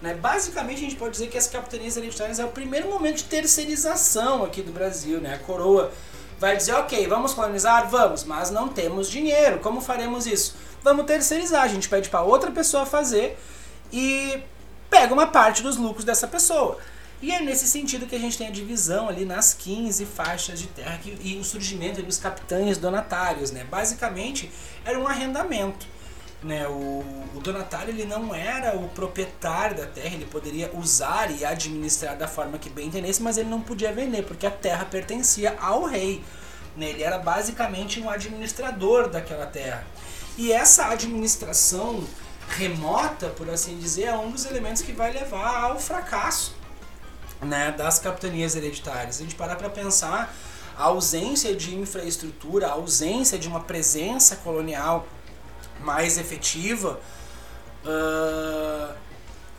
Né? 0.00 0.14
Basicamente, 0.14 0.78
a 0.78 0.84
gente 0.88 0.96
pode 0.96 1.12
dizer 1.12 1.28
que 1.28 1.36
as 1.36 1.48
capitanias 1.48 1.98
hereditárias 1.98 2.38
é 2.38 2.46
o 2.46 2.48
primeiro 2.48 2.88
momento 2.88 3.16
de 3.16 3.24
terceirização 3.24 4.42
aqui 4.42 4.62
do 4.62 4.72
Brasil. 4.72 5.20
Né? 5.20 5.34
A 5.34 5.38
coroa 5.38 5.92
vai 6.38 6.56
dizer: 6.56 6.72
ok, 6.76 7.06
vamos 7.06 7.34
colonizar? 7.34 7.90
Vamos, 7.90 8.24
mas 8.24 8.50
não 8.50 8.68
temos 8.68 9.10
dinheiro. 9.10 9.58
Como 9.58 9.82
faremos 9.82 10.26
isso? 10.26 10.71
Vamos 10.82 11.06
terceirizar. 11.06 11.62
A 11.62 11.68
gente 11.68 11.88
pede 11.88 12.08
para 12.08 12.22
outra 12.22 12.50
pessoa 12.50 12.84
fazer 12.84 13.38
e 13.92 14.42
pega 14.90 15.12
uma 15.12 15.26
parte 15.26 15.62
dos 15.62 15.76
lucros 15.76 16.04
dessa 16.04 16.26
pessoa. 16.26 16.78
E 17.22 17.30
é 17.30 17.40
nesse 17.40 17.68
sentido 17.68 18.04
que 18.04 18.16
a 18.16 18.18
gente 18.18 18.36
tem 18.36 18.48
a 18.48 18.50
divisão 18.50 19.08
ali 19.08 19.24
nas 19.24 19.54
15 19.54 20.04
faixas 20.06 20.58
de 20.58 20.66
terra 20.66 20.98
que, 20.98 21.16
e 21.22 21.38
o 21.38 21.44
surgimento 21.44 22.02
dos 22.02 22.18
capitães 22.18 22.78
donatários. 22.78 23.52
Né? 23.52 23.64
Basicamente, 23.64 24.50
era 24.84 24.98
um 24.98 25.06
arrendamento. 25.06 25.86
Né? 26.42 26.66
O, 26.66 27.04
o 27.36 27.40
donatário 27.40 27.90
ele 27.90 28.04
não 28.04 28.34
era 28.34 28.76
o 28.76 28.88
proprietário 28.88 29.76
da 29.76 29.86
terra, 29.86 30.16
ele 30.16 30.26
poderia 30.26 30.68
usar 30.74 31.30
e 31.30 31.44
administrar 31.44 32.18
da 32.18 32.26
forma 32.26 32.58
que 32.58 32.68
bem 32.68 32.88
entendesse, 32.88 33.22
mas 33.22 33.38
ele 33.38 33.48
não 33.48 33.60
podia 33.60 33.92
vender, 33.92 34.24
porque 34.24 34.44
a 34.44 34.50
terra 34.50 34.84
pertencia 34.84 35.56
ao 35.60 35.84
rei. 35.84 36.24
Né? 36.76 36.90
Ele 36.90 37.04
era 37.04 37.18
basicamente 37.18 38.00
um 38.00 38.10
administrador 38.10 39.08
daquela 39.08 39.46
terra. 39.46 39.86
E 40.36 40.52
essa 40.52 40.86
administração 40.86 42.02
remota, 42.48 43.28
por 43.28 43.48
assim 43.50 43.78
dizer, 43.78 44.04
é 44.04 44.16
um 44.16 44.30
dos 44.30 44.44
elementos 44.44 44.82
que 44.82 44.92
vai 44.92 45.12
levar 45.12 45.64
ao 45.64 45.78
fracasso 45.78 46.54
né, 47.40 47.72
das 47.72 47.98
capitanias 47.98 48.54
hereditárias. 48.54 49.18
A 49.18 49.22
gente 49.22 49.34
parar 49.34 49.56
para 49.56 49.68
pensar 49.68 50.34
a 50.76 50.84
ausência 50.84 51.54
de 51.54 51.74
infraestrutura, 51.74 52.68
a 52.68 52.72
ausência 52.72 53.38
de 53.38 53.48
uma 53.48 53.60
presença 53.60 54.36
colonial 54.36 55.06
mais 55.80 56.16
efetiva, 56.16 57.00
uh, 57.84 58.94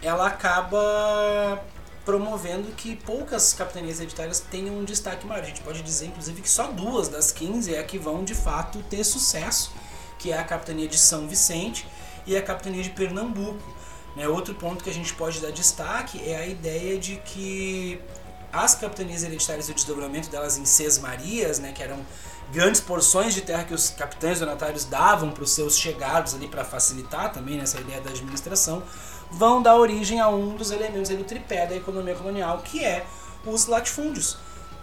ela 0.02 0.28
acaba 0.28 1.64
promovendo 2.06 2.72
que 2.74 2.96
poucas 2.96 3.54
capitanias 3.54 4.00
hereditárias 4.00 4.40
tenham 4.40 4.78
um 4.78 4.84
destaque 4.84 5.26
maior. 5.26 5.44
A 5.44 5.48
gente 5.48 5.62
pode 5.62 5.82
dizer, 5.82 6.08
inclusive, 6.08 6.42
que 6.42 6.50
só 6.50 6.68
duas 6.68 7.08
das 7.08 7.32
15 7.32 7.74
é 7.76 7.84
que 7.84 7.98
vão 7.98 8.24
de 8.24 8.36
fato 8.36 8.80
ter 8.90 9.04
sucesso 9.04 9.72
que 10.18 10.32
é 10.32 10.38
a 10.38 10.44
capitania 10.44 10.88
de 10.88 10.98
São 10.98 11.28
Vicente 11.28 11.88
e 12.26 12.36
a 12.36 12.42
capitania 12.42 12.82
de 12.82 12.90
Pernambuco. 12.90 13.64
Né? 14.16 14.28
Outro 14.28 14.54
ponto 14.56 14.84
que 14.84 14.90
a 14.90 14.94
gente 14.94 15.14
pode 15.14 15.40
dar 15.40 15.52
destaque 15.52 16.22
é 16.30 16.38
a 16.38 16.48
ideia 16.48 16.98
de 16.98 17.18
que 17.18 18.00
as 18.52 18.76
capitanias 18.76 19.24
hereditárias 19.24 19.68
e 19.68 19.72
o 19.72 19.76
desdobramento 19.76 20.30
delas 20.30 20.58
em 20.58 20.66
sesmarias, 20.66 21.58
né, 21.58 21.72
que 21.72 21.82
eram 21.82 21.98
grandes 22.52 22.80
porções 22.80 23.34
de 23.34 23.42
terra 23.42 23.64
que 23.64 23.74
os 23.74 23.90
capitães 23.90 24.40
donatários 24.40 24.86
davam 24.86 25.32
para 25.32 25.44
os 25.44 25.52
seus 25.52 25.76
chegados 25.76 26.36
ali 26.36 26.48
para 26.48 26.64
facilitar 26.64 27.32
também 27.32 27.58
nessa 27.58 27.80
ideia 27.80 28.00
da 28.00 28.12
administração, 28.12 28.84
vão 29.32 29.62
dar 29.62 29.76
origem 29.76 30.20
a 30.20 30.28
um 30.28 30.56
dos 30.56 30.70
elementos 30.70 31.10
do 31.10 31.24
tripé 31.24 31.66
da 31.66 31.76
economia 31.76 32.14
colonial, 32.14 32.60
que 32.60 32.86
é 32.86 33.08
os 33.44 33.66
latifúndios. 33.66 34.38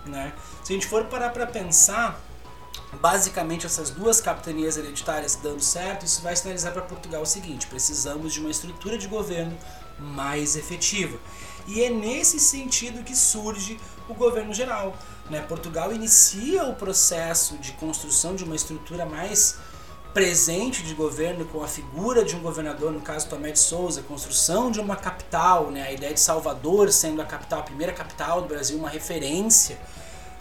Né? 0.05 0.33
Se 0.65 0.73
a 0.73 0.75
gente 0.75 0.89
for 0.89 1.05
parar 1.05 1.31
para 1.31 1.47
pensar, 1.47 2.21
basicamente 3.01 3.67
essas 3.67 3.91
duas 3.91 4.21
capitanias 4.21 4.77
hereditárias 4.77 5.37
dando 5.37 5.61
certo, 5.61 6.05
isso 6.05 6.23
vai 6.23 6.35
sinalizar 6.35 6.73
para 6.73 6.83
Portugal 6.83 7.23
o 7.23 7.27
seguinte: 7.27 7.67
precisamos 7.67 8.33
de 8.33 8.41
uma 8.41 8.51
estrutura 8.51 8.99
de 8.99 9.07
governo 9.07 9.57
mais 9.99 10.57
efetiva. 10.57 11.19
E 11.67 11.83
é 11.83 11.91
nesse 11.91 12.41
sentido 12.41 13.05
que 13.05 13.15
surge 13.15 13.79
o 14.09 14.15
governo 14.15 14.53
geral. 14.53 14.97
Né? 15.29 15.41
Portugal 15.43 15.93
inicia 15.93 16.65
o 16.65 16.75
processo 16.75 17.57
de 17.59 17.73
construção 17.73 18.35
de 18.35 18.43
uma 18.43 18.57
estrutura 18.57 19.05
mais 19.07 19.59
presente 20.13 20.83
de 20.83 20.93
governo 20.95 21.45
com 21.45 21.63
a 21.63 21.69
figura 21.69 22.25
de 22.25 22.35
um 22.35 22.41
governador, 22.41 22.91
no 22.91 23.01
caso 23.01 23.29
Tomé 23.29 23.53
de 23.53 23.61
Souza, 23.61 24.03
construção 24.03 24.69
de 24.71 24.81
uma 24.81 24.97
capital, 24.97 25.71
né? 25.71 25.83
a 25.83 25.93
ideia 25.93 26.13
de 26.13 26.19
Salvador 26.19 26.91
sendo 26.91 27.23
a 27.23 27.25
capital, 27.25 27.61
a 27.61 27.63
primeira 27.63 27.93
capital 27.93 28.43
do 28.43 28.49
Brasil, 28.49 28.77
uma 28.77 28.89
referência 28.89 29.79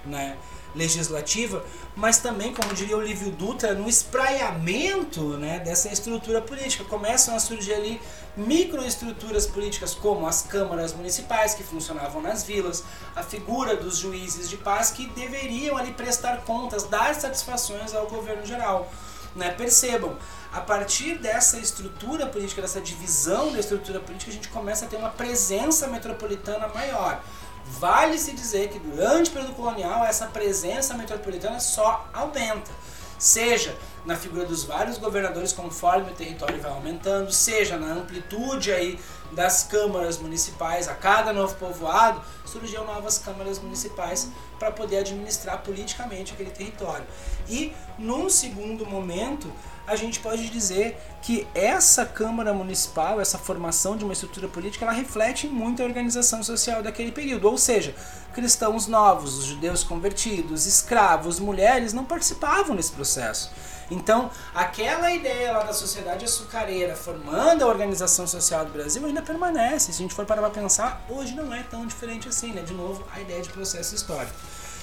né? 0.06 0.38
Legislativa, 0.76 1.64
mas 1.96 2.20
também, 2.20 2.54
como 2.54 2.74
diria 2.74 2.98
o 2.98 3.02
Lívio 3.02 3.32
Dutra, 3.32 3.74
no 3.74 3.90
espraiamento 3.90 5.38
né, 5.38 5.60
dessa 5.60 5.90
estrutura 5.90 6.42
política. 6.42 6.84
Começam 6.84 7.36
a 7.36 7.40
surgir 7.40 7.74
ali 7.74 8.02
microestruturas 8.38 9.46
políticas, 9.46 9.94
como 9.94 10.28
as 10.28 10.44
câmaras 10.44 10.94
municipais 10.94 11.54
que 11.54 11.64
funcionavam 11.64 12.22
nas 12.22 12.44
vilas, 12.44 12.84
a 13.16 13.24
figura 13.24 13.76
dos 13.76 13.98
juízes 13.98 14.50
de 14.50 14.58
paz 14.58 14.92
que 14.92 15.08
deveriam 15.08 15.76
ali 15.78 15.92
prestar 15.94 16.42
contas, 16.46 16.84
dar 16.84 17.16
satisfações 17.16 17.94
ao 17.94 18.08
governo 18.08 18.46
geral. 18.46 18.92
Né? 19.36 19.52
Percebam, 19.52 20.18
a 20.52 20.62
partir 20.62 21.16
dessa 21.20 21.60
estrutura 21.60 22.26
política, 22.26 22.62
dessa 22.62 22.82
divisão 22.82 23.52
da 23.52 23.60
estrutura 23.60 24.00
política, 24.00 24.32
a 24.32 24.34
gente 24.34 24.50
começa 24.50 24.86
a 24.86 24.88
ter 24.88 24.96
uma 24.96 25.10
presença 25.10 25.88
metropolitana 25.88 26.68
maior. 26.70 27.22
Vale 27.66 28.18
se 28.18 28.34
dizer 28.34 28.70
que 28.70 28.80
durante 28.80 29.30
o 29.30 29.34
período 29.34 29.54
colonial 29.54 30.06
essa 30.06 30.26
presença 30.28 30.94
metropolitana 30.96 31.60
só 31.60 32.10
aumenta, 32.14 32.72
seja 33.18 33.76
na 34.06 34.16
figura 34.16 34.46
dos 34.46 34.64
vários 34.64 34.98
governadores 34.98 35.52
conforme 35.52 36.12
o 36.12 36.16
território 36.16 36.60
vai 36.62 36.72
aumentando, 36.72 37.32
seja 37.32 37.78
na 37.78 37.94
amplitude 37.94 38.72
aí 38.72 39.00
das 39.32 39.64
câmaras 39.64 40.18
municipais, 40.18 40.88
a 40.88 40.96
cada 40.96 41.32
novo 41.34 41.54
povoado 41.56 42.22
surgiam 42.46 42.86
novas 42.86 43.20
câmaras 43.20 43.60
municipais 43.60 44.30
para 44.58 44.72
poder 44.72 45.00
administrar 45.00 45.62
politicamente 45.62 46.34
aquele 46.34 46.50
território. 46.50 47.06
E 47.48 47.76
num 47.98 48.30
segundo 48.30 48.86
momento, 48.86 49.52
a 49.90 49.96
gente 49.96 50.20
pode 50.20 50.48
dizer 50.50 50.98
que 51.20 51.48
essa 51.56 52.06
Câmara 52.06 52.54
Municipal, 52.54 53.20
essa 53.20 53.40
formação 53.40 53.98
de 53.98 54.04
uma 54.04 54.14
estrutura 54.14 54.48
política, 54.48 54.86
ela 54.86 54.94
reflete 54.94 55.48
muito 55.48 55.82
a 55.82 55.86
organização 55.86 56.44
social 56.44 56.84
daquele 56.84 57.12
período. 57.12 57.50
Ou 57.50 57.58
seja, 57.58 57.96
cristãos 58.32 58.86
novos, 58.86 59.40
os 59.40 59.46
judeus 59.46 59.84
convertidos, 59.84 60.68
escravos, 60.68 61.40
mulheres 61.40 61.92
não 61.92 62.06
participavam 62.06 62.76
nesse 62.76 62.92
processo. 62.92 63.52
Então, 63.90 64.30
aquela 64.54 65.12
ideia 65.12 65.54
lá 65.54 65.64
da 65.64 65.74
sociedade 65.74 66.24
açucareira 66.24 66.96
formando 66.96 67.64
a 67.64 67.68
organização 67.68 68.28
social 68.28 68.64
do 68.66 68.72
Brasil 68.72 69.04
ainda 69.04 69.24
permanece. 69.24 69.92
Se 69.92 70.00
a 70.00 70.04
gente 70.04 70.14
for 70.14 70.26
parar 70.28 70.42
para 70.42 70.52
pensar, 70.52 71.04
hoje 71.10 71.34
não 71.34 71.52
é 71.52 71.64
tão 71.64 71.88
diferente 71.88 72.30
assim, 72.30 72.54
né? 72.54 72.62
De 72.62 72.76
novo, 72.76 73.04
a 73.12 73.20
ideia 73.20 73.42
de 73.42 73.50
processo 73.50 73.96
histórico. 73.96 74.36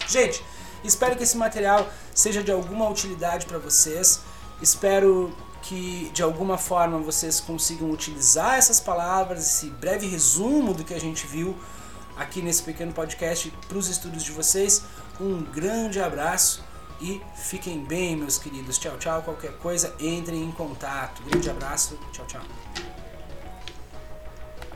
Gente, 0.09 0.45
espero 0.83 1.15
que 1.15 1.23
esse 1.23 1.37
material 1.37 1.89
seja 2.13 2.43
de 2.43 2.51
alguma 2.51 2.89
utilidade 2.89 3.47
para 3.47 3.59
vocês. 3.59 4.21
Espero 4.61 5.33
que 5.63 6.11
de 6.15 6.23
alguma 6.23 6.57
forma 6.57 6.99
vocês 6.99 7.41
consigam 7.41 7.91
utilizar 7.91 8.55
essas 8.55 8.79
palavras, 8.79 9.45
esse 9.45 9.67
breve 9.67 10.07
resumo 10.07 10.73
do 10.73 10.85
que 10.85 10.95
a 10.95 11.01
gente 11.01 11.27
viu 11.27 11.57
aqui 12.17 12.41
nesse 12.41 12.63
pequeno 12.63 12.93
podcast 12.93 13.53
para 13.69 13.77
os 13.77 13.89
estudos 13.89 14.23
de 14.23 14.33
vocês. 14.33 14.85
Um 15.21 15.43
grande 15.43 16.01
abraço 16.01 16.65
e 17.01 17.21
fiquem 17.35 17.85
bem, 17.85 18.17
meus 18.17 18.39
queridos. 18.39 18.79
Tchau, 18.79 18.97
tchau. 18.99 19.23
Qualquer 19.23 19.53
coisa, 19.59 19.95
entrem 19.99 20.43
em 20.43 20.53
contato. 20.53 21.23
Grande 21.25 21.51
abraço. 21.51 21.99
Tchau, 22.13 22.27
tchau. 22.27 22.96